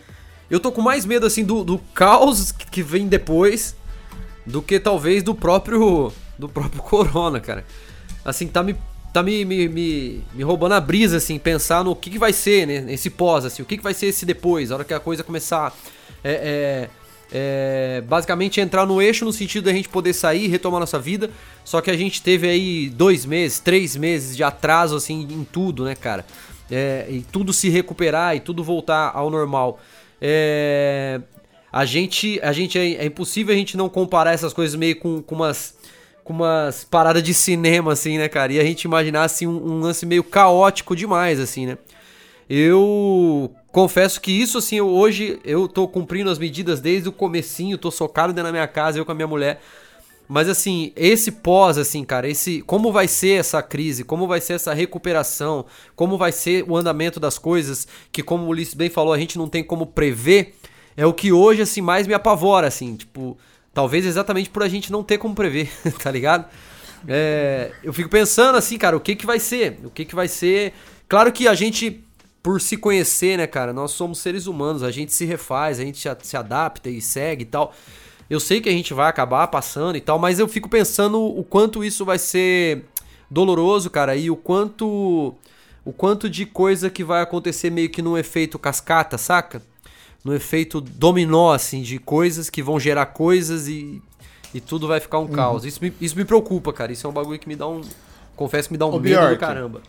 Eu 0.48 0.60
tô 0.60 0.70
com 0.70 0.80
mais 0.80 1.04
medo, 1.04 1.26
assim, 1.26 1.44
do, 1.44 1.64
do 1.64 1.78
caos 1.92 2.52
que 2.52 2.82
vem 2.82 3.08
depois 3.08 3.74
do 4.46 4.62
que 4.62 4.78
talvez 4.78 5.22
do 5.22 5.34
próprio. 5.34 6.12
do 6.38 6.48
próprio 6.48 6.82
Corona, 6.84 7.40
cara. 7.40 7.64
Assim, 8.24 8.46
tá 8.46 8.62
me. 8.62 8.76
Tá 9.12 9.22
me, 9.22 9.44
me, 9.44 9.68
me, 9.68 10.24
me 10.32 10.42
roubando 10.42 10.74
a 10.74 10.80
brisa, 10.80 11.16
assim, 11.16 11.38
pensar 11.38 11.82
no 11.82 11.96
que, 11.96 12.10
que 12.10 12.18
vai 12.18 12.32
ser, 12.32 12.66
né? 12.66 12.92
Esse 12.92 13.10
pós, 13.10 13.44
assim, 13.44 13.62
o 13.62 13.66
que, 13.66 13.76
que 13.76 13.82
vai 13.82 13.92
ser 13.92 14.06
esse 14.06 14.24
depois, 14.24 14.70
a 14.70 14.76
hora 14.76 14.84
que 14.84 14.94
a 14.94 15.00
coisa 15.00 15.24
começar. 15.24 15.76
É, 16.22 16.88
é, 16.88 17.00
é, 17.32 18.00
basicamente 18.02 18.60
entrar 18.60 18.84
no 18.84 19.00
eixo 19.00 19.24
no 19.24 19.32
sentido 19.32 19.64
da 19.64 19.72
gente 19.72 19.88
poder 19.88 20.12
sair, 20.12 20.48
retomar 20.48 20.80
nossa 20.80 20.98
vida. 20.98 21.30
Só 21.64 21.80
que 21.80 21.90
a 21.90 21.96
gente 21.96 22.22
teve 22.22 22.48
aí 22.48 22.90
dois 22.90 23.24
meses, 23.24 23.60
três 23.60 23.96
meses 23.96 24.36
de 24.36 24.42
atraso 24.42 24.96
assim 24.96 25.26
em 25.30 25.44
tudo, 25.44 25.84
né, 25.84 25.94
cara? 25.94 26.24
É, 26.70 27.06
e 27.08 27.22
tudo 27.22 27.52
se 27.52 27.68
recuperar 27.68 28.36
e 28.36 28.40
tudo 28.40 28.62
voltar 28.62 29.12
ao 29.14 29.30
normal. 29.30 29.80
É, 30.20 31.20
a 31.72 31.84
gente, 31.84 32.40
a 32.42 32.52
gente 32.52 32.78
é, 32.78 32.94
é, 32.94 33.06
impossível 33.06 33.54
a 33.54 33.58
gente 33.58 33.76
não 33.76 33.88
comparar 33.88 34.32
essas 34.32 34.52
coisas 34.52 34.74
meio 34.74 34.96
com, 34.96 35.22
com 35.22 35.34
umas 35.36 35.74
com 36.24 36.32
umas 36.32 36.84
paradas 36.84 37.22
de 37.22 37.34
cinema 37.34 37.92
assim, 37.92 38.18
né, 38.18 38.28
cara? 38.28 38.52
E 38.52 38.60
a 38.60 38.64
gente 38.64 38.82
imaginar 38.84 39.24
assim 39.24 39.46
um, 39.46 39.72
um 39.74 39.80
lance 39.80 40.04
meio 40.06 40.22
caótico 40.24 40.94
demais 40.94 41.40
assim, 41.40 41.66
né? 41.66 41.78
Eu 42.48 43.52
confesso 43.72 44.20
que 44.20 44.32
isso 44.32 44.58
assim, 44.58 44.80
hoje 44.80 45.38
eu 45.44 45.68
tô 45.68 45.86
cumprindo 45.86 46.30
as 46.30 46.38
medidas 46.38 46.80
desde 46.80 47.08
o 47.08 47.12
comecinho, 47.12 47.78
tô 47.78 47.90
socado 47.90 48.32
dentro 48.32 48.48
da 48.48 48.52
minha 48.52 48.66
casa, 48.66 48.98
eu 48.98 49.04
com 49.04 49.12
a 49.12 49.14
minha 49.14 49.28
mulher. 49.28 49.60
Mas 50.28 50.48
assim, 50.48 50.92
esse 50.94 51.32
pós, 51.32 51.76
assim, 51.76 52.04
cara, 52.04 52.28
esse 52.28 52.62
como 52.62 52.92
vai 52.92 53.08
ser 53.08 53.40
essa 53.40 53.60
crise, 53.62 54.04
como 54.04 54.28
vai 54.28 54.40
ser 54.40 54.52
essa 54.52 54.72
recuperação, 54.72 55.64
como 55.96 56.16
vai 56.16 56.30
ser 56.30 56.64
o 56.68 56.76
andamento 56.76 57.18
das 57.18 57.36
coisas, 57.36 57.88
que 58.12 58.22
como 58.22 58.44
o 58.44 58.48
Ulisses 58.48 58.74
bem 58.74 58.88
falou, 58.88 59.12
a 59.12 59.18
gente 59.18 59.36
não 59.36 59.48
tem 59.48 59.64
como 59.64 59.86
prever, 59.86 60.54
é 60.96 61.04
o 61.04 61.12
que 61.12 61.32
hoje, 61.32 61.62
assim, 61.62 61.80
mais 61.80 62.06
me 62.06 62.14
apavora, 62.14 62.66
assim, 62.66 62.94
tipo, 62.94 63.36
talvez 63.72 64.06
exatamente 64.06 64.50
por 64.50 64.62
a 64.62 64.68
gente 64.68 64.90
não 64.90 65.02
ter 65.02 65.18
como 65.18 65.34
prever, 65.34 65.70
tá 66.02 66.10
ligado? 66.10 66.46
É, 67.08 67.72
eu 67.82 67.92
fico 67.92 68.08
pensando 68.08 68.56
assim, 68.56 68.76
cara, 68.76 68.96
o 68.96 69.00
que 69.00 69.16
que 69.16 69.26
vai 69.26 69.38
ser? 69.38 69.78
O 69.84 69.90
que 69.90 70.04
que 70.04 70.14
vai 70.14 70.28
ser? 70.28 70.74
Claro 71.08 71.32
que 71.32 71.48
a 71.48 71.54
gente 71.54 72.04
por 72.42 72.60
se 72.60 72.76
conhecer, 72.76 73.36
né, 73.36 73.46
cara? 73.46 73.72
Nós 73.72 73.92
somos 73.92 74.18
seres 74.18 74.46
humanos, 74.46 74.82
a 74.82 74.90
gente 74.90 75.12
se 75.12 75.24
refaz, 75.24 75.78
a 75.78 75.84
gente 75.84 76.08
se 76.22 76.36
adapta 76.36 76.88
e 76.88 77.00
segue 77.00 77.42
e 77.42 77.46
tal. 77.46 77.74
Eu 78.28 78.40
sei 78.40 78.60
que 78.60 78.68
a 78.68 78.72
gente 78.72 78.94
vai 78.94 79.08
acabar 79.08 79.46
passando 79.48 79.96
e 79.96 80.00
tal, 80.00 80.18
mas 80.18 80.38
eu 80.38 80.48
fico 80.48 80.68
pensando 80.68 81.20
o 81.20 81.44
quanto 81.44 81.84
isso 81.84 82.04
vai 82.04 82.18
ser 82.18 82.84
doloroso, 83.30 83.90
cara, 83.90 84.16
e 84.16 84.30
o 84.30 84.36
quanto 84.36 85.34
o 85.84 85.92
quanto 85.92 86.28
de 86.28 86.44
coisa 86.46 86.90
que 86.90 87.02
vai 87.02 87.22
acontecer 87.22 87.70
meio 87.70 87.88
que 87.88 88.02
num 88.02 88.16
efeito 88.16 88.58
cascata, 88.58 89.16
saca? 89.18 89.62
No 90.24 90.34
efeito 90.34 90.80
dominó, 90.80 91.52
assim, 91.52 91.82
de 91.82 91.98
coisas 91.98 92.50
que 92.50 92.62
vão 92.62 92.78
gerar 92.78 93.06
coisas 93.06 93.68
e, 93.68 94.02
e 94.54 94.60
tudo 94.60 94.86
vai 94.86 95.00
ficar 95.00 95.18
um 95.18 95.22
uhum. 95.22 95.28
caos. 95.28 95.64
Isso 95.64 95.78
me, 95.82 95.92
isso 96.00 96.16
me 96.16 96.24
preocupa, 96.24 96.72
cara. 96.72 96.92
Isso 96.92 97.06
é 97.06 97.10
um 97.10 97.12
bagulho 97.12 97.38
que 97.38 97.48
me 97.48 97.56
dá 97.56 97.66
um. 97.66 97.80
Confesso 98.36 98.68
que 98.68 98.74
me 98.74 98.78
dá 98.78 98.86
um 98.86 98.90
Ô, 98.90 99.00
medo 99.00 99.16
Bjork, 99.16 99.34
do 99.34 99.40
caramba. 99.40 99.82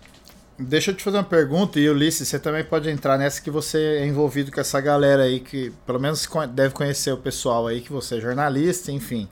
Deixa 0.58 0.92
eu 0.92 0.96
te 0.96 1.04
fazer 1.04 1.18
uma 1.18 1.24
pergunta, 1.24 1.80
e 1.80 1.90
Ulisses, 1.90 2.28
você 2.28 2.38
também 2.38 2.64
pode 2.64 2.88
entrar 2.90 3.18
nessa 3.18 3.42
que 3.42 3.50
você 3.50 4.00
é 4.00 4.06
envolvido 4.06 4.52
com 4.52 4.60
essa 4.60 4.80
galera 4.80 5.24
aí 5.24 5.40
que 5.40 5.72
pelo 5.88 6.00
menos 6.00 6.28
deve 6.54 6.74
conhecer 6.74 7.12
o 7.12 7.18
pessoal 7.18 7.66
aí, 7.66 7.82
que 7.82 7.92
você 7.92 8.18
é 8.18 8.22
jornalista, 8.22 8.92
enfim. 8.92 9.28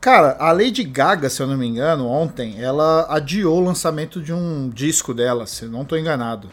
Cara, 0.00 0.36
a 0.40 0.50
Lady 0.50 0.82
Gaga, 0.82 1.30
se 1.30 1.40
eu 1.40 1.46
não 1.46 1.56
me 1.56 1.66
engano, 1.66 2.08
ontem, 2.08 2.60
ela 2.60 3.06
adiou 3.08 3.58
o 3.58 3.64
lançamento 3.64 4.20
de 4.20 4.32
um 4.32 4.68
disco 4.68 5.14
dela, 5.14 5.46
se 5.46 5.66
eu 5.66 5.70
não 5.70 5.82
estou 5.82 5.96
enganado. 5.96 6.48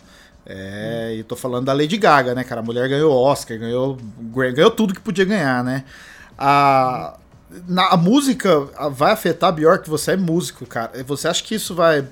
É, 0.51 1.13
e 1.15 1.23
tô 1.23 1.35
falando 1.35 1.65
da 1.65 1.73
Lady 1.73 1.95
Gaga, 1.95 2.33
né, 2.33 2.43
cara? 2.43 2.61
A 2.61 2.63
mulher 2.63 2.89
ganhou 2.89 3.13
Oscar, 3.13 3.55
ganhou, 3.59 3.99
ganhou 4.55 4.71
tudo 4.71 4.95
que 4.95 4.99
podia 4.99 5.23
ganhar, 5.23 5.63
né? 5.63 5.85
A, 6.35 7.19
na, 7.67 7.89
a 7.89 7.97
música 7.97 8.61
vai 8.89 9.11
afetar 9.11 9.53
Bjork, 9.53 9.87
você 9.87 10.13
é 10.13 10.17
músico, 10.17 10.65
cara. 10.65 11.03
Você 11.03 11.27
acha 11.27 11.43
que 11.43 11.53
isso 11.53 11.75
vai 11.75 12.07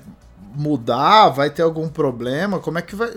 mudar? 0.54 1.30
Vai 1.30 1.50
ter 1.50 1.62
algum 1.62 1.88
problema? 1.88 2.60
Como 2.60 2.78
é 2.78 2.82
que 2.82 2.94
vai. 2.94 3.10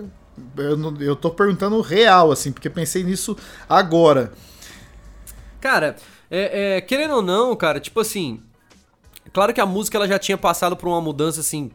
Eu, 0.58 0.98
eu 1.00 1.16
tô 1.16 1.30
perguntando 1.30 1.80
real, 1.82 2.32
assim, 2.32 2.52
porque 2.52 2.68
pensei 2.68 3.04
nisso 3.04 3.38
agora. 3.70 4.32
Cara, 5.60 5.98
é, 6.32 6.78
é, 6.78 6.82
querendo 6.82 7.14
ou 7.14 7.22
não, 7.22 7.56
cara, 7.56 7.80
tipo 7.80 8.00
assim. 8.00 8.42
Claro 9.32 9.54
que 9.54 9.62
a 9.62 9.68
música 9.68 10.00
ela 10.00 10.08
já 10.08 10.18
tinha 10.18 10.38
passado 10.38 10.76
por 10.76 10.90
uma 10.90 11.00
mudança 11.00 11.42
assim. 11.42 11.70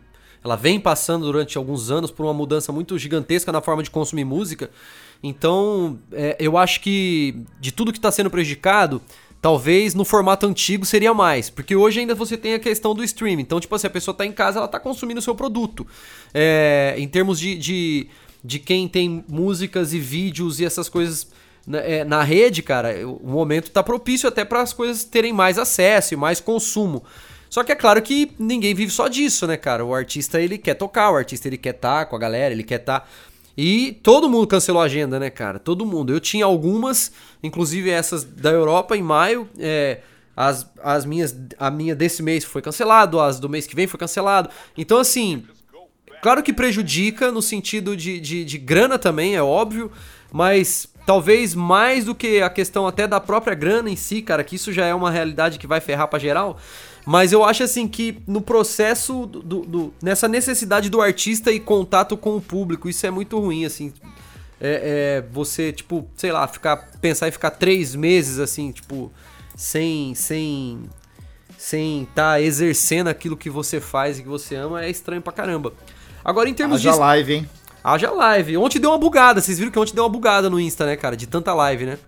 Ela 0.47 0.55
vem 0.55 0.78
passando 0.78 1.26
durante 1.26 1.59
alguns 1.59 1.90
anos 1.90 2.12
por 2.12 2.24
uma 2.24 2.32
mudança 2.32 2.70
muito 2.70 2.97
gigantesca 2.97 3.51
na 3.51 3.61
forma 3.61 3.82
de 3.82 3.90
consumir 3.90 4.24
música. 4.24 4.70
Então, 5.20 5.99
é, 6.12 6.36
eu 6.38 6.57
acho 6.57 6.80
que 6.80 7.42
de 7.61 7.72
tudo 7.72 7.92
que 7.92 7.99
está 7.99 8.12
sendo 8.12 8.30
prejudicado, 8.30 9.03
Talvez 9.40 9.94
no 9.94 10.05
formato 10.05 10.47
antigo 10.47 10.84
seria 10.84 11.14
mais, 11.14 11.51
porque 11.51 11.76
hoje 11.76 12.01
ainda 12.01 12.16
você 12.16 12.36
tem 12.36 12.55
a 12.55 12.59
questão 12.59 12.94
do 12.94 13.05
streaming. 13.05 13.42
Então, 13.42 13.61
tipo 13.61 13.72
assim, 13.74 13.86
a 13.86 13.90
pessoa 13.90 14.12
está 14.12 14.26
em 14.26 14.32
casa, 14.32 14.59
ela 14.59 14.66
está 14.66 14.80
consumindo 14.80 15.20
o 15.20 15.22
seu 15.22 15.36
produto. 15.36 15.86
É, 16.34 16.94
em 16.99 17.07
termos 17.07 17.38
de, 17.38 17.55
de, 17.55 18.09
de 18.42 18.59
quem 18.59 18.88
tem 18.88 19.24
músicas 19.28 19.92
e 19.92 20.01
vídeos 20.01 20.59
e 20.59 20.64
essas 20.64 20.88
coisas 20.88 21.28
na, 21.66 21.78
é, 21.78 22.03
na 22.03 22.22
rede, 22.22 22.62
cara, 22.62 23.07
o 23.07 23.28
momento 23.28 23.66
está 23.66 23.82
propício 23.82 24.28
até 24.28 24.44
para 24.44 24.62
as 24.62 24.72
coisas 24.72 25.05
terem 25.05 25.32
mais 25.32 25.59
acesso 25.59 26.14
e 26.14 26.16
mais 26.16 26.40
consumo. 26.40 27.05
Só 27.49 27.62
que 27.62 27.72
é 27.72 27.76
claro 27.76 28.01
que 28.03 28.32
ninguém 28.38 28.74
vive 28.74 28.90
só 28.90 29.09
disso, 29.09 29.47
né, 29.47 29.57
cara? 29.57 29.84
O 29.84 29.94
artista 29.94 30.40
ele 30.40 30.59
quer 30.59 30.74
tocar, 30.74 31.11
o 31.11 31.16
artista 31.16 31.49
ele 31.49 31.57
quer 31.57 31.74
estar 31.74 32.01
tá 32.01 32.07
com 32.07 32.16
a 32.16 32.18
galera, 32.18 32.53
ele 32.53 32.64
quer 32.64 32.80
estar. 32.80 33.01
Tá 33.01 33.07
e 33.57 33.99
todo 34.03 34.28
mundo 34.28 34.47
cancelou 34.47 34.82
a 34.82 34.84
agenda, 34.84 35.18
né, 35.18 35.30
cara? 35.30 35.59
Todo 35.59 35.86
mundo. 35.86 36.12
Eu 36.12 36.20
tinha 36.20 36.44
algumas, 36.44 37.11
inclusive 37.42 37.88
essas 37.88 38.22
da 38.22 38.51
Europa 38.51 38.97
em 38.97 39.03
maio. 39.03 39.49
É, 39.59 40.01
as, 40.36 40.70
as 40.82 41.07
minhas, 41.07 41.34
a 41.59 41.70
minha 41.70 41.94
desse 41.94 42.22
mês 42.22 42.44
foi 42.44 42.61
cancelado, 42.61 43.18
as 43.18 43.40
do 43.40 43.49
mês 43.49 43.66
que 43.66 43.74
vem 43.74 43.86
foi 43.86 43.99
cancelado. 43.99 44.51
Então, 44.76 44.99
assim, 44.99 45.44
claro 46.20 46.42
que 46.42 46.53
prejudica 46.53 47.32
no 47.32 47.40
sentido 47.40 47.97
de, 47.97 48.20
de, 48.20 48.44
de 48.44 48.59
grana 48.59 48.99
também, 48.99 49.34
é 49.34 49.42
óbvio, 49.42 49.90
mas 50.30 50.86
talvez 51.07 51.55
mais 51.55 52.05
do 52.05 52.14
que 52.14 52.42
a 52.42 52.51
questão 52.51 52.86
até 52.86 53.07
da 53.07 53.18
própria 53.18 53.55
grana 53.55 53.88
em 53.88 53.97
si, 53.97 54.20
cara, 54.20 54.44
que 54.44 54.57
isso 54.57 54.70
já 54.72 54.84
é 54.84 54.94
uma 54.94 55.11
realidade 55.11 55.59
que 55.59 55.66
vai 55.66 55.80
ferrar 55.80 56.09
pra 56.09 56.18
geral. 56.18 56.59
Mas 57.07 57.30
eu 57.30 57.44
acho 57.44 57.62
assim 57.62 57.86
que 57.86 58.20
no 58.26 58.40
processo 58.40 59.26
do, 59.26 59.61
do, 59.61 59.94
nessa 60.02 60.26
necessidade 60.26 60.90
do 60.90 61.00
artista 61.00 61.52
e 61.52 61.61
contato 61.61 62.16
com 62.16 62.36
o 62.36 62.40
público, 62.40 62.88
isso 62.88 63.07
é 63.07 63.11
muito 63.12 63.38
ruim, 63.38 63.64
assim. 63.64 63.92
É, 64.61 65.20
é, 65.22 65.24
você, 65.30 65.72
tipo, 65.72 66.09
sei 66.16 66.32
lá, 66.32 66.48
ficar, 66.48 66.76
pensar 67.00 67.28
em 67.28 67.30
ficar 67.30 67.52
três 67.52 67.94
meses, 67.94 68.40
assim, 68.40 68.72
tipo, 68.72 69.12
sem, 69.54 70.16
sem, 70.16 70.82
sem 71.57 72.02
estar 72.02 72.32
tá 72.32 72.40
exercendo 72.40 73.07
aquilo 73.07 73.36
que 73.36 73.48
você 73.48 73.80
faz 73.80 74.18
e 74.18 74.22
que 74.22 74.28
você 74.28 74.57
ama, 74.57 74.84
é 74.84 74.90
estranho 74.90 75.22
pra 75.22 75.32
caramba. 75.32 75.72
Agora, 76.24 76.48
em 76.48 76.54
termos 76.54 76.80
Haja 76.80 76.90
de. 76.90 76.98
live, 76.98 77.34
hein? 77.34 77.50
Haja 77.84 78.11
live. 78.11 78.57
Ontem 78.57 78.80
deu 78.80 78.90
uma 78.90 78.98
bugada, 78.98 79.40
vocês 79.40 79.59
viram 79.59 79.70
que 79.70 79.78
ontem 79.78 79.94
deu 79.94 80.02
uma 80.02 80.11
bugada 80.11 80.50
no 80.50 80.59
Insta, 80.59 80.84
né, 80.84 80.96
cara? 80.96 81.16
De 81.16 81.28
tanta 81.28 81.54
live, 81.54 81.86
né? 81.86 81.98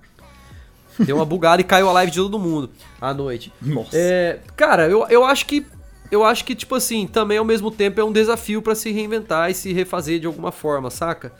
Deu 0.98 1.16
uma 1.16 1.24
bugada 1.24 1.60
e 1.60 1.64
caiu 1.64 1.88
a 1.88 1.92
live 1.92 2.10
de 2.10 2.18
todo 2.18 2.38
mundo 2.38 2.70
à 3.00 3.14
noite. 3.14 3.52
Nossa. 3.60 3.90
É, 3.92 4.40
cara, 4.56 4.88
eu, 4.88 5.06
eu 5.08 5.24
acho 5.24 5.46
que. 5.46 5.64
Eu 6.10 6.24
acho 6.24 6.42
que, 6.44 6.54
tipo 6.54 6.74
assim, 6.74 7.06
também 7.06 7.36
ao 7.36 7.44
mesmo 7.44 7.70
tempo 7.70 8.00
é 8.00 8.04
um 8.04 8.10
desafio 8.10 8.62
para 8.62 8.74
se 8.74 8.90
reinventar 8.90 9.50
e 9.50 9.54
se 9.54 9.74
refazer 9.74 10.18
de 10.18 10.26
alguma 10.26 10.50
forma, 10.50 10.90
saca? 10.90 11.32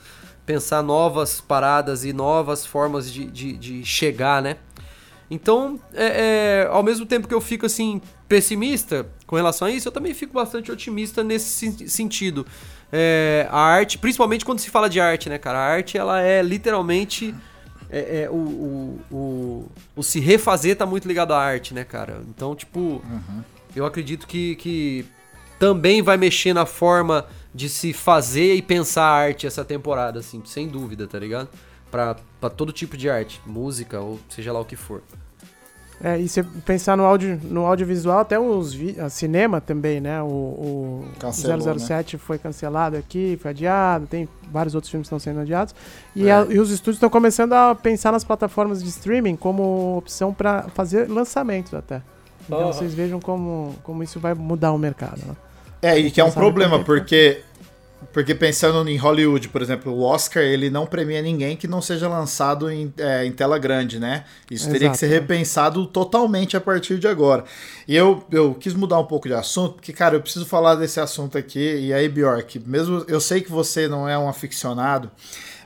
Pensar 0.45 0.83
novas 0.83 1.41
paradas 1.41 2.05
e 2.05 2.13
novas 2.13 2.67
formas 2.67 3.11
de, 3.11 3.25
de, 3.25 3.53
de 3.53 3.83
chegar, 3.83 4.43
né? 4.43 4.57
Então, 5.29 5.79
é, 5.93 6.65
é, 6.65 6.67
ao 6.71 6.81
mesmo 6.81 7.05
tempo 7.05 7.27
que 7.27 7.33
eu 7.33 7.41
fico 7.41 7.65
assim 7.65 8.01
pessimista 8.27 9.07
com 9.27 9.35
relação 9.35 9.67
a 9.67 9.71
isso, 9.71 9.87
eu 9.87 9.91
também 9.91 10.13
fico 10.13 10.33
bastante 10.33 10.71
otimista 10.71 11.23
nesse 11.23 11.87
sentido. 11.87 12.45
É, 12.91 13.47
a 13.51 13.59
arte, 13.59 13.97
principalmente 13.97 14.43
quando 14.43 14.59
se 14.59 14.69
fala 14.69 14.89
de 14.89 14.99
arte, 14.99 15.29
né, 15.29 15.37
cara? 15.37 15.59
A 15.59 15.63
arte 15.63 15.97
ela 15.97 16.21
é 16.21 16.41
literalmente 16.41 17.35
é, 17.89 18.23
é, 18.23 18.29
o, 18.29 18.33
o, 18.35 19.01
o, 19.11 19.71
o, 19.95 20.03
se 20.03 20.19
refazer 20.19 20.75
tá 20.75 20.85
muito 20.85 21.07
ligado 21.07 21.33
à 21.33 21.41
arte, 21.41 21.73
né, 21.73 21.83
cara? 21.83 22.21
Então, 22.29 22.55
tipo, 22.55 22.79
uhum. 22.79 23.43
eu 23.75 23.85
acredito 23.85 24.27
que, 24.27 24.55
que 24.55 25.05
também 25.57 26.01
vai 26.01 26.15
mexer 26.15 26.53
na 26.53 26.65
forma 26.65 27.25
de 27.53 27.67
se 27.67 27.91
fazer 27.91 28.55
e 28.55 28.61
pensar 28.61 29.03
a 29.03 29.13
arte 29.13 29.47
essa 29.47 29.65
temporada, 29.65 30.19
assim, 30.19 30.41
sem 30.45 30.67
dúvida, 30.67 31.07
tá 31.07 31.17
ligado? 31.17 31.49
Pra, 31.89 32.15
pra 32.39 32.49
todo 32.49 32.71
tipo 32.71 32.95
de 32.95 33.09
arte, 33.09 33.41
música 33.45 33.99
ou 33.99 34.19
seja 34.29 34.53
lá 34.53 34.59
o 34.59 34.65
que 34.65 34.75
for. 34.75 35.01
É, 36.01 36.17
e 36.17 36.29
você 36.29 36.43
pensar 36.65 36.95
no, 36.95 37.03
audio, 37.03 37.37
no 37.43 37.65
audiovisual, 37.65 38.19
até 38.19 38.39
os 38.39 38.73
a 38.99 39.09
cinema 39.09 39.59
também, 39.59 39.99
né? 39.99 40.21
O, 40.21 40.25
o 40.25 41.05
Cancelou, 41.19 41.77
007 41.77 42.15
né? 42.15 42.21
foi 42.25 42.37
cancelado 42.37 42.95
aqui, 42.95 43.37
foi 43.41 43.51
adiado, 43.51 44.07
tem 44.07 44.27
vários 44.49 44.75
outros 44.75 44.89
filmes 44.89 45.09
que 45.09 45.13
estão 45.13 45.19
sendo 45.19 45.41
adiados. 45.41 45.75
E, 46.15 46.29
é. 46.29 46.31
a, 46.31 46.47
e 46.49 46.57
os 46.57 46.71
estúdios 46.71 46.95
estão 46.95 47.09
começando 47.09 47.51
a 47.51 47.75
pensar 47.75 48.13
nas 48.13 48.23
plataformas 48.23 48.81
de 48.81 48.87
streaming 48.87 49.35
como 49.35 49.97
opção 49.97 50.33
para 50.33 50.63
fazer 50.69 51.09
lançamentos 51.09 51.73
até. 51.73 52.01
Então 52.45 52.67
vocês 52.67 52.93
vejam 52.93 53.19
como, 53.19 53.75
como 53.83 54.01
isso 54.01 54.19
vai 54.19 54.33
mudar 54.33 54.71
o 54.71 54.77
mercado. 54.77 55.21
Né? 55.25 55.35
É, 55.81 55.97
e 55.97 56.09
que 56.11 56.19
é 56.19 56.23
um 56.23 56.31
problema, 56.31 56.83
porque 56.83 57.41
porque 58.13 58.33
pensando 58.33 58.89
em 58.89 58.97
Hollywood, 58.97 59.49
por 59.49 59.61
exemplo, 59.61 59.93
o 59.93 60.01
Oscar 60.03 60.41
ele 60.41 60.69
não 60.69 60.85
premia 60.85 61.21
ninguém 61.21 61.55
que 61.55 61.67
não 61.67 61.81
seja 61.81 62.07
lançado 62.07 62.71
em, 62.71 62.91
é, 62.97 63.25
em 63.25 63.31
tela 63.31 63.59
grande, 63.59 63.99
né? 63.99 64.23
Isso 64.49 64.63
Exato, 64.63 64.71
teria 64.71 64.89
que 64.89 64.97
ser 64.97 65.07
repensado 65.07 65.85
totalmente 65.85 66.55
a 66.55 66.61
partir 66.61 66.97
de 66.97 67.07
agora. 67.07 67.43
E 67.87 67.95
eu, 67.95 68.23
eu 68.31 68.55
quis 68.55 68.73
mudar 68.73 68.99
um 68.99 69.05
pouco 69.05 69.27
de 69.27 69.33
assunto, 69.33 69.75
porque, 69.75 69.93
cara, 69.93 70.15
eu 70.15 70.21
preciso 70.21 70.45
falar 70.45 70.75
desse 70.75 70.99
assunto 70.99 71.37
aqui. 71.37 71.59
E 71.59 71.93
aí, 71.93 72.07
Bjork, 72.07 72.59
mesmo 72.65 73.03
eu 73.07 73.19
sei 73.19 73.41
que 73.41 73.51
você 73.51 73.87
não 73.87 74.07
é 74.07 74.17
um 74.17 74.29
aficionado, 74.29 75.11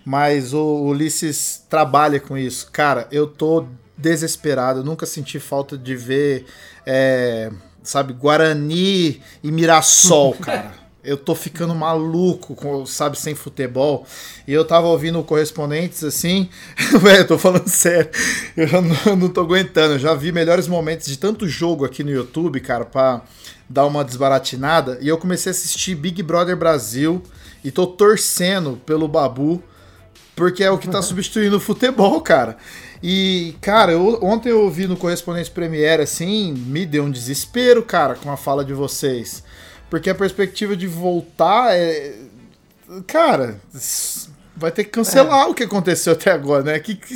mas 0.04 0.54
o 0.54 0.82
Ulisses 0.84 1.64
trabalha 1.70 2.20
com 2.20 2.38
isso. 2.38 2.70
Cara, 2.72 3.08
eu 3.12 3.28
tô 3.28 3.66
desesperado, 3.96 4.84
nunca 4.84 5.06
senti 5.06 5.40
falta 5.40 5.78
de 5.78 5.96
ver, 5.96 6.46
é, 6.86 7.52
sabe, 7.82 8.12
Guarani 8.12 9.22
e 9.42 9.52
Mirassol, 9.52 10.34
cara. 10.42 10.83
Eu 11.04 11.18
tô 11.18 11.36
ficando 11.36 11.76
maluco, 11.76 12.56
com, 12.56 12.86
sabe, 12.86 13.20
sem 13.20 13.36
futebol. 13.36 14.06
E 14.48 14.54
eu 14.54 14.64
tava 14.64 14.88
ouvindo 14.88 15.22
correspondentes 15.24 16.04
assim. 16.04 16.50
Velho, 17.02 17.28
tô 17.28 17.38
falando 17.38 17.68
sério. 17.68 18.10
Eu 18.56 18.68
já 18.68 18.82
não, 18.82 19.16
não 19.18 19.30
tô 19.30 19.42
aguentando. 19.42 19.96
Eu 19.96 20.00
já 20.00 20.14
vi 20.14 20.32
melhores 20.32 20.68
momentos 20.68 21.08
de 21.08 21.18
tanto 21.18 21.48
jogo 21.48 21.84
aqui 21.84 22.04
no 22.04 22.12
YouTube, 22.12 22.60
cara, 22.62 22.86
pra 22.86 23.22
dar 23.70 23.86
uma 23.86 24.04
desbaratinada. 24.04 24.98
E 25.02 25.10
eu 25.10 25.18
comecei 25.18 25.50
a 25.50 25.56
assistir 25.56 25.96
Big 25.96 26.24
Brother 26.24 26.56
Brasil. 26.56 27.22
E 27.64 27.72
tô 27.72 27.86
torcendo 27.86 28.80
pelo 28.86 29.08
Babu. 29.08 29.62
Porque 30.36 30.64
é 30.64 30.72
o 30.72 30.78
que 30.78 30.88
tá 30.88 31.02
substituindo 31.04 31.58
o 31.58 31.60
futebol, 31.60 32.22
cara. 32.22 32.58
E, 33.02 33.56
cara, 33.60 33.92
eu, 33.92 34.20
ontem 34.22 34.50
eu 34.50 34.62
ouvi 34.62 34.88
no 34.88 34.96
Correspondente 34.96 35.52
Premiere, 35.52 36.04
assim, 36.04 36.54
me 36.54 36.86
deu 36.86 37.04
um 37.04 37.12
desespero, 37.12 37.84
cara, 37.84 38.16
com 38.16 38.32
a 38.32 38.38
fala 38.38 38.64
de 38.64 38.74
vocês. 38.74 39.44
Porque 39.94 40.10
a 40.10 40.16
perspectiva 40.16 40.76
de 40.76 40.88
voltar 40.88 41.72
é. 41.78 42.16
Cara, 43.06 43.60
vai 44.58 44.72
ter 44.72 44.86
que 44.86 44.90
cancelar 44.90 45.46
é. 45.46 45.46
o 45.46 45.54
que 45.54 45.66
aconteceu 45.66 46.14
até 46.14 46.32
agora, 46.32 46.64
né? 46.64 46.80
Que, 46.80 46.96
que, 46.96 47.16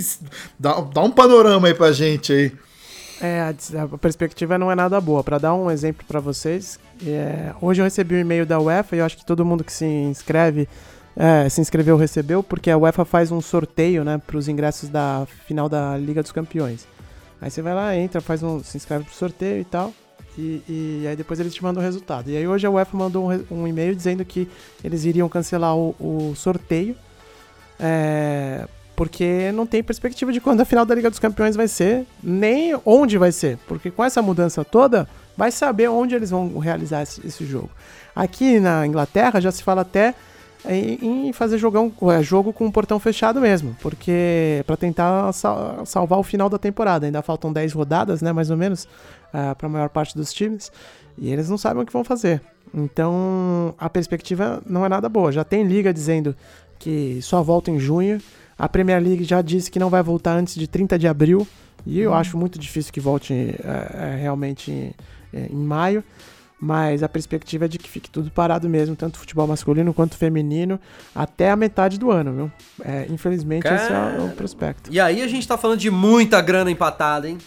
dá, 0.59 0.79
dá 0.81 1.01
um 1.01 1.09
panorama 1.09 1.67
aí 1.67 1.73
pra 1.73 1.91
gente 1.91 2.31
aí. 2.31 2.51
É, 3.19 3.41
a, 3.41 3.83
a 3.83 3.97
perspectiva 3.97 4.59
não 4.59 4.71
é 4.71 4.75
nada 4.75 5.01
boa. 5.01 5.23
Para 5.23 5.39
dar 5.39 5.55
um 5.55 5.71
exemplo 5.71 6.05
para 6.07 6.19
vocês, 6.19 6.79
é, 7.03 7.51
hoje 7.59 7.81
eu 7.81 7.83
recebi 7.83 8.13
um 8.13 8.19
e-mail 8.19 8.45
da 8.45 8.59
UEFA 8.59 8.95
e 8.95 8.99
eu 8.99 9.05
acho 9.05 9.17
que 9.17 9.25
todo 9.25 9.43
mundo 9.43 9.63
que 9.63 9.73
se 9.73 9.83
inscreve, 9.83 10.69
é, 11.15 11.49
se 11.49 11.59
inscreveu 11.59 11.97
recebeu, 11.97 12.43
porque 12.43 12.69
a 12.69 12.77
UEFA 12.77 13.05
faz 13.05 13.31
um 13.31 13.41
sorteio, 13.41 14.03
né, 14.03 14.21
para 14.23 14.37
os 14.37 14.47
ingressos 14.47 14.87
da 14.87 15.25
final 15.47 15.67
da 15.67 15.97
Liga 15.97 16.21
dos 16.21 16.31
Campeões. 16.31 16.87
Aí 17.41 17.49
você 17.49 17.59
vai 17.59 17.73
lá, 17.73 17.95
entra, 17.95 18.21
faz 18.21 18.43
um, 18.43 18.63
se 18.63 18.77
inscreve 18.77 19.03
pro 19.05 19.15
sorteio 19.15 19.61
e 19.61 19.65
tal. 19.65 19.91
E, 20.37 20.61
e, 20.69 21.07
aí 21.07 21.15
depois 21.15 21.39
eles 21.39 21.53
te 21.53 21.63
mandam 21.63 21.81
o 21.81 21.85
resultado. 21.85 22.29
E 22.29 22.37
aí 22.37 22.47
hoje 22.47 22.67
a 22.67 22.69
UEFA 22.69 22.95
mandou 22.95 23.31
um, 23.31 23.45
um 23.49 23.67
e-mail 23.67 23.95
dizendo 23.95 24.23
que 24.23 24.47
eles 24.83 25.03
iriam 25.03 25.27
cancelar 25.27 25.75
o, 25.75 25.95
o 25.99 26.33
sorteio. 26.35 26.95
É, 27.79 28.67
porque 28.95 29.51
não 29.53 29.65
tem 29.65 29.83
perspectiva 29.83 30.31
de 30.31 30.41
quando 30.41 30.61
a 30.61 30.65
final 30.65 30.85
da 30.85 30.95
Liga 30.95 31.09
dos 31.09 31.19
Campeões 31.19 31.55
vai 31.55 31.67
ser, 31.67 32.05
nem 32.21 32.75
onde 32.85 33.17
vai 33.17 33.31
ser. 33.31 33.57
Porque 33.67 33.91
com 33.91 34.03
essa 34.03 34.21
mudança 34.21 34.63
toda, 34.65 35.07
vai 35.35 35.51
saber 35.51 35.87
onde 35.87 36.15
eles 36.15 36.29
vão 36.29 36.57
realizar 36.57 37.03
esse, 37.03 37.25
esse 37.25 37.45
jogo. 37.45 37.69
Aqui 38.15 38.59
na 38.59 38.85
Inglaterra 38.85 39.39
já 39.39 39.51
se 39.51 39.63
fala 39.63 39.81
até 39.81 40.15
em, 40.65 41.27
em 41.27 41.33
fazer 41.33 41.57
jogão, 41.57 41.91
é, 42.13 42.21
jogo 42.21 42.51
com 42.51 42.65
o 42.65 42.71
portão 42.71 42.99
fechado 42.99 43.39
mesmo, 43.39 43.75
porque 43.81 44.63
para 44.65 44.77
tentar 44.77 45.31
sal, 45.33 45.85
salvar 45.85 46.19
o 46.19 46.23
final 46.23 46.49
da 46.49 46.57
temporada. 46.57 47.05
Ainda 47.05 47.21
faltam 47.21 47.51
10 47.51 47.73
rodadas, 47.73 48.21
né, 48.21 48.31
mais 48.31 48.49
ou 48.49 48.57
menos, 48.57 48.85
uh, 49.33 49.51
é, 49.51 49.55
para 49.55 49.67
a 49.67 49.69
maior 49.69 49.89
parte 49.89 50.15
dos 50.15 50.33
times, 50.33 50.71
e 51.17 51.31
eles 51.31 51.49
não 51.49 51.57
sabem 51.57 51.83
o 51.83 51.85
que 51.85 51.93
vão 51.93 52.03
fazer. 52.03 52.41
Então 52.73 53.73
a 53.77 53.89
perspectiva 53.89 54.61
não 54.65 54.85
é 54.85 54.89
nada 54.89 55.07
boa. 55.07 55.31
Já 55.31 55.43
tem 55.43 55.63
liga 55.63 55.93
dizendo 55.93 56.35
que 56.77 57.19
só 57.21 57.41
volta 57.41 57.71
em 57.71 57.79
junho. 57.79 58.21
A 58.57 58.67
Premier 58.67 59.01
League 59.01 59.23
já 59.23 59.41
disse 59.41 59.71
que 59.71 59.79
não 59.79 59.89
vai 59.89 60.03
voltar 60.03 60.33
antes 60.33 60.55
de 60.55 60.67
30 60.67 60.99
de 60.99 61.07
abril. 61.07 61.47
E 61.85 61.99
eu 61.99 62.11
hum. 62.11 62.15
acho 62.15 62.37
muito 62.37 62.59
difícil 62.59 62.91
que 62.91 62.99
volte 62.99 63.33
é, 63.33 63.55
é, 63.63 64.17
realmente 64.19 64.71
em, 64.71 64.93
em 65.33 65.55
maio 65.55 66.03
mas 66.59 67.03
a 67.03 67.09
perspectiva 67.09 67.65
é 67.65 67.67
de 67.67 67.77
que 67.77 67.89
fique 67.89 68.09
tudo 68.09 68.31
parado 68.31 68.67
mesmo, 68.67 68.95
tanto 68.95 69.19
futebol 69.19 69.45
masculino 69.45 69.93
quanto 69.93 70.17
feminino, 70.17 70.79
até 71.13 71.51
a 71.51 71.55
metade 71.55 71.99
do 71.99 72.09
ano, 72.09 72.33
viu? 72.33 72.51
É, 72.83 73.05
infelizmente, 73.09 73.63
Cara... 73.63 73.75
esse 73.75 73.91
é 73.91 74.23
o 74.23 74.29
prospecto. 74.35 74.91
E 74.91 74.99
aí 74.99 75.21
a 75.21 75.27
gente 75.27 75.47
tá 75.47 75.57
falando 75.57 75.79
de 75.79 75.91
muita 75.91 76.41
grana 76.41 76.71
empatada, 76.71 77.29
hein? 77.29 77.37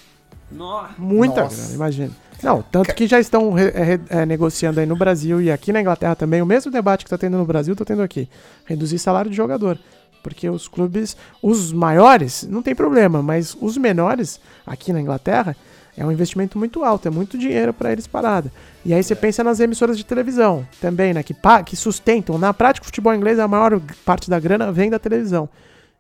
Nossa. 0.51 0.95
Muita 0.99 1.43
Nossa. 1.43 1.57
grana, 1.57 1.75
imagina. 1.75 2.11
Não, 2.43 2.63
tanto 2.63 2.95
que 2.95 3.07
já 3.07 3.21
estão 3.21 3.53
re, 3.53 3.71
re, 3.71 4.01
é, 4.09 4.25
negociando 4.25 4.81
aí 4.81 4.87
no 4.87 4.97
Brasil 4.97 5.43
e 5.43 5.51
aqui 5.51 5.73
na 5.73 5.81
Inglaterra 5.81 6.17
também, 6.17 6.41
o 6.41 6.47
mesmo 6.47 6.71
debate 6.71 7.05
que 7.05 7.11
tá 7.11 7.19
tendo 7.19 7.37
no 7.37 7.45
Brasil, 7.45 7.77
tá 7.77 7.85
tendo 7.85 8.03
aqui. 8.03 8.29
Reduzir 8.65 8.99
salário 8.99 9.31
de 9.31 9.37
jogador. 9.37 9.79
Porque 10.23 10.49
os 10.49 10.69
clubes, 10.69 11.17
os 11.43 11.73
maiores, 11.73 12.47
não 12.49 12.63
tem 12.63 12.75
problema, 12.75 13.23
mas 13.23 13.57
os 13.59 13.77
menores, 13.77 14.41
aqui 14.67 14.93
na 14.93 15.01
Inglaterra, 15.01 15.57
é 16.01 16.07
um 16.07 16.11
investimento 16.11 16.59
muito 16.59 16.83
alto, 16.83 17.07
é 17.07 17.11
muito 17.11 17.37
dinheiro 17.37 17.75
para 17.75 17.93
eles 17.93 18.07
parada. 18.07 18.51
E 18.87 18.95
aí 18.95 19.03
você 19.03 19.13
é. 19.13 19.17
pensa 19.17 19.45
nas 19.45 19.61
emissoras 19.61 19.99
de 19.99 20.05
televisão 20.05 20.67
também, 20.81 21.13
né? 21.13 21.23
Que, 21.23 21.37
que 21.67 21.77
sustentam. 21.77 22.39
Na 22.39 22.55
prática, 22.55 22.85
o 22.85 22.87
futebol 22.87 23.15
inglês, 23.15 23.39
a 23.39 23.47
maior 23.47 23.79
parte 24.03 24.31
da 24.31 24.41
grana 24.41 24.73
vem 24.73 24.89
da 24.89 24.99
televisão. 24.99 25.47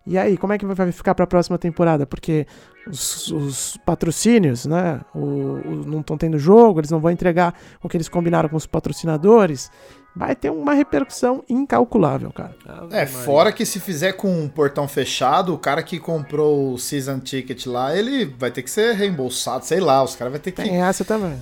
E 0.06 0.16
aí, 0.16 0.38
como 0.38 0.54
é 0.54 0.58
que 0.58 0.64
vai 0.64 0.90
ficar 0.90 1.14
para 1.14 1.24
a 1.24 1.26
próxima 1.26 1.58
temporada? 1.58 2.06
Porque 2.06 2.46
os, 2.88 3.30
os 3.30 3.76
patrocínios, 3.84 4.64
né? 4.64 5.02
O, 5.14 5.18
o, 5.18 5.84
não 5.86 6.00
estão 6.00 6.16
tendo 6.16 6.38
jogo, 6.38 6.80
eles 6.80 6.90
não 6.90 6.98
vão 6.98 7.10
entregar 7.10 7.54
o 7.82 7.88
que 7.88 7.98
eles 7.98 8.08
combinaram 8.08 8.48
com 8.48 8.56
os 8.56 8.66
patrocinadores 8.66 9.70
vai 10.14 10.34
ter 10.34 10.50
uma 10.50 10.74
repercussão 10.74 11.44
incalculável, 11.48 12.32
cara. 12.32 12.54
É, 12.90 13.06
fora 13.06 13.52
que 13.52 13.64
se 13.64 13.78
fizer 13.78 14.12
com 14.12 14.42
um 14.42 14.48
portão 14.48 14.88
fechado, 14.88 15.54
o 15.54 15.58
cara 15.58 15.82
que 15.82 15.98
comprou 15.98 16.74
o 16.74 16.78
season 16.78 17.20
ticket 17.20 17.66
lá, 17.66 17.96
ele 17.96 18.24
vai 18.24 18.50
ter 18.50 18.62
que 18.62 18.70
ser 18.70 18.94
reembolsado, 18.94 19.64
sei 19.64 19.80
lá, 19.80 20.02
os 20.02 20.14
caras 20.14 20.32
vão 20.32 20.40
ter 20.40 20.52
que. 20.52 20.62
Tem 20.62 20.82
essa 20.82 21.04
também. 21.04 21.40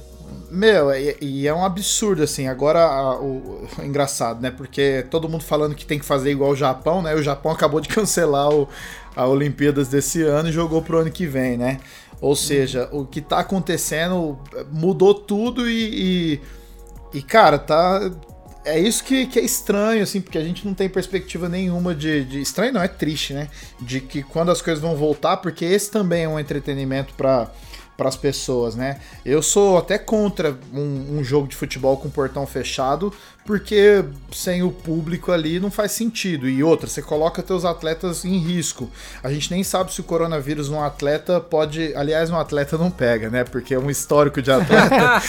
Meu, 0.51 0.91
e, 0.95 1.17
e, 1.21 1.49
é 1.49 1.55
um 1.55 1.65
absurdo, 1.65 2.23
assim. 2.23 2.49
Agora, 2.49 2.81
a, 2.81 3.19
o, 3.21 3.27
o, 3.27 3.69
engraçado, 3.85 4.41
né? 4.41 4.51
Porque 4.51 5.05
todo 5.11 5.29
mundo 5.29 5.45
falando 5.45 5.75
que 5.75 5.85
tem 5.85 5.99
que 5.99 6.05
fazer 6.05 6.31
igual 6.31 6.51
o 6.53 6.57
Japão, 6.57 7.03
né? 7.03 7.15
O 7.15 7.23
Japão 7.23 7.53
acabou 7.53 7.81
de 7.81 7.89
cancelar 7.91 8.49
o, 8.51 8.69
a 9.15 9.27
Olimpíadas 9.27 9.89
desse 9.89 10.23
ano 10.23 10.49
e 10.49 10.53
jogou 10.53 10.83
pro 10.83 10.99
ano 10.99 11.11
que 11.11 11.27
vem, 11.27 11.57
né? 11.57 11.81
Ou 12.21 12.35
seja, 12.35 12.89
o 12.91 13.05
que 13.05 13.21
tá 13.21 13.39
acontecendo 13.39 14.39
mudou 14.73 15.15
tudo 15.15 15.69
e, 15.69 16.41
e, 17.13 17.19
e 17.19 17.23
cara, 17.23 17.59
tá, 17.59 18.11
é 18.69 18.79
isso 18.79 19.03
que, 19.05 19.27
que 19.27 19.39
é 19.39 19.43
estranho, 19.43 20.03
assim, 20.03 20.21
porque 20.21 20.39
a 20.39 20.45
gente 20.45 20.67
não 20.67 20.75
tem 20.75 20.89
perspectiva 20.89 21.49
nenhuma 21.49 21.95
de, 21.95 22.25
de. 22.25 22.41
Estranho 22.41 22.73
não, 22.73 22.83
é 22.83 22.89
triste, 22.89 23.33
né? 23.33 23.49
De 23.81 24.01
que 24.01 24.23
quando 24.23 24.51
as 24.51 24.61
coisas 24.61 24.83
vão 24.83 24.97
voltar, 24.97 25.39
porque 25.39 25.65
esse 25.65 25.91
também 25.91 26.25
é 26.25 26.29
um 26.29 26.39
entretenimento 26.39 27.15
para 27.15 27.51
para 27.99 28.09
as 28.09 28.17
pessoas, 28.17 28.77
né? 28.77 29.01
Eu 29.27 29.43
sou 29.43 29.77
até 29.77 29.99
contra 29.99 30.57
um, 30.73 31.19
um, 31.19 31.25
jogo 31.25 31.49
de 31.49 31.57
futebol 31.57 31.97
com 31.97 32.09
portão 32.09 32.47
fechado, 32.47 33.13
porque 33.45 34.05
sem 34.31 34.63
o 34.63 34.71
público 34.71 35.33
ali 35.33 35.59
não 35.59 35.69
faz 35.69 35.91
sentido. 35.91 36.49
E 36.49 36.63
outra, 36.63 36.87
você 36.89 37.03
coloca 37.03 37.43
teus 37.43 37.65
atletas 37.65 38.25
em 38.25 38.39
risco. 38.39 38.89
A 39.21 39.33
gente 39.33 39.51
nem 39.51 39.65
sabe 39.65 39.93
se 39.93 40.01
o 40.01 40.05
coronavírus 40.05 40.69
num 40.69 40.81
atleta 40.81 41.41
pode. 41.41 41.93
Aliás, 41.97 42.31
um 42.31 42.39
atleta 42.39 42.79
não 42.79 42.89
pega, 42.89 43.29
né? 43.29 43.43
Porque 43.43 43.75
é 43.75 43.79
um 43.81 43.91
histórico 43.91 44.41
de 44.41 44.53
atleta. 44.53 45.21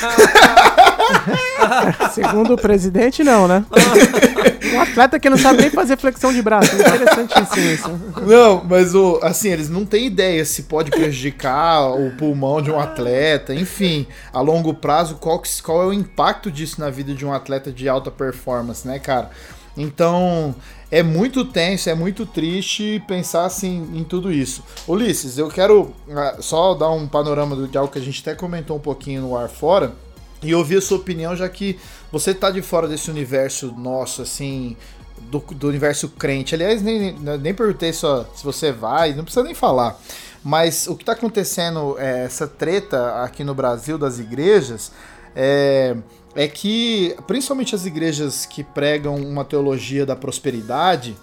Segundo 2.13 2.53
o 2.53 2.57
presidente, 2.57 3.23
não, 3.23 3.47
né? 3.47 3.65
um 4.73 4.81
atleta 4.81 5.19
que 5.19 5.29
não 5.29 5.37
sabe 5.37 5.61
nem 5.61 5.69
fazer 5.69 5.97
flexão 5.97 6.33
de 6.33 6.41
braço. 6.41 6.75
Interessantíssimo 6.75 7.69
isso. 7.71 8.21
Não, 8.25 8.63
mas 8.63 8.95
o, 8.95 9.19
assim, 9.21 9.49
eles 9.49 9.69
não 9.69 9.85
têm 9.85 10.07
ideia 10.07 10.43
se 10.45 10.63
pode 10.63 10.91
prejudicar 10.91 11.91
o 11.91 12.11
pulmão 12.17 12.61
de 12.61 12.71
um 12.71 12.79
atleta. 12.79 13.53
Enfim, 13.53 14.07
a 14.31 14.41
longo 14.41 14.73
prazo, 14.73 15.15
qual, 15.15 15.41
qual 15.63 15.83
é 15.83 15.85
o 15.87 15.93
impacto 15.93 16.51
disso 16.51 16.79
na 16.79 16.89
vida 16.89 17.13
de 17.13 17.25
um 17.25 17.33
atleta 17.33 17.71
de 17.71 17.87
alta 17.87 18.11
performance, 18.11 18.87
né, 18.87 18.99
cara? 18.99 19.29
Então, 19.77 20.55
é 20.91 21.03
muito 21.03 21.45
tenso, 21.45 21.89
é 21.89 21.95
muito 21.95 22.25
triste 22.25 23.01
pensar 23.07 23.45
assim 23.45 23.89
em 23.93 24.03
tudo 24.03 24.31
isso. 24.31 24.63
Ulisses, 24.87 25.37
eu 25.37 25.47
quero 25.47 25.93
uh, 26.07 26.41
só 26.41 26.73
dar 26.73 26.89
um 26.91 27.07
panorama 27.07 27.67
de 27.67 27.77
algo 27.77 27.91
que 27.91 27.99
a 27.99 28.01
gente 28.01 28.21
até 28.21 28.35
comentou 28.35 28.77
um 28.77 28.81
pouquinho 28.81 29.21
no 29.21 29.37
ar 29.37 29.47
fora 29.47 29.93
e 30.41 30.55
ouvir 30.55 30.77
a 30.77 30.81
sua 30.81 30.97
opinião, 30.97 31.35
já 31.35 31.47
que 31.47 31.77
você 32.11 32.33
tá 32.33 32.49
de 32.49 32.61
fora 32.61 32.87
desse 32.87 33.09
universo 33.09 33.73
nosso, 33.77 34.21
assim, 34.21 34.75
do, 35.21 35.39
do 35.39 35.67
universo 35.67 36.09
crente. 36.09 36.55
Aliás, 36.55 36.81
nem, 36.81 37.13
nem 37.13 37.53
perguntei 37.53 37.93
só 37.93 38.25
se 38.35 38.43
você 38.43 38.71
vai, 38.71 39.13
não 39.13 39.23
precisa 39.23 39.43
nem 39.43 39.53
falar. 39.53 39.99
Mas 40.43 40.87
o 40.87 40.95
que 40.95 41.03
está 41.03 41.13
acontecendo, 41.13 41.97
é, 41.99 42.25
essa 42.25 42.47
treta 42.47 43.23
aqui 43.23 43.43
no 43.43 43.53
Brasil 43.53 43.97
das 43.97 44.19
igrejas, 44.19 44.91
é, 45.35 45.95
é 46.35 46.47
que, 46.47 47.15
principalmente 47.27 47.75
as 47.75 47.85
igrejas 47.85 48.45
que 48.45 48.63
pregam 48.63 49.15
uma 49.15 49.43
teologia 49.43 50.05
da 50.05 50.15
prosperidade, 50.15 51.15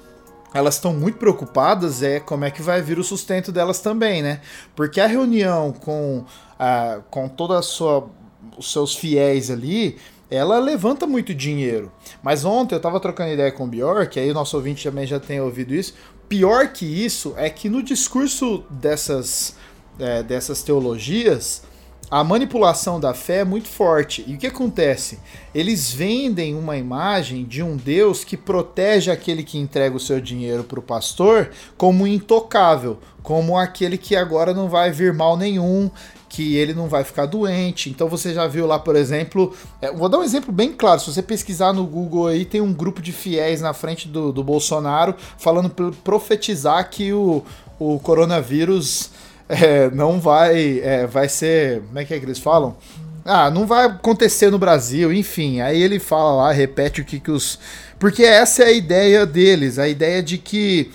elas 0.52 0.74
estão 0.74 0.92
muito 0.94 1.18
preocupadas 1.18 2.02
é 2.02 2.20
como 2.20 2.44
é 2.44 2.50
que 2.50 2.62
vai 2.62 2.80
vir 2.80 2.98
o 2.98 3.04
sustento 3.04 3.52
delas 3.52 3.80
também, 3.80 4.22
né? 4.22 4.40
Porque 4.74 5.00
a 5.00 5.06
reunião 5.06 5.72
com, 5.72 6.24
a, 6.58 7.00
com 7.10 7.28
toda 7.28 7.58
a 7.58 7.62
sua 7.62 8.08
os 8.56 8.72
seus 8.72 8.94
fiéis 8.94 9.50
ali, 9.50 9.98
ela 10.30 10.58
levanta 10.58 11.06
muito 11.06 11.34
dinheiro. 11.34 11.90
Mas 12.22 12.44
ontem 12.44 12.74
eu 12.74 12.80
tava 12.80 13.00
trocando 13.00 13.32
ideia 13.32 13.52
com 13.52 13.64
o 13.64 13.68
Bjork, 13.68 14.18
aí 14.18 14.30
o 14.30 14.34
nosso 14.34 14.56
ouvinte 14.56 14.84
também 14.84 15.06
já 15.06 15.20
tem 15.20 15.40
ouvido 15.40 15.74
isso. 15.74 15.94
Pior 16.28 16.68
que 16.68 16.84
isso 16.84 17.34
é 17.36 17.48
que 17.48 17.68
no 17.68 17.82
discurso 17.82 18.64
dessas, 18.68 19.56
é, 19.98 20.22
dessas 20.22 20.62
teologias, 20.62 21.62
a 22.10 22.22
manipulação 22.22 23.00
da 23.00 23.12
fé 23.12 23.38
é 23.38 23.44
muito 23.44 23.68
forte. 23.68 24.24
E 24.26 24.34
o 24.34 24.38
que 24.38 24.46
acontece? 24.46 25.18
Eles 25.54 25.90
vendem 25.90 26.54
uma 26.54 26.76
imagem 26.76 27.44
de 27.44 27.62
um 27.62 27.76
Deus 27.76 28.22
que 28.24 28.36
protege 28.36 29.10
aquele 29.10 29.42
que 29.42 29.58
entrega 29.58 29.96
o 29.96 30.00
seu 30.00 30.20
dinheiro 30.20 30.62
para 30.62 30.78
o 30.78 30.82
pastor 30.82 31.50
como 31.76 32.06
intocável, 32.06 32.98
como 33.22 33.58
aquele 33.58 33.98
que 33.98 34.14
agora 34.14 34.54
não 34.54 34.68
vai 34.68 34.92
vir 34.92 35.12
mal 35.12 35.36
nenhum, 35.36 35.90
que 36.28 36.56
ele 36.56 36.74
não 36.74 36.88
vai 36.88 37.02
ficar 37.02 37.26
doente. 37.26 37.90
Então 37.90 38.08
você 38.08 38.32
já 38.32 38.46
viu 38.46 38.66
lá, 38.66 38.78
por 38.78 38.94
exemplo, 38.94 39.52
é, 39.82 39.90
vou 39.92 40.08
dar 40.08 40.18
um 40.18 40.24
exemplo 40.24 40.52
bem 40.52 40.72
claro. 40.72 41.00
Se 41.00 41.12
você 41.12 41.22
pesquisar 41.22 41.72
no 41.72 41.84
Google 41.84 42.28
aí, 42.28 42.44
tem 42.44 42.60
um 42.60 42.72
grupo 42.72 43.02
de 43.02 43.10
fiéis 43.10 43.60
na 43.60 43.72
frente 43.72 44.06
do, 44.06 44.32
do 44.32 44.44
Bolsonaro 44.44 45.14
falando 45.38 45.70
profetizar 46.04 46.88
que 46.88 47.12
o, 47.12 47.42
o 47.80 47.98
coronavírus 47.98 49.10
é, 49.48 49.90
não 49.90 50.20
vai, 50.20 50.80
é, 50.80 51.06
vai 51.06 51.28
ser, 51.28 51.82
como 51.82 51.98
é 51.98 52.04
que 52.04 52.14
é 52.14 52.18
que 52.18 52.24
eles 52.24 52.38
falam? 52.38 52.76
Ah, 53.24 53.50
não 53.50 53.66
vai 53.66 53.86
acontecer 53.86 54.50
no 54.50 54.58
Brasil, 54.58 55.12
enfim. 55.12 55.60
Aí 55.60 55.82
ele 55.82 55.98
fala 55.98 56.44
lá, 56.44 56.52
repete 56.52 57.00
o 57.00 57.04
que 57.04 57.18
que 57.18 57.30
os, 57.30 57.58
porque 57.98 58.22
essa 58.22 58.62
é 58.62 58.66
a 58.66 58.72
ideia 58.72 59.26
deles, 59.26 59.78
a 59.78 59.88
ideia 59.88 60.22
de 60.22 60.38
que 60.38 60.92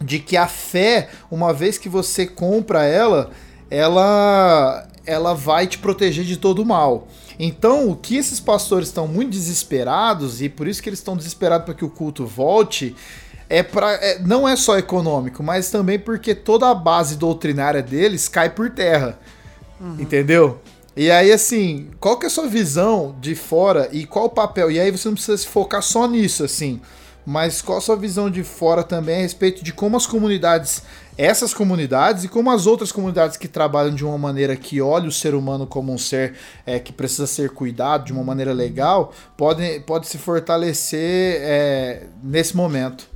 de 0.00 0.18
que 0.18 0.36
a 0.36 0.48
fé, 0.48 1.10
uma 1.30 1.52
vez 1.52 1.78
que 1.78 1.88
você 1.88 2.26
compra 2.26 2.84
ela, 2.84 3.30
ela 3.70 4.86
ela 5.06 5.34
vai 5.34 5.66
te 5.66 5.78
proteger 5.78 6.24
de 6.24 6.36
todo 6.36 6.62
o 6.62 6.66
mal. 6.66 7.08
Então, 7.38 7.88
o 7.88 7.96
que 7.96 8.16
esses 8.16 8.38
pastores 8.38 8.88
estão 8.88 9.08
muito 9.08 9.30
desesperados 9.30 10.42
e 10.42 10.48
por 10.48 10.68
isso 10.68 10.82
que 10.82 10.88
eles 10.88 10.98
estão 10.98 11.16
desesperados 11.16 11.64
para 11.64 11.74
que 11.74 11.84
o 11.84 11.90
culto 11.90 12.26
volte, 12.26 12.94
é 13.52 13.62
para 13.62 13.92
é, 13.92 14.18
não 14.18 14.48
é 14.48 14.56
só 14.56 14.78
econômico, 14.78 15.42
mas 15.42 15.70
também 15.70 15.98
porque 15.98 16.34
toda 16.34 16.70
a 16.70 16.74
base 16.74 17.16
doutrinária 17.16 17.82
deles 17.82 18.26
cai 18.26 18.48
por 18.48 18.70
terra. 18.70 19.18
Uhum. 19.78 19.96
Entendeu? 19.98 20.58
E 20.96 21.10
aí, 21.10 21.30
assim, 21.30 21.90
qual 22.00 22.18
que 22.18 22.24
é 22.24 22.28
a 22.28 22.30
sua 22.30 22.46
visão 22.46 23.14
de 23.20 23.34
fora 23.34 23.90
e 23.92 24.06
qual 24.06 24.24
o 24.24 24.30
papel? 24.30 24.70
E 24.70 24.80
aí 24.80 24.90
você 24.90 25.06
não 25.06 25.14
precisa 25.14 25.36
se 25.36 25.46
focar 25.46 25.82
só 25.82 26.08
nisso, 26.08 26.42
assim. 26.42 26.80
Mas 27.26 27.60
qual 27.60 27.76
a 27.76 27.80
sua 27.82 27.94
visão 27.94 28.30
de 28.30 28.42
fora 28.42 28.82
também 28.82 29.16
a 29.16 29.20
respeito 29.20 29.62
de 29.62 29.72
como 29.72 29.98
as 29.98 30.06
comunidades, 30.06 30.82
essas 31.18 31.52
comunidades 31.52 32.24
e 32.24 32.28
como 32.28 32.50
as 32.50 32.66
outras 32.66 32.90
comunidades 32.90 33.36
que 33.36 33.48
trabalham 33.48 33.94
de 33.94 34.04
uma 34.04 34.16
maneira 34.16 34.56
que 34.56 34.80
olha 34.80 35.08
o 35.08 35.12
ser 35.12 35.34
humano 35.34 35.66
como 35.66 35.92
um 35.92 35.98
ser 35.98 36.36
é, 36.64 36.78
que 36.78 36.92
precisa 36.92 37.26
ser 37.26 37.50
cuidado 37.50 38.06
de 38.06 38.12
uma 38.14 38.24
maneira 38.24 38.54
legal, 38.54 39.12
podem 39.36 39.78
pode 39.82 40.08
se 40.08 40.16
fortalecer 40.16 41.36
é, 41.42 42.02
nesse 42.22 42.56
momento? 42.56 43.11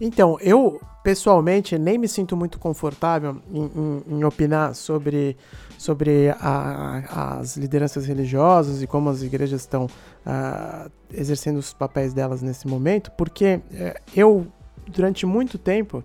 Então, 0.00 0.38
eu 0.40 0.80
pessoalmente 1.02 1.78
nem 1.78 1.96
me 1.96 2.08
sinto 2.08 2.36
muito 2.36 2.58
confortável 2.58 3.40
em, 3.52 3.62
em, 3.62 4.18
em 4.18 4.24
opinar 4.24 4.74
sobre, 4.74 5.36
sobre 5.78 6.30
a, 6.40 7.38
as 7.38 7.56
lideranças 7.56 8.06
religiosas 8.06 8.82
e 8.82 8.86
como 8.86 9.08
as 9.08 9.22
igrejas 9.22 9.60
estão 9.60 9.84
uh, 9.86 10.90
exercendo 11.12 11.58
os 11.58 11.72
papéis 11.72 12.12
delas 12.12 12.42
nesse 12.42 12.66
momento, 12.66 13.12
porque 13.12 13.60
uh, 13.70 14.00
eu, 14.14 14.46
durante 14.88 15.24
muito 15.24 15.58
tempo, 15.58 16.02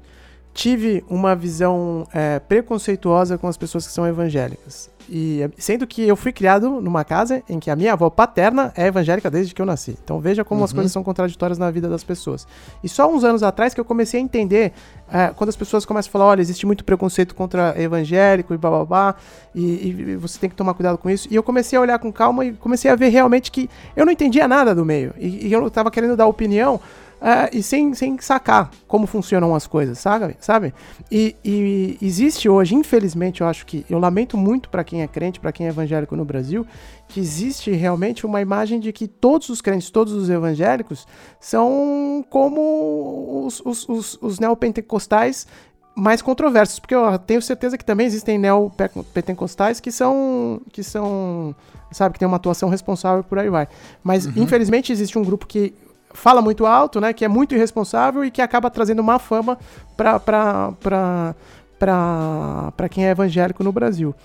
tive 0.53 1.03
uma 1.09 1.35
visão 1.35 2.03
uh, 2.07 2.39
preconceituosa 2.47 3.37
com 3.37 3.47
as 3.47 3.57
pessoas 3.57 3.87
que 3.87 3.93
são 3.93 4.05
evangélicas. 4.05 4.89
E 5.09 5.49
sendo 5.57 5.85
que 5.85 6.07
eu 6.07 6.15
fui 6.15 6.31
criado 6.31 6.79
numa 6.79 7.03
casa 7.03 7.43
em 7.49 7.59
que 7.59 7.69
a 7.69 7.75
minha 7.75 7.93
avó 7.93 8.09
paterna 8.09 8.71
é 8.77 8.87
evangélica 8.87 9.29
desde 9.29 9.53
que 9.53 9.61
eu 9.61 9.65
nasci. 9.65 9.97
Então 10.01 10.19
veja 10.19 10.43
como 10.45 10.61
uhum. 10.61 10.65
as 10.65 10.71
coisas 10.71 10.91
são 10.91 11.03
contraditórias 11.03 11.57
na 11.57 11.69
vida 11.69 11.89
das 11.89 12.03
pessoas. 12.03 12.47
E 12.83 12.87
só 12.87 13.11
uns 13.11 13.23
anos 13.23 13.43
atrás 13.43 13.73
que 13.73 13.79
eu 13.79 13.85
comecei 13.85 14.19
a 14.19 14.23
entender 14.23 14.71
é, 15.11 15.27
quando 15.35 15.49
as 15.49 15.55
pessoas 15.55 15.85
começam 15.85 16.09
a 16.09 16.11
falar, 16.13 16.25
olha, 16.25 16.41
existe 16.41 16.65
muito 16.65 16.85
preconceito 16.85 17.35
contra 17.35 17.75
evangélico 17.81 18.53
e 18.53 18.57
blá 18.57 19.15
e, 19.53 19.89
e 19.89 20.15
você 20.15 20.39
tem 20.39 20.49
que 20.49 20.55
tomar 20.55 20.73
cuidado 20.73 20.97
com 20.97 21.09
isso. 21.09 21.27
E 21.29 21.35
eu 21.35 21.43
comecei 21.43 21.77
a 21.77 21.81
olhar 21.81 21.99
com 21.99 22.11
calma 22.11 22.45
e 22.45 22.53
comecei 22.53 22.89
a 22.89 22.95
ver 22.95 23.09
realmente 23.09 23.51
que 23.51 23.69
eu 23.95 24.05
não 24.05 24.13
entendia 24.13 24.47
nada 24.47 24.73
do 24.73 24.85
meio. 24.85 25.13
E, 25.17 25.47
e 25.47 25.51
eu 25.51 25.67
estava 25.67 25.91
querendo 25.91 26.15
dar 26.15 26.27
opinião 26.27 26.79
uh, 27.21 27.55
e 27.55 27.61
sem, 27.61 27.93
sem 27.93 28.17
sacar 28.19 28.71
como 28.87 29.05
funcionam 29.05 29.53
as 29.55 29.67
coisas, 29.67 29.99
sabe? 29.99 30.35
sabe? 30.39 30.73
E, 31.09 31.35
e 31.45 31.97
existe 32.01 32.49
hoje, 32.49 32.75
infelizmente, 32.75 33.41
eu 33.41 33.47
acho 33.47 33.65
que, 33.65 33.85
eu 33.89 33.99
lamento 33.99 34.37
muito 34.37 34.69
para 34.69 34.83
quem 34.83 35.01
é 35.03 35.07
crente, 35.07 35.39
para 35.39 35.51
quem 35.51 35.67
é 35.67 35.69
evangélico 35.69 36.15
no 36.15 36.25
Brasil, 36.25 36.65
que 37.07 37.19
existe 37.19 37.71
realmente 37.71 38.25
uma 38.25 38.41
imagem 38.41 38.79
de 38.79 38.91
que 38.91 39.07
todos 39.07 39.49
os 39.49 39.61
crentes, 39.61 39.89
todos 39.89 40.13
os 40.13 40.29
evangélicos, 40.29 41.07
são 41.39 42.25
como 42.29 43.45
os, 43.45 43.61
os, 43.63 43.87
os, 43.87 44.17
os 44.21 44.39
neopentecostais 44.39 45.45
mais 45.93 46.21
controversos, 46.21 46.79
porque 46.79 46.95
eu 46.95 47.19
tenho 47.19 47.41
certeza 47.41 47.77
que 47.77 47.83
também 47.83 48.07
existem 48.07 48.37
neopentecostais 48.37 49.81
que 49.81 49.91
são 49.91 50.61
que 50.71 50.83
são, 50.83 51.53
sabe, 51.91 52.13
que 52.13 52.19
tem 52.19 52.27
uma 52.27 52.37
atuação 52.37 52.69
responsável 52.69 53.23
por 53.25 53.37
aí 53.37 53.49
vai. 53.49 53.67
Mas 54.01 54.25
uhum. 54.25 54.33
infelizmente 54.37 54.91
existe 54.91 55.19
um 55.19 55.23
grupo 55.23 55.45
que 55.45 55.73
fala 56.13 56.41
muito 56.41 56.65
alto, 56.65 56.99
né? 56.99 57.13
Que 57.13 57.25
é 57.25 57.27
muito 57.27 57.55
irresponsável 57.55 58.23
e 58.23 58.31
que 58.31 58.41
acaba 58.41 58.69
trazendo 58.69 59.03
má 59.03 59.19
fama 59.19 59.57
para 59.95 61.43
quem 62.89 63.05
é 63.05 63.11
evangélico 63.11 63.63
no 63.63 63.71
Brasil. 63.71 64.15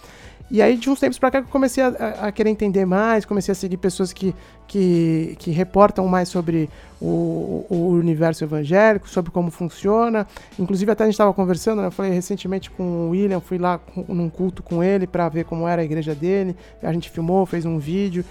E 0.48 0.62
aí, 0.62 0.76
de 0.76 0.88
uns 0.88 1.00
tempos 1.00 1.18
para 1.18 1.30
cá, 1.30 1.38
eu 1.38 1.44
comecei 1.44 1.82
a, 1.82 1.88
a, 1.88 2.32
querer 2.32 2.50
entender 2.50 2.84
mais, 2.84 3.24
comecei 3.24 3.50
a 3.50 3.54
seguir 3.54 3.78
pessoas 3.78 4.12
que, 4.12 4.32
que, 4.68 5.34
que 5.40 5.50
reportam 5.50 6.06
mais 6.06 6.28
sobre 6.28 6.70
o, 7.00 7.66
o, 7.68 7.88
universo 7.88 8.44
evangélico, 8.44 9.08
sobre 9.08 9.32
como 9.32 9.50
funciona. 9.50 10.24
Inclusive, 10.56 10.92
até 10.92 11.02
a 11.02 11.06
gente 11.06 11.14
estava 11.14 11.34
conversando, 11.34 11.80
né? 11.80 11.88
Eu 11.88 11.90
falei 11.90 12.12
recentemente 12.12 12.70
com 12.70 12.84
o 12.84 13.10
William, 13.10 13.40
fui 13.40 13.58
lá 13.58 13.78
com, 13.78 14.04
num 14.14 14.30
culto 14.30 14.62
com 14.62 14.84
ele 14.84 15.04
para 15.04 15.28
ver 15.28 15.44
como 15.44 15.66
era 15.66 15.82
a 15.82 15.84
igreja 15.84 16.14
dele. 16.14 16.54
A 16.80 16.92
gente 16.92 17.10
filmou, 17.10 17.44
fez 17.44 17.66
um 17.66 17.80
vídeo. 17.80 18.24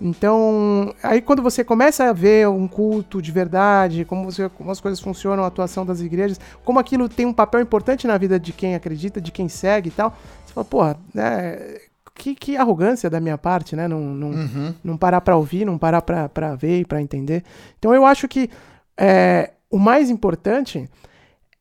Então, 0.00 0.94
aí 1.02 1.20
quando 1.20 1.42
você 1.42 1.62
começa 1.62 2.04
a 2.04 2.12
ver 2.12 2.48
um 2.48 2.66
culto 2.66 3.20
de 3.20 3.30
verdade, 3.30 4.04
como, 4.04 4.24
você, 4.24 4.48
como 4.48 4.70
as 4.70 4.80
coisas 4.80 4.98
funcionam, 4.98 5.44
a 5.44 5.48
atuação 5.48 5.84
das 5.84 6.00
igrejas, 6.00 6.40
como 6.64 6.78
aquilo 6.78 7.08
tem 7.08 7.26
um 7.26 7.32
papel 7.34 7.60
importante 7.60 8.06
na 8.06 8.16
vida 8.16 8.40
de 8.40 8.52
quem 8.52 8.74
acredita, 8.74 9.20
de 9.20 9.30
quem 9.30 9.48
segue 9.48 9.88
e 9.88 9.92
tal, 9.92 10.16
você 10.46 10.54
fala, 10.54 10.64
porra, 10.64 10.96
né, 11.12 11.78
que, 12.20 12.34
que 12.34 12.56
arrogância 12.56 13.08
da 13.08 13.20
minha 13.20 13.38
parte, 13.38 13.74
né? 13.74 13.88
Não, 13.88 14.00
não, 14.00 14.30
uhum. 14.30 14.74
não 14.84 14.96
parar 14.96 15.20
para 15.20 15.36
ouvir, 15.36 15.64
não 15.64 15.78
parar 15.78 16.02
para 16.02 16.54
ver 16.54 16.80
e 16.80 16.84
para 16.84 17.00
entender. 17.00 17.42
Então 17.78 17.94
eu 17.94 18.04
acho 18.04 18.28
que 18.28 18.50
é, 18.96 19.52
o 19.70 19.78
mais 19.78 20.10
importante 20.10 20.88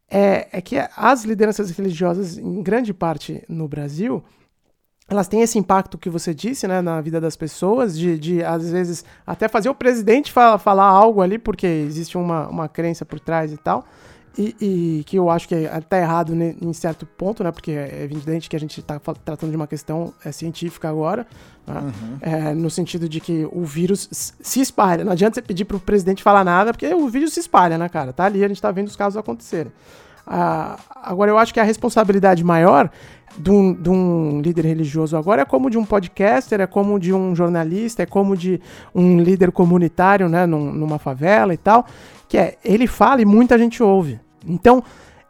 é, 0.10 0.48
é 0.52 0.62
que 0.62 0.76
as 0.96 1.24
lideranças 1.24 1.72
religiosas, 1.72 2.38
em 2.38 2.62
grande 2.62 2.94
parte 2.94 3.44
no 3.48 3.68
Brasil, 3.68 4.24
elas 5.10 5.28
têm 5.28 5.42
esse 5.42 5.58
impacto 5.58 5.98
que 5.98 6.10
você 6.10 6.34
disse, 6.34 6.68
né, 6.68 6.82
na 6.82 7.02
vida 7.02 7.20
das 7.20 7.36
pessoas, 7.36 7.98
de, 7.98 8.18
de 8.20 8.44
às 8.44 8.70
vezes 8.70 9.04
até 9.26 9.48
fazer 9.48 9.70
o 9.70 9.76
presidente 9.76 10.32
fala, 10.32 10.60
falar 10.60 10.86
algo 10.86 11.22
ali, 11.22 11.40
porque 11.40 11.66
existe 11.66 12.18
uma, 12.18 12.48
uma 12.48 12.70
crença 12.70 13.04
por 13.06 13.20
trás 13.20 13.52
e 13.52 13.58
tal, 13.58 13.86
e, 14.38 14.56
e 14.62 15.04
que 15.06 15.18
eu 15.18 15.30
acho 15.30 15.48
que 15.48 15.56
é 15.56 15.74
até 15.74 16.02
errado 16.02 16.34
em 16.36 16.74
certo 16.74 17.06
ponto, 17.06 17.44
né, 17.44 17.52
porque 17.52 17.72
é 17.72 18.04
evidente 18.04 18.48
que 18.48 18.56
a 18.56 18.60
gente 18.60 18.80
está 18.80 19.00
tratando 19.00 19.50
de 19.50 19.56
uma 19.56 19.68
questão 19.68 20.14
é, 20.24 20.32
científica 20.32 20.88
agora, 20.88 21.26
né, 21.66 21.82
uhum. 21.82 22.18
é, 22.22 22.54
no 22.54 22.70
sentido 22.70 23.10
de 23.10 23.20
que 23.20 23.50
o 23.52 23.66
vírus 23.66 24.08
se 24.12 24.62
espalha. 24.62 25.04
Não 25.04 25.12
adianta 25.12 25.36
você 25.36 25.42
pedir 25.42 25.66
para 25.66 25.78
o 25.78 25.80
presidente 25.80 26.22
falar 26.22 26.44
nada, 26.44 26.72
porque 26.72 26.94
o 26.94 27.10
vírus 27.10 27.34
se 27.34 27.40
espalha, 27.40 27.78
né, 27.78 27.90
cara? 27.90 28.14
Tá 28.14 28.26
ali, 28.26 28.44
a 28.44 28.48
gente 28.48 28.58
está 28.58 28.72
vendo 28.72 28.88
os 28.88 28.96
casos 28.96 29.18
acontecerem. 29.18 29.72
Agora, 30.30 31.32
eu 31.32 31.38
acho 31.38 31.54
que 31.54 31.60
a 31.60 31.64
responsabilidade 31.64 32.44
maior 32.44 32.90
de 33.38 33.50
um, 33.50 33.74
de 33.74 33.90
um, 33.90 34.42
líder 34.42 34.66
religioso 34.66 35.16
agora 35.16 35.42
é 35.42 35.46
como 35.46 35.70
de 35.70 35.78
um 35.78 35.86
podcaster, 35.86 36.60
é 36.62 36.68
como 36.68 37.00
de 37.00 37.14
um 37.14 37.36
jornalista, 37.36 38.04
é 38.04 38.06
como 38.06 38.36
de 38.36 38.62
um 38.94 39.20
líder 39.20 39.52
comunitário, 39.52 40.28
né, 40.28 40.46
num, 40.46 40.72
numa 40.72 41.00
favela 41.00 41.54
e 41.54 41.58
tal, 41.58 41.86
que 42.28 42.38
é, 42.38 42.58
ele 42.64 42.86
fala 42.86 43.22
e 43.22 43.26
muita 43.26 43.58
gente 43.58 43.82
ouve. 43.82 44.20
Então, 44.46 44.84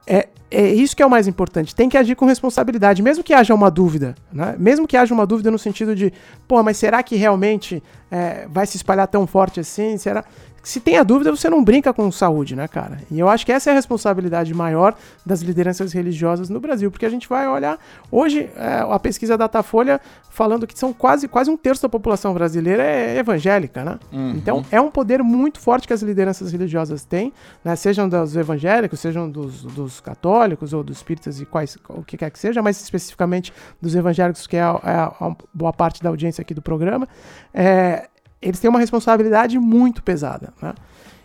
é, 0.07 0.27
é 0.51 0.67
isso 0.67 0.95
que 0.95 1.03
é 1.03 1.05
o 1.05 1.09
mais 1.09 1.27
importante. 1.27 1.75
Tem 1.75 1.87
que 1.87 1.97
agir 1.97 2.15
com 2.15 2.25
responsabilidade, 2.25 3.03
mesmo 3.03 3.23
que 3.23 3.33
haja 3.33 3.53
uma 3.53 3.69
dúvida, 3.69 4.15
né? 4.33 4.55
Mesmo 4.57 4.87
que 4.87 4.97
haja 4.97 5.13
uma 5.13 5.25
dúvida 5.25 5.51
no 5.51 5.59
sentido 5.59 5.95
de, 5.95 6.11
pô, 6.47 6.63
mas 6.63 6.77
será 6.77 7.03
que 7.03 7.15
realmente 7.15 7.83
é, 8.09 8.47
vai 8.49 8.65
se 8.65 8.75
espalhar 8.75 9.07
tão 9.07 9.27
forte 9.27 9.59
assim? 9.59 9.97
Será? 9.97 10.25
Se 10.69 10.79
tem 10.79 10.97
a 10.97 11.03
dúvida, 11.03 11.31
você 11.31 11.49
não 11.49 11.63
brinca 11.63 11.91
com 11.91 12.11
saúde, 12.11 12.55
né, 12.55 12.67
cara? 12.67 12.99
E 13.09 13.19
eu 13.19 13.27
acho 13.27 13.43
que 13.43 13.51
essa 13.51 13.71
é 13.71 13.73
a 13.73 13.75
responsabilidade 13.75 14.53
maior 14.53 14.93
das 15.25 15.41
lideranças 15.41 15.91
religiosas 15.91 16.47
no 16.47 16.59
Brasil, 16.59 16.91
porque 16.91 17.07
a 17.07 17.09
gente 17.09 17.27
vai 17.27 17.47
olhar 17.47 17.79
hoje 18.11 18.47
é, 18.55 18.85
a 18.87 18.99
pesquisa 18.99 19.35
Datafolha 19.35 19.99
falando 20.29 20.67
que 20.67 20.77
são 20.77 20.93
quase, 20.93 21.27
quase 21.27 21.49
um 21.49 21.57
terço 21.57 21.81
da 21.81 21.89
população 21.89 22.35
brasileira 22.35 22.83
é 22.83 23.17
evangélica, 23.17 23.83
né? 23.83 23.99
Uhum. 24.11 24.29
Então 24.35 24.63
é 24.69 24.79
um 24.79 24.91
poder 24.91 25.23
muito 25.23 25.59
forte 25.59 25.87
que 25.87 25.93
as 25.93 26.03
lideranças 26.03 26.51
religiosas 26.51 27.03
têm, 27.03 27.33
né? 27.65 27.75
Sejam 27.75 28.07
dos 28.07 28.35
evangélicos, 28.35 28.99
sejam 28.99 29.27
dos, 29.27 29.63
dos 29.63 29.99
católicos 29.99 30.71
ou 30.71 30.83
dos 30.83 30.97
espíritas 30.97 31.41
e 31.41 31.47
quais, 31.47 31.79
o 31.89 32.03
que 32.03 32.15
quer 32.15 32.29
que 32.29 32.37
seja, 32.37 32.61
mas 32.61 32.79
especificamente 32.79 33.51
dos 33.81 33.95
evangélicos, 33.95 34.45
que 34.45 34.55
é 34.55 34.61
a, 34.61 34.79
é 34.83 35.25
a 35.25 35.35
boa 35.51 35.73
parte 35.73 36.03
da 36.03 36.09
audiência 36.09 36.43
aqui 36.43 36.53
do 36.53 36.61
programa. 36.61 37.07
É, 37.51 38.07
eles 38.41 38.59
têm 38.59 38.69
uma 38.69 38.79
responsabilidade 38.79 39.57
muito 39.59 40.01
pesada, 40.03 40.53
né? 40.61 40.73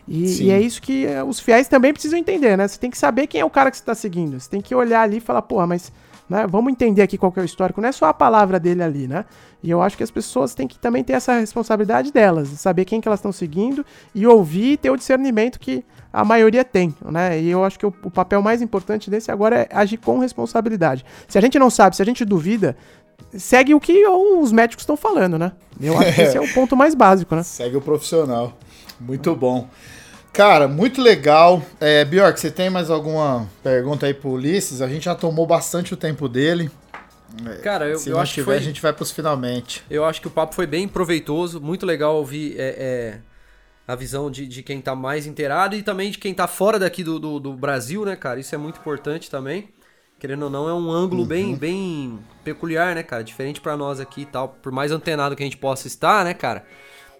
E, 0.07 0.43
e, 0.43 0.51
é 0.51 0.61
isso 0.61 0.81
que 0.81 1.05
eh, 1.05 1.23
os 1.23 1.39
fiéis 1.39 1.67
também 1.67 1.91
precisam 1.91 2.19
entender, 2.19 2.55
né? 2.55 2.67
Você 2.67 2.79
tem 2.79 2.91
que 2.91 2.97
saber 2.97 3.25
quem 3.25 3.41
é 3.41 3.45
o 3.45 3.49
cara 3.49 3.71
que 3.71 3.77
você 3.77 3.81
está 3.81 3.95
seguindo. 3.95 4.39
Você 4.39 4.47
tem 4.47 4.61
que 4.61 4.75
olhar 4.75 5.01
ali 5.01 5.17
e 5.17 5.19
falar, 5.19 5.41
porra, 5.41 5.65
mas 5.65 5.91
né, 6.29 6.45
vamos 6.47 6.71
entender 6.71 7.01
aqui 7.01 7.17
qual 7.17 7.33
é 7.35 7.39
o 7.39 7.45
histórico. 7.45 7.81
Não 7.81 7.89
é 7.89 7.91
só 7.91 8.05
a 8.05 8.13
palavra 8.13 8.59
dele 8.59 8.83
ali, 8.83 9.07
né? 9.07 9.25
E 9.63 9.69
eu 9.71 9.81
acho 9.81 9.97
que 9.97 10.03
as 10.03 10.11
pessoas 10.11 10.53
têm 10.53 10.67
que 10.67 10.77
também 10.77 11.03
ter 11.03 11.13
essa 11.13 11.39
responsabilidade 11.39 12.11
delas, 12.11 12.49
saber 12.49 12.85
quem 12.85 13.01
que 13.01 13.07
elas 13.07 13.19
estão 13.19 13.31
seguindo 13.31 13.83
e 14.13 14.27
ouvir 14.27 14.73
e 14.73 14.77
ter 14.77 14.91
o 14.91 14.97
discernimento 14.97 15.59
que 15.59 15.83
a 16.13 16.23
maioria 16.23 16.63
tem, 16.63 16.93
né? 17.03 17.41
E 17.41 17.49
eu 17.49 17.63
acho 17.63 17.79
que 17.79 17.85
o, 17.85 17.93
o 18.03 18.11
papel 18.11 18.41
mais 18.43 18.61
importante 18.61 19.09
desse 19.09 19.31
agora 19.31 19.61
é 19.61 19.67
agir 19.71 19.97
com 19.97 20.19
responsabilidade. 20.19 21.03
Se 21.27 21.37
a 21.37 21.41
gente 21.41 21.57
não 21.57 21.69
sabe, 21.71 21.95
se 21.95 22.01
a 22.01 22.05
gente 22.05 22.23
duvida, 22.23 22.77
segue 23.37 23.73
o 23.73 23.79
que 23.79 24.05
os 24.07 24.51
médicos 24.51 24.83
estão 24.83 24.97
falando, 24.97 25.37
né? 25.37 25.51
Eu 25.79 25.97
acho 25.97 26.13
que 26.13 26.21
esse 26.21 26.37
é 26.37 26.41
o 26.41 26.47
ponto 26.53 26.75
mais 26.75 26.95
básico, 26.95 27.35
né? 27.35 27.43
Segue 27.43 27.77
o 27.77 27.81
profissional. 27.81 28.57
Muito 28.99 29.35
bom. 29.35 29.67
Cara, 30.31 30.67
muito 30.67 31.01
legal. 31.01 31.61
É, 31.79 32.03
Bjork, 32.03 32.39
você 32.39 32.51
tem 32.51 32.69
mais 32.69 32.89
alguma 32.89 33.49
pergunta 33.63 34.05
aí 34.05 34.13
pro 34.13 34.31
Ulisses? 34.31 34.81
A 34.81 34.87
gente 34.87 35.05
já 35.05 35.15
tomou 35.15 35.47
bastante 35.47 35.93
o 35.93 35.97
tempo 35.97 36.27
dele. 36.27 36.69
É, 37.45 37.55
Cara, 37.61 37.87
eu, 37.87 37.97
Se 37.97 38.09
eu 38.09 38.15
não 38.15 38.21
acho 38.21 38.33
tiver, 38.33 38.43
que 38.43 38.45
foi, 38.45 38.57
a 38.57 38.61
gente 38.61 38.81
vai 38.81 38.93
pros 38.93 39.11
finalmente. 39.11 39.83
Eu 39.89 40.05
acho 40.05 40.21
que 40.21 40.27
o 40.27 40.31
papo 40.31 40.53
foi 40.53 40.67
bem 40.67 40.87
proveitoso, 40.87 41.59
muito 41.59 41.85
legal 41.85 42.15
ouvir 42.15 42.55
é, 42.57 42.75
é, 42.77 43.19
a 43.87 43.95
visão 43.95 44.31
de, 44.31 44.47
de 44.47 44.63
quem 44.63 44.81
tá 44.81 44.95
mais 44.95 45.25
inteirado 45.25 45.75
e 45.75 45.83
também 45.83 46.11
de 46.11 46.17
quem 46.17 46.33
tá 46.33 46.47
fora 46.47 46.79
daqui 46.79 47.03
do, 47.03 47.19
do, 47.19 47.39
do, 47.39 47.53
Brasil, 47.53 48.05
né, 48.05 48.15
cara? 48.15 48.39
Isso 48.39 48.53
é 48.55 48.57
muito 48.57 48.79
importante 48.79 49.29
também. 49.29 49.69
Querendo 50.17 50.43
ou 50.43 50.49
não, 50.49 50.69
é 50.69 50.73
um 50.73 50.89
ângulo 50.89 51.23
uhum. 51.23 51.27
bem, 51.27 51.55
bem 51.55 52.19
peculiar, 52.43 52.95
né, 52.95 53.03
cara? 53.03 53.23
Diferente 53.23 53.59
para 53.59 53.75
nós 53.75 53.99
aqui 53.99 54.21
e 54.21 54.25
tal. 54.25 54.49
Por 54.61 54.71
mais 54.71 54.91
antenado 54.91 55.35
que 55.35 55.43
a 55.43 55.45
gente 55.45 55.57
possa 55.57 55.87
estar, 55.87 56.23
né, 56.23 56.33
cara? 56.33 56.65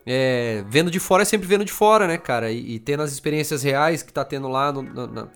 É, 0.06 0.64
vendo 0.70 0.91
de 0.91 1.00
fora 1.00 1.24
é 1.24 1.26
sempre 1.26 1.48
vendo 1.48 1.66
de 1.66 1.74
fora, 1.74 2.08
né, 2.08 2.18
cara? 2.18 2.52
E, 2.52 2.76
e 2.76 2.80
tendo 2.80 3.04
as 3.04 3.12
experiências 3.12 3.64
reais 3.64 4.04
que 4.04 4.14
tá 4.14 4.24
tendo 4.24 4.48
lá 4.48 4.72
no, 4.72 4.82
na, 4.84 5.28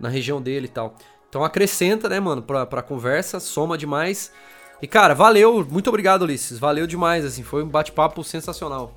na, 0.00 0.08
região 0.08 0.40
dele 0.40 0.66
e 0.66 0.68
tal. 0.68 0.96
Então 1.28 1.44
acrescenta, 1.44 2.08
né, 2.08 2.18
mano, 2.18 2.42
pra, 2.42 2.64
pra 2.64 2.82
conversa, 2.82 3.38
soma 3.38 3.76
demais. 3.76 4.32
E, 4.80 4.86
cara, 4.86 5.14
valeu, 5.14 5.66
muito 5.70 5.88
obrigado, 5.88 6.22
Ulisses. 6.22 6.58
Valeu 6.58 6.86
demais, 6.86 7.24
assim, 7.24 7.42
foi 7.42 7.62
um 7.62 7.68
bate-papo 7.68 8.24
sensacional. 8.24 8.94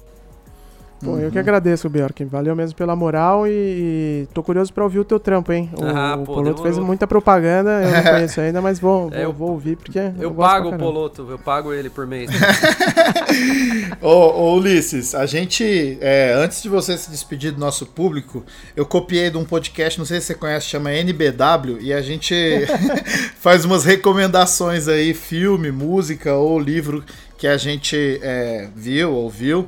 Pô, 1.04 1.12
uhum. 1.12 1.20
eu 1.20 1.32
que 1.32 1.38
agradeço, 1.38 1.88
Bjork. 1.90 2.26
Valeu 2.26 2.56
mesmo 2.56 2.76
pela 2.76 2.96
moral 2.96 3.46
e, 3.46 3.52
e 3.52 4.28
tô 4.34 4.42
curioso 4.42 4.74
pra 4.74 4.84
ouvir 4.84 5.00
o 5.00 5.06
teu 5.06 5.20
trampo, 5.20 5.54
hein? 5.54 5.70
O, 5.78 5.86
ah, 5.86 6.16
pô, 6.18 6.32
o 6.32 6.36
Poloto 6.36 6.64
fez 6.64 6.78
muita 6.80 7.06
propaganda, 7.06 7.84
eu 7.84 7.92
não 7.92 8.04
conheço 8.12 8.42
ainda, 8.42 8.62
mas 8.62 8.80
vou, 8.80 9.08
é, 9.08 9.18
vou, 9.18 9.20
eu, 9.20 9.34
vou, 9.34 9.50
ouvir 9.52 9.76
porque. 9.76 10.00
Eu, 10.00 10.14
eu 10.20 10.32
pago 10.34 10.70
o 10.70 10.78
Poloto, 10.78 11.28
eu 11.30 11.38
pago 11.38 11.72
ele 11.72 11.90
por 11.90 12.08
mês. 12.08 12.32
ô, 14.02 14.10
ô, 14.10 14.56
Ulisses, 14.56 15.14
a 15.14 15.28
gente, 15.28 15.98
é, 16.02 16.34
antes 16.34 16.64
de 16.64 16.70
você 16.70 16.98
se 16.98 17.12
despedir 17.12 17.52
do 17.52 17.60
nosso 17.60 17.86
público, 17.86 18.44
eu 18.76 18.86
copiei 18.86 19.30
de 19.30 19.38
um 19.38 19.46
podcast, 19.46 20.00
não 20.00 20.06
sei 20.06 20.20
se 20.20 20.28
você 20.28 20.36
conhece, 20.36 20.66
chama 20.66 20.92
NBW, 20.94 21.78
e 21.80 21.94
a 21.94 22.02
gente 22.02 22.34
faz 23.40 23.66
umas 23.66 23.86
recomendações 23.86 24.88
aí, 24.88 25.14
filme, 25.14 25.72
música 25.72 26.34
ou 26.34 26.60
livro 26.60 27.04
que 27.38 27.46
a 27.46 27.56
gente 27.56 28.20
é, 28.24 28.68
viu, 28.76 29.14
ouviu. 29.14 29.68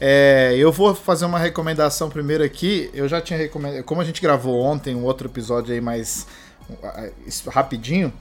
É, 0.00 0.54
eu 0.56 0.70
vou 0.70 0.94
fazer 0.94 1.24
uma 1.24 1.38
recomendação 1.38 2.08
primeiro 2.08 2.44
aqui. 2.44 2.90
Eu 2.94 3.08
já 3.08 3.20
tinha 3.20 3.38
recomendado. 3.38 3.82
Como 3.84 4.00
a 4.00 4.04
gente 4.04 4.22
gravou 4.22 4.60
ontem 4.60 4.94
um 4.94 5.04
outro 5.04 5.28
episódio 5.28 5.74
aí 5.74 5.80
mais 5.80 6.26
uh, 6.70 7.50
rapidinho. 7.50 8.12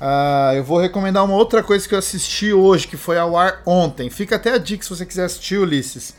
Uh, 0.00 0.56
eu 0.56 0.64
vou 0.64 0.78
recomendar 0.78 1.24
uma 1.24 1.34
outra 1.34 1.62
coisa 1.62 1.88
que 1.88 1.94
eu 1.94 1.98
assisti 1.98 2.52
hoje, 2.52 2.88
que 2.88 2.96
foi 2.96 3.18
ao 3.18 3.36
ar 3.36 3.62
ontem. 3.64 4.10
Fica 4.10 4.36
até 4.36 4.52
a 4.52 4.58
dica 4.58 4.82
se 4.82 4.90
você 4.90 5.06
quiser 5.06 5.24
assistir, 5.24 5.58
Ulisses. 5.58 6.14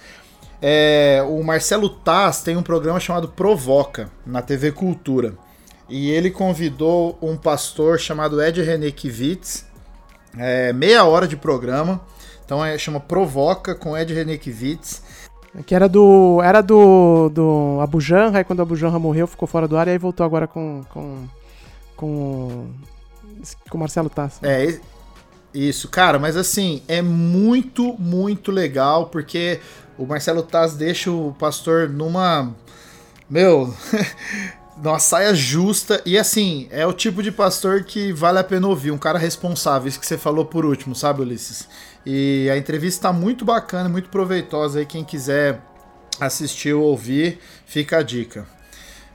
É, 0.62 1.22
o 1.28 1.44
Marcelo 1.44 1.90
Taz 1.90 2.42
tem 2.42 2.56
um 2.56 2.64
programa 2.64 2.98
chamado 2.98 3.28
Provoca 3.28 4.10
na 4.26 4.42
TV 4.42 4.72
Cultura. 4.72 5.34
E 5.90 6.10
ele 6.10 6.32
convidou 6.32 7.18
um 7.22 7.36
pastor 7.36 8.00
chamado 8.00 8.42
Ed 8.42 8.62
René 8.62 8.90
Kivitz. 8.90 9.66
É, 10.38 10.72
meia 10.72 11.04
hora 11.04 11.28
de 11.28 11.36
programa. 11.36 12.02
Então 12.46 12.64
é, 12.64 12.78
chama 12.78 13.00
Provoca 13.00 13.74
com 13.74 13.98
Ed 13.98 14.14
Renekiewicz. 14.14 15.02
Que 15.66 15.76
era 15.76 15.88
do. 15.88 16.42
Era 16.44 16.62
do. 16.62 17.30
do 17.30 17.80
Abu 17.82 18.02
Janra, 18.02 18.40
aí 18.40 18.44
quando 18.44 18.60
o 18.60 18.64
Abu 18.64 18.76
Janra 18.76 18.98
morreu, 18.98 19.28
ficou 19.28 19.48
fora 19.48 19.68
do 19.68 19.78
ar, 19.78 19.88
e 19.88 19.92
aí 19.92 19.98
voltou 19.98 20.26
agora 20.26 20.48
com. 20.48 20.82
com. 20.90 21.28
com. 21.96 22.68
com 23.70 23.78
Marcelo 23.78 24.10
Tass. 24.10 24.40
É, 24.42 24.80
isso, 25.54 25.88
cara, 25.88 26.18
mas 26.18 26.36
assim, 26.36 26.82
é 26.88 27.04
muito, 27.04 27.96
muito 28.00 28.52
legal, 28.52 29.08
porque 29.08 29.60
o 29.96 30.06
Marcelo 30.06 30.42
Taz 30.42 30.74
deixa 30.74 31.12
o 31.12 31.36
pastor 31.38 31.88
numa. 31.88 32.52
Meu. 33.30 33.72
numa 34.82 34.98
saia 34.98 35.36
justa. 35.36 36.02
E 36.04 36.18
assim, 36.18 36.68
é 36.72 36.86
o 36.88 36.94
tipo 36.94 37.22
de 37.22 37.32
pastor 37.32 37.84
que 37.84 38.12
vale 38.12 38.40
a 38.40 38.44
pena 38.44 38.68
ouvir, 38.68 38.90
um 38.90 38.98
cara 38.98 39.20
responsável, 39.20 39.88
isso 39.88 40.00
que 40.00 40.06
você 40.08 40.18
falou 40.18 40.46
por 40.46 40.66
último, 40.66 40.96
sabe, 40.96 41.22
Ulisses? 41.22 41.68
E 42.06 42.50
a 42.52 42.58
entrevista 42.58 43.00
está 43.00 43.14
muito 43.14 43.46
bacana, 43.46 43.88
muito 43.88 44.10
proveitosa 44.10 44.80
aí. 44.80 44.86
Quem 44.86 45.04
quiser 45.04 45.62
assistir 46.20 46.74
ou 46.74 46.84
ouvir, 46.84 47.40
fica 47.66 47.98
a 47.98 48.04
dica. 48.04 48.46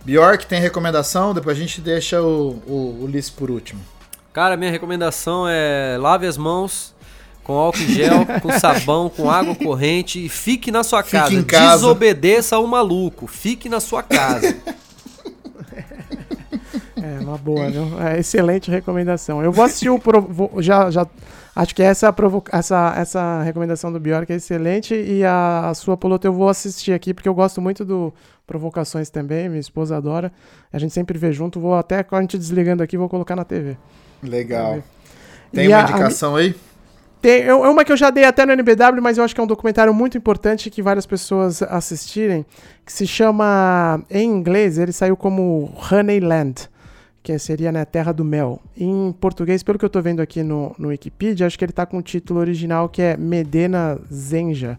Bjork, 0.04 0.46
tem 0.46 0.60
recomendação? 0.60 1.34
Depois 1.34 1.56
a 1.56 1.60
gente 1.60 1.80
deixa 1.80 2.22
o, 2.22 2.62
o, 2.66 2.72
o 2.72 3.04
Ulisses 3.04 3.30
por 3.30 3.50
último. 3.50 3.80
Cara, 4.32 4.56
minha 4.56 4.70
recomendação 4.70 5.46
é 5.48 5.96
lave 5.98 6.26
as 6.26 6.36
mãos 6.36 6.94
com 7.42 7.54
álcool 7.54 7.80
em 7.80 7.88
gel, 7.88 8.26
com 8.40 8.52
sabão, 8.58 9.08
com 9.08 9.30
água 9.30 9.54
corrente 9.54 10.24
e 10.24 10.28
fique 10.28 10.70
na 10.70 10.84
sua 10.84 11.02
casa. 11.02 11.30
Fique 11.30 11.40
em 11.40 11.44
casa. 11.44 11.76
Desobedeça 11.76 12.56
ao 12.56 12.66
maluco. 12.66 13.26
Fique 13.26 13.68
na 13.68 13.80
sua 13.80 14.02
casa. 14.02 14.56
É, 17.00 17.20
uma 17.20 17.38
boa, 17.38 17.70
viu? 17.70 18.02
É, 18.02 18.18
excelente 18.18 18.70
recomendação. 18.70 19.42
Eu 19.42 19.52
vou 19.52 19.64
assistir 19.64 19.88
o. 19.88 20.00
Pro, 20.00 20.20
vou, 20.20 20.60
já, 20.60 20.90
já 20.90 21.06
Acho 21.58 21.74
que 21.74 21.82
essa, 21.82 22.14
essa, 22.52 22.94
essa 22.96 23.42
recomendação 23.42 23.92
do 23.92 23.98
Bjork 23.98 24.32
é 24.32 24.36
excelente 24.36 24.94
e 24.94 25.24
a, 25.24 25.70
a 25.70 25.74
sua 25.74 25.96
Poloto 25.96 26.24
eu 26.24 26.32
vou 26.32 26.48
assistir 26.48 26.92
aqui 26.92 27.12
porque 27.12 27.28
eu 27.28 27.34
gosto 27.34 27.60
muito 27.60 27.84
do 27.84 28.14
Provocações 28.46 29.10
também, 29.10 29.48
minha 29.48 29.58
esposa 29.58 29.96
adora. 29.96 30.30
A 30.72 30.78
gente 30.78 30.94
sempre 30.94 31.18
vê 31.18 31.32
junto, 31.32 31.58
vou 31.58 31.74
até 31.74 32.06
a 32.08 32.20
gente 32.20 32.38
desligando 32.38 32.80
aqui, 32.80 32.96
vou 32.96 33.08
colocar 33.08 33.34
na 33.34 33.44
TV. 33.44 33.76
Legal. 34.22 34.84
Tem 35.52 35.64
e 35.64 35.68
uma 35.68 35.78
a, 35.78 35.82
indicação 35.82 36.36
aí? 36.36 36.54
Tem, 37.20 37.42
é 37.42 37.52
uma 37.52 37.84
que 37.84 37.90
eu 37.90 37.96
já 37.96 38.10
dei 38.10 38.22
até 38.22 38.46
no 38.46 38.52
NBW, 38.52 39.00
mas 39.02 39.18
eu 39.18 39.24
acho 39.24 39.34
que 39.34 39.40
é 39.40 39.44
um 39.44 39.48
documentário 39.48 39.92
muito 39.92 40.16
importante 40.16 40.70
que 40.70 40.80
várias 40.80 41.06
pessoas 41.06 41.60
assistirem, 41.60 42.46
que 42.86 42.92
se 42.92 43.04
chama, 43.04 44.00
em 44.08 44.30
inglês, 44.30 44.78
ele 44.78 44.92
saiu 44.92 45.16
como 45.16 45.76
Honeyland 45.90 46.70
que 47.28 47.38
seria 47.38 47.70
né, 47.70 47.84
Terra 47.84 48.10
do 48.10 48.24
Mel. 48.24 48.58
Em 48.74 49.12
português, 49.20 49.62
pelo 49.62 49.78
que 49.78 49.84
eu 49.84 49.88
estou 49.88 50.00
vendo 50.00 50.20
aqui 50.20 50.42
no, 50.42 50.74
no 50.78 50.88
Wikipedia, 50.88 51.46
acho 51.46 51.58
que 51.58 51.64
ele 51.64 51.72
está 51.72 51.84
com 51.84 51.98
o 51.98 52.02
título 52.02 52.40
original 52.40 52.88
que 52.88 53.02
é 53.02 53.18
Medena 53.18 53.98
Zenja. 54.10 54.78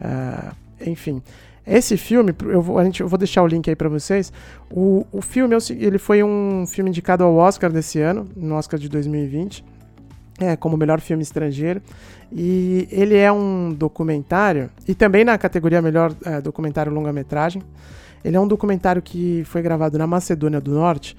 Uh, 0.00 0.52
enfim, 0.84 1.22
esse 1.64 1.96
filme, 1.96 2.34
eu 2.46 2.60
vou, 2.60 2.80
a 2.80 2.84
gente, 2.84 3.00
eu 3.00 3.06
vou 3.06 3.16
deixar 3.16 3.44
o 3.44 3.46
link 3.46 3.70
aí 3.70 3.76
para 3.76 3.88
vocês. 3.88 4.32
O, 4.68 5.06
o 5.12 5.22
filme, 5.22 5.56
ele 5.70 5.98
foi 5.98 6.24
um 6.24 6.66
filme 6.66 6.90
indicado 6.90 7.22
ao 7.22 7.36
Oscar 7.36 7.70
desse 7.70 8.00
ano, 8.00 8.26
no 8.34 8.56
Oscar 8.56 8.78
de 8.78 8.88
2020, 8.88 9.64
é, 10.40 10.56
como 10.56 10.76
melhor 10.76 11.00
filme 11.00 11.22
estrangeiro. 11.22 11.80
E 12.32 12.88
ele 12.90 13.16
é 13.16 13.30
um 13.30 13.72
documentário, 13.72 14.68
e 14.88 14.96
também 14.96 15.24
na 15.24 15.38
categoria 15.38 15.80
melhor 15.80 16.12
é, 16.24 16.40
documentário 16.40 16.92
longa-metragem. 16.92 17.62
Ele 18.24 18.36
é 18.36 18.40
um 18.40 18.48
documentário 18.48 19.00
que 19.00 19.44
foi 19.44 19.62
gravado 19.62 19.96
na 19.96 20.08
Macedônia 20.08 20.60
do 20.60 20.72
Norte, 20.72 21.16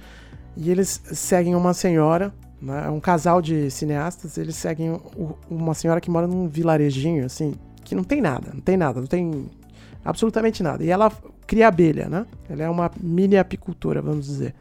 e 0.56 0.70
eles 0.70 1.00
seguem 1.12 1.54
uma 1.54 1.74
senhora, 1.74 2.32
né, 2.60 2.88
um 2.88 3.00
casal 3.00 3.42
de 3.42 3.70
cineastas, 3.70 4.38
eles 4.38 4.56
seguem 4.56 4.98
uma 5.50 5.74
senhora 5.74 6.00
que 6.00 6.10
mora 6.10 6.26
num 6.26 6.48
vilarejinho, 6.48 7.26
assim, 7.26 7.54
que 7.84 7.94
não 7.94 8.02
tem 8.02 8.20
nada, 8.20 8.50
não 8.54 8.60
tem 8.60 8.76
nada, 8.76 9.00
não 9.00 9.06
tem 9.06 9.46
absolutamente 10.04 10.62
nada. 10.62 10.82
E 10.82 10.90
ela 10.90 11.12
cria 11.46 11.68
abelha, 11.68 12.08
né? 12.08 12.26
Ela 12.48 12.64
é 12.64 12.68
uma 12.68 12.90
mini 13.00 13.36
apicultora, 13.36 14.00
vamos 14.00 14.26
dizer. 14.26 14.54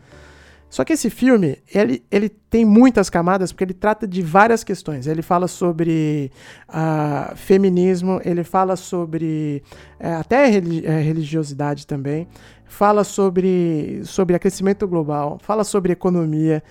Só 0.75 0.83
que 0.83 0.91
esse 0.91 1.09
filme, 1.09 1.57
ele, 1.73 2.03
ele 2.11 2.27
tem 2.27 2.65
muitas 2.65 3.09
camadas, 3.09 3.53
porque 3.53 3.63
ele 3.63 3.73
trata 3.73 4.05
de 4.05 4.21
várias 4.21 4.61
questões. 4.61 5.07
Ele 5.07 5.21
fala 5.21 5.47
sobre 5.47 6.29
uh, 6.67 7.33
feminismo, 7.37 8.19
ele 8.25 8.43
fala 8.43 8.75
sobre 8.75 9.63
uh, 10.01 10.19
até 10.19 10.49
uh, 10.49 11.01
religiosidade 11.01 11.87
também, 11.87 12.27
fala 12.65 13.05
sobre, 13.05 14.01
sobre 14.03 14.35
aquecimento 14.35 14.85
global, 14.85 15.39
fala 15.41 15.63
sobre 15.63 15.93
economia, 15.93 16.61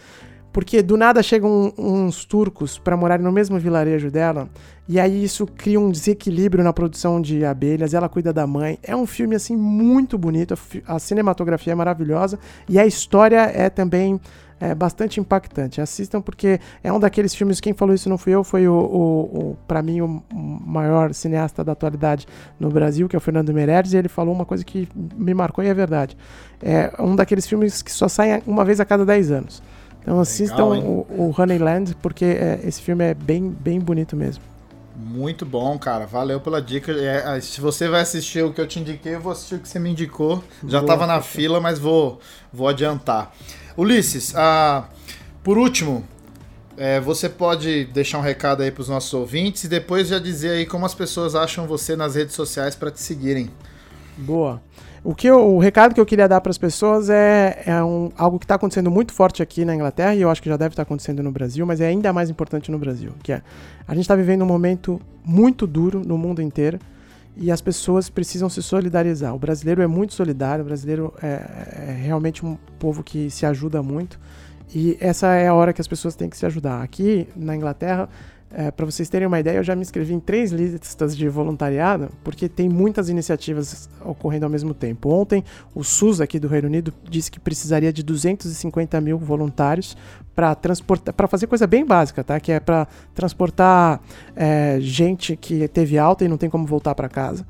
porque 0.55 0.81
do 0.83 0.97
nada 0.97 1.21
chegam 1.21 1.75
uns 1.77 2.25
turcos 2.25 2.79
para 2.79 2.97
morarem 2.97 3.25
no 3.25 3.33
mesmo 3.33 3.59
vilarejo 3.59 4.09
dela, 4.09 4.49
e 4.89 5.01
aí 5.01 5.25
isso 5.25 5.49
cria 5.49 5.81
um 5.81 5.91
desequilíbrio 5.91 6.63
na 6.63 6.73
produção 6.73 7.21
de 7.21 7.45
abelhas, 7.45 7.93
ela 7.93 8.09
cuida 8.09 8.33
da 8.33 8.47
mãe. 8.47 8.79
É 8.81 8.95
um 8.95 9.05
filme 9.05 9.35
assim 9.35 9.57
muito 9.57 10.17
bonito, 10.17 10.57
a 10.87 10.99
cinematografia 11.01 11.73
é 11.73 11.75
maravilhosa 11.75 12.39
e 12.69 12.79
a 12.79 12.87
história 12.87 13.51
é 13.53 13.69
também 13.69 14.21
é 14.61 14.73
bastante 14.77 15.19
impactante. 15.19 15.81
Assistam 15.81 16.23
porque 16.23 16.61
é 16.85 16.93
um 16.93 17.01
daqueles 17.01 17.35
filmes, 17.35 17.61
quem 17.61 17.73
falou 17.73 17.93
isso 17.93 18.09
não 18.09 18.17
fui 18.17 18.33
eu, 18.33 18.45
foi 18.45 18.69
o, 18.69 18.75
o, 18.75 19.39
o 19.39 19.59
para 19.67 19.83
mim 19.83 20.03
o 20.03 20.23
maior 20.33 21.13
cineasta 21.13 21.65
da 21.65 21.73
atualidade 21.73 22.29
no 22.61 22.71
Brasil, 22.71 23.09
que 23.09 23.17
é 23.17 23.19
o 23.19 23.21
Fernando 23.21 23.53
Meirelles, 23.53 23.93
e 23.93 23.97
ele 23.97 24.09
falou 24.09 24.33
uma 24.33 24.45
coisa 24.45 24.65
que 24.65 24.89
me 24.95 25.35
marcou 25.35 25.65
e 25.65 25.67
é 25.67 25.75
verdade. 25.75 26.17
É 26.63 26.93
um 27.01 27.17
daqueles 27.17 27.45
filmes 27.45 27.83
que 27.83 27.91
só 27.91 28.07
sai 28.07 28.41
uma 28.47 28.65
vez 28.65 28.79
a 28.79 28.85
cada 28.85 29.05
10 29.05 29.33
anos. 29.33 29.74
Então 30.05 30.21
assistam 30.21 30.69
Legal, 30.69 31.07
o, 31.09 31.31
o 31.31 31.35
Honeyland, 31.37 31.97
porque 32.03 32.27
é, 32.27 32.61
esse 32.63 32.81
filme 32.83 33.03
é 33.03 33.15
bem, 33.15 33.49
bem 33.49 33.81
bonito 33.81 34.15
mesmo. 34.15 34.43
Muito 34.95 35.47
bom, 35.47 35.77
cara. 35.79 36.07
Valeu 36.07 36.41
pela 36.41 36.61
dica. 36.61 36.93
É, 36.93 37.41
se 37.41 37.61
você 37.61 37.89
vai 37.89 38.03
assistir 38.03 38.45
o 38.45 38.53
que 38.53 38.61
eu 38.61 38.67
te 38.67 38.79
indiquei, 38.79 39.15
eu 39.15 39.21
vou 39.21 39.33
assistir 39.33 39.55
o 39.57 39.59
que 39.59 39.69
você 39.69 39.79
me 39.79 39.91
indicou. 39.91 40.45
Já 40.69 40.79
Boa, 40.81 40.89
tava 40.89 41.07
na 41.07 41.23
fila, 41.23 41.59
mas 41.59 41.79
vou, 41.79 42.21
vou 42.53 42.69
adiantar. 42.69 43.33
Ulisses, 43.77 44.35
ah, 44.37 44.85
por 45.43 45.59
último, 45.59 46.05
é, 46.77 47.01
você 47.01 47.29
pode 47.29 47.87
deixar 47.87 48.19
um 48.19 48.23
recado 48.23 48.63
aí 48.63 48.71
para 48.71 48.83
os 48.83 48.89
nossos 48.89 49.13
ouvintes 49.15 49.65
e 49.65 49.69
depois 49.69 50.09
já 50.09 50.19
dizer 50.19 50.51
aí 50.51 50.67
como 50.67 50.85
as 50.87 50.95
pessoas 50.95 51.35
acham 51.35 51.67
você 51.67 51.97
nas 51.97 52.15
redes 52.15 52.35
sociais 52.35 52.77
para 52.77 52.91
te 52.91 53.01
seguirem. 53.01 53.51
Boa. 54.17 54.63
O, 55.03 55.15
que 55.15 55.27
eu, 55.27 55.55
o 55.55 55.59
recado 55.59 55.95
que 55.95 56.01
eu 56.01 56.07
queria 56.07 56.27
dar 56.27 56.41
para 56.41 56.51
as 56.51 56.57
pessoas 56.57 57.11
é, 57.11 57.63
é 57.67 57.85
um, 57.85 58.11
algo 58.17 58.39
que 58.39 58.47
está 58.47 58.55
acontecendo 58.55 58.91
muito 58.91 59.13
forte 59.13 59.43
aqui 59.43 59.65
na 59.65 59.75
Inglaterra 59.75 60.15
e 60.15 60.23
eu 60.23 60.31
acho 60.31 60.43
que 60.43 60.49
já 60.49 60.57
deve 60.57 60.73
estar 60.73 60.83
tá 60.85 60.89
acontecendo 60.89 61.23
no 61.23 61.31
Brasil, 61.31 61.67
mas 61.67 61.81
é 61.81 61.87
ainda 61.87 62.13
mais 62.13 62.31
importante 62.31 62.71
no 62.71 62.79
Brasil, 62.79 63.13
que 63.23 63.33
é 63.33 63.43
a 63.87 63.93
gente 63.95 64.05
está 64.05 64.17
vivendo 64.17 64.43
um 64.43 64.47
momento 64.47 64.99
muito 65.23 65.67
duro 65.67 66.03
no 66.05 66.17
mundo 66.17 66.41
inteiro 66.41 66.79
e 67.37 67.51
as 67.51 67.61
pessoas 67.61 68.09
precisam 68.09 68.49
se 68.49 68.63
solidarizar. 68.63 69.35
O 69.35 69.39
brasileiro 69.39 69.83
é 69.83 69.87
muito 69.87 70.15
solidário, 70.15 70.63
o 70.63 70.67
brasileiro 70.67 71.13
é, 71.23 71.27
é 71.89 72.01
realmente 72.03 72.47
um 72.47 72.57
povo 72.79 73.03
que 73.03 73.29
se 73.29 73.45
ajuda 73.45 73.83
muito 73.83 74.19
e 74.75 74.97
essa 75.01 75.35
é 75.35 75.49
a 75.49 75.55
hora 75.55 75.73
que 75.73 75.81
as 75.81 75.89
pessoas 75.89 76.15
têm 76.15 76.31
que 76.31 76.37
se 76.37 76.47
ajudar. 76.47 76.83
Aqui 76.83 77.29
na 77.37 77.55
Inglaterra 77.55 78.09
é, 78.57 78.71
para 78.71 78.87
vocês 78.87 79.09
terem 79.09 79.27
uma 79.27 79.41
ideia, 79.41 79.57
eu 79.57 79.65
já 79.65 79.75
me 79.75 79.83
inscrevi 79.83 80.15
em 80.15 80.21
três 80.21 80.53
listas 80.53 81.17
de 81.17 81.29
voluntariado, 81.29 82.09
porque 82.23 82.49
tem 82.49 82.69
muitas 82.69 83.09
iniciativas 83.09 83.89
ocorrendo 84.05 84.47
ao 84.47 84.51
mesmo 84.51 84.73
tempo. 84.73 85.11
Ontem, 85.11 85.43
o 85.75 85.83
SUS 85.83 86.21
aqui 86.21 86.39
do 86.39 86.47
Reino 86.47 86.69
Unido 86.69 86.95
disse 87.03 87.31
que 87.31 87.41
precisaria 87.41 87.93
de 87.93 88.03
250 88.03 89.01
mil 89.01 89.19
voluntários 89.19 89.97
para 90.37 90.55
transportar, 90.55 91.13
para 91.13 91.27
fazer 91.27 91.49
coisa 91.49 91.67
bem 91.67 91.85
básica, 91.85 92.23
tá? 92.23 92.39
Que 92.39 92.53
é 92.53 92.61
para 92.61 92.87
transportar 93.13 94.01
é, 94.37 94.79
gente 94.81 95.37
que 95.37 95.67
teve 95.67 95.99
alta 95.99 96.25
e 96.25 96.29
não 96.29 96.37
tem 96.37 96.49
como 96.49 96.65
voltar 96.65 96.95
para 96.95 97.09
casa. 97.09 97.45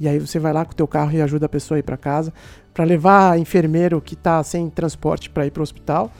E 0.00 0.08
aí 0.08 0.18
você 0.18 0.40
vai 0.40 0.52
lá 0.52 0.64
com 0.64 0.72
o 0.72 0.76
teu 0.76 0.88
carro 0.88 1.12
e 1.12 1.22
ajuda 1.22 1.46
a 1.46 1.48
pessoa 1.48 1.76
a 1.76 1.80
ir 1.80 1.82
para 1.84 1.96
casa, 1.96 2.32
para 2.74 2.84
levar 2.84 3.38
enfermeiro 3.38 4.00
que 4.00 4.14
está 4.14 4.42
sem 4.42 4.68
transporte 4.68 5.30
para 5.30 5.46
ir 5.46 5.50
para 5.52 5.60
o 5.60 5.62
hospital 5.62 6.12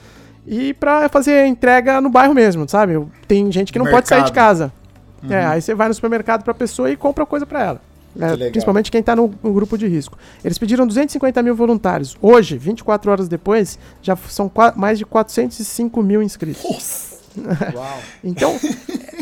e 0.49 0.73
para 0.73 1.07
fazer 1.09 1.45
entrega 1.45 2.01
no 2.01 2.09
bairro 2.09 2.33
mesmo, 2.33 2.67
sabe? 2.67 2.99
Tem 3.27 3.51
gente 3.51 3.71
que 3.71 3.77
não 3.77 3.85
Mercado. 3.85 4.01
pode 4.01 4.09
sair 4.09 4.23
de 4.23 4.31
casa. 4.31 4.73
Uhum. 5.21 5.31
É, 5.31 5.45
aí 5.45 5.61
você 5.61 5.75
vai 5.75 5.87
no 5.87 5.93
supermercado 5.93 6.43
para 6.43 6.51
a 6.51 6.55
pessoa 6.55 6.89
e 6.89 6.97
compra 6.97 7.23
coisa 7.23 7.45
para 7.45 7.63
ela. 7.63 7.81
É, 8.19 8.49
principalmente 8.49 8.89
quem 8.89 9.01
está 9.01 9.15
no, 9.15 9.31
no, 9.43 9.53
grupo 9.53 9.77
de 9.77 9.87
risco. 9.87 10.17
Eles 10.43 10.57
pediram 10.57 10.87
250 10.87 11.43
mil 11.43 11.53
voluntários. 11.55 12.17
Hoje, 12.19 12.57
24 12.57 13.11
horas 13.11 13.27
depois, 13.27 13.77
já 14.01 14.15
são 14.15 14.51
mais 14.75 14.97
de 14.97 15.05
405 15.05 16.01
mil 16.01 16.23
inscritos. 16.23 16.63
Nossa. 16.63 17.19
então, 18.23 18.59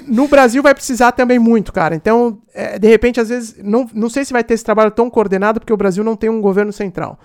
no 0.07 0.29
Brasil 0.29 0.63
vai 0.63 0.73
precisar 0.73 1.11
também 1.11 1.37
muito, 1.37 1.73
cara. 1.73 1.93
Então, 1.93 2.37
é, 2.53 2.79
de 2.79 2.87
repente, 2.87 3.19
às 3.19 3.27
vezes, 3.27 3.57
não, 3.61 3.89
não 3.93 4.09
sei 4.09 4.23
se 4.23 4.31
vai 4.31 4.45
ter 4.45 4.53
esse 4.53 4.63
trabalho 4.63 4.91
tão 4.91 5.09
coordenado, 5.09 5.59
porque 5.59 5.73
o 5.73 5.77
Brasil 5.77 6.05
não 6.05 6.15
tem 6.15 6.29
um 6.29 6.39
governo 6.39 6.71
central. 6.71 7.19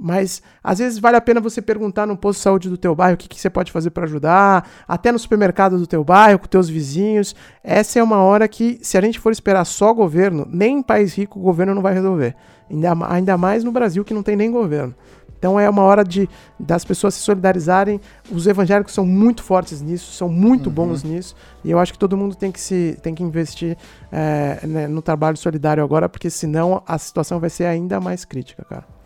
Mas 0.00 0.40
às 0.62 0.78
vezes 0.78 0.98
vale 0.98 1.16
a 1.16 1.20
pena 1.20 1.40
você 1.40 1.60
perguntar 1.60 2.06
no 2.06 2.16
posto 2.16 2.38
de 2.38 2.42
saúde 2.44 2.68
do 2.70 2.78
teu 2.78 2.94
bairro 2.94 3.14
o 3.14 3.16
que, 3.16 3.28
que 3.28 3.40
você 3.40 3.50
pode 3.50 3.72
fazer 3.72 3.90
para 3.90 4.04
ajudar, 4.04 4.68
até 4.86 5.10
no 5.10 5.18
supermercado 5.18 5.76
do 5.76 5.86
teu 5.86 6.04
bairro, 6.04 6.38
com 6.38 6.46
teus 6.46 6.68
vizinhos. 6.68 7.34
Essa 7.64 7.98
é 7.98 8.02
uma 8.02 8.18
hora 8.18 8.46
que, 8.46 8.78
se 8.80 8.96
a 8.96 9.00
gente 9.00 9.18
for 9.18 9.32
esperar 9.32 9.64
só 9.64 9.92
governo, 9.92 10.46
nem 10.48 10.78
em 10.78 10.82
país 10.82 11.14
rico 11.14 11.38
o 11.38 11.42
governo 11.42 11.74
não 11.74 11.82
vai 11.82 11.94
resolver. 11.94 12.36
Ainda, 12.70 12.92
ainda 13.08 13.36
mais 13.36 13.64
no 13.64 13.72
Brasil 13.72 14.04
que 14.04 14.14
não 14.14 14.22
tem 14.22 14.36
nem 14.36 14.50
governo. 14.50 14.94
Então 15.38 15.58
é 15.58 15.70
uma 15.70 15.82
hora 15.82 16.04
de 16.04 16.28
das 16.58 16.84
pessoas 16.84 17.14
se 17.14 17.20
solidarizarem. 17.20 18.00
Os 18.30 18.46
evangélicos 18.46 18.92
são 18.92 19.06
muito 19.06 19.42
fortes 19.42 19.80
nisso, 19.80 20.12
são 20.12 20.28
muito 20.28 20.66
uhum. 20.66 20.74
bons 20.74 21.02
nisso. 21.04 21.34
E 21.64 21.70
eu 21.70 21.78
acho 21.78 21.92
que 21.92 21.98
todo 21.98 22.16
mundo 22.16 22.34
tem 22.34 22.50
que 22.50 22.60
se 22.60 22.98
tem 23.02 23.14
que 23.14 23.22
investir 23.22 23.76
é, 24.10 24.66
né, 24.66 24.86
no 24.88 25.00
trabalho 25.00 25.36
solidário 25.36 25.82
agora, 25.82 26.08
porque 26.08 26.28
senão 26.28 26.82
a 26.86 26.98
situação 26.98 27.38
vai 27.38 27.50
ser 27.50 27.66
ainda 27.66 28.00
mais 28.00 28.24
crítica, 28.24 28.64
cara. 28.64 28.97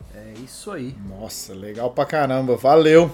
Isso 0.45 0.73
aí. 0.73 0.97
Nossa, 1.09 1.55
legal 1.55 1.91
pra 1.91 2.05
caramba. 2.05 2.57
Valeu. 2.57 3.09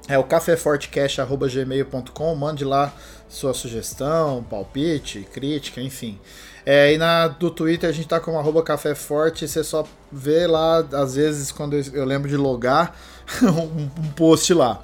é 0.08 0.18
o 0.18 0.24
caféfortecast.gmail.com, 0.24 2.34
mande 2.34 2.64
lá 2.64 2.92
sua 3.28 3.54
sugestão, 3.54 4.42
palpite, 4.42 5.24
crítica, 5.32 5.80
enfim. 5.80 6.18
É, 6.66 6.92
e 6.92 6.98
na 6.98 7.28
do 7.28 7.50
Twitter 7.50 7.88
a 7.88 7.92
gente 7.92 8.08
tá 8.08 8.18
com 8.18 8.38
arroba 8.38 8.62
Café 8.62 8.94
Forte, 8.94 9.48
você 9.48 9.64
só 9.64 9.86
vê 10.10 10.46
lá, 10.46 10.78
às 10.92 11.14
vezes, 11.14 11.52
quando 11.52 11.74
eu, 11.74 11.84
eu 11.92 12.04
lembro 12.04 12.28
de 12.28 12.36
logar, 12.36 12.96
um, 13.42 13.88
post 14.16 14.52
lá. 14.54 14.82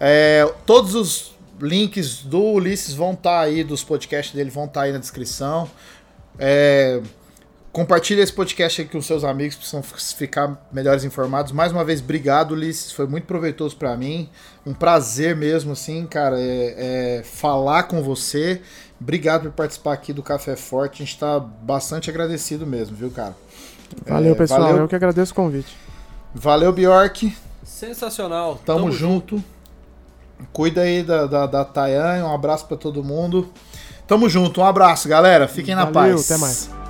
É, 0.00 0.50
todos 0.66 0.94
os 0.94 1.34
links 1.60 2.22
do 2.22 2.40
Ulisses 2.40 2.94
vão 2.94 3.12
estar 3.12 3.30
tá 3.30 3.40
aí, 3.40 3.62
dos 3.62 3.84
podcasts 3.84 4.34
dele 4.34 4.50
vão 4.50 4.64
estar 4.64 4.80
tá 4.80 4.86
aí 4.86 4.92
na 4.92 4.98
descrição. 4.98 5.70
É, 6.38 7.00
compartilhe 7.72 8.20
esse 8.20 8.32
podcast 8.32 8.82
aqui 8.82 8.90
com 8.90 9.00
seus 9.00 9.24
amigos, 9.24 9.56
precisam 9.56 9.82
ficar 9.82 10.66
melhores 10.72 11.04
informados. 11.04 11.52
Mais 11.52 11.72
uma 11.72 11.84
vez, 11.84 12.00
obrigado, 12.00 12.52
Ulisses, 12.52 12.92
foi 12.92 13.06
muito 13.06 13.24
proveitoso 13.24 13.76
para 13.76 13.96
mim. 13.96 14.28
Um 14.66 14.74
prazer 14.74 15.36
mesmo, 15.36 15.72
assim, 15.72 16.06
cara, 16.06 16.40
é, 16.40 17.18
é 17.18 17.22
falar 17.22 17.84
com 17.84 18.02
você 18.02 18.60
Obrigado 19.00 19.42
por 19.42 19.52
participar 19.52 19.92
aqui 19.92 20.12
do 20.14 20.22
Café 20.22 20.56
Forte. 20.56 21.02
A 21.02 21.04
gente 21.04 21.14
está 21.14 21.38
bastante 21.38 22.08
agradecido 22.08 22.66
mesmo, 22.66 22.96
viu, 22.96 23.10
cara? 23.10 23.36
Valeu, 24.06 24.32
é, 24.32 24.34
pessoal. 24.34 24.62
Valeu. 24.62 24.78
Eu 24.78 24.88
que 24.88 24.96
agradeço 24.96 25.32
o 25.32 25.34
convite. 25.34 25.76
Valeu, 26.34 26.72
Bjork. 26.72 27.36
Sensacional. 27.64 28.60
Tamo, 28.64 28.80
Tamo 28.80 28.92
junto. 28.92 29.36
junto. 29.36 29.44
Cuida 30.52 30.82
aí 30.82 31.02
da, 31.02 31.26
da, 31.26 31.46
da 31.46 31.64
Tayan. 31.64 32.24
Um 32.24 32.34
abraço 32.34 32.66
para 32.66 32.76
todo 32.76 33.02
mundo. 33.02 33.50
Tamo 34.06 34.28
junto. 34.28 34.60
Um 34.60 34.64
abraço, 34.64 35.08
galera. 35.08 35.48
Fiquem 35.48 35.74
Valeu, 35.74 35.92
na 35.92 35.92
paz. 35.92 36.30
Até 36.30 36.40
mais. 36.40 36.83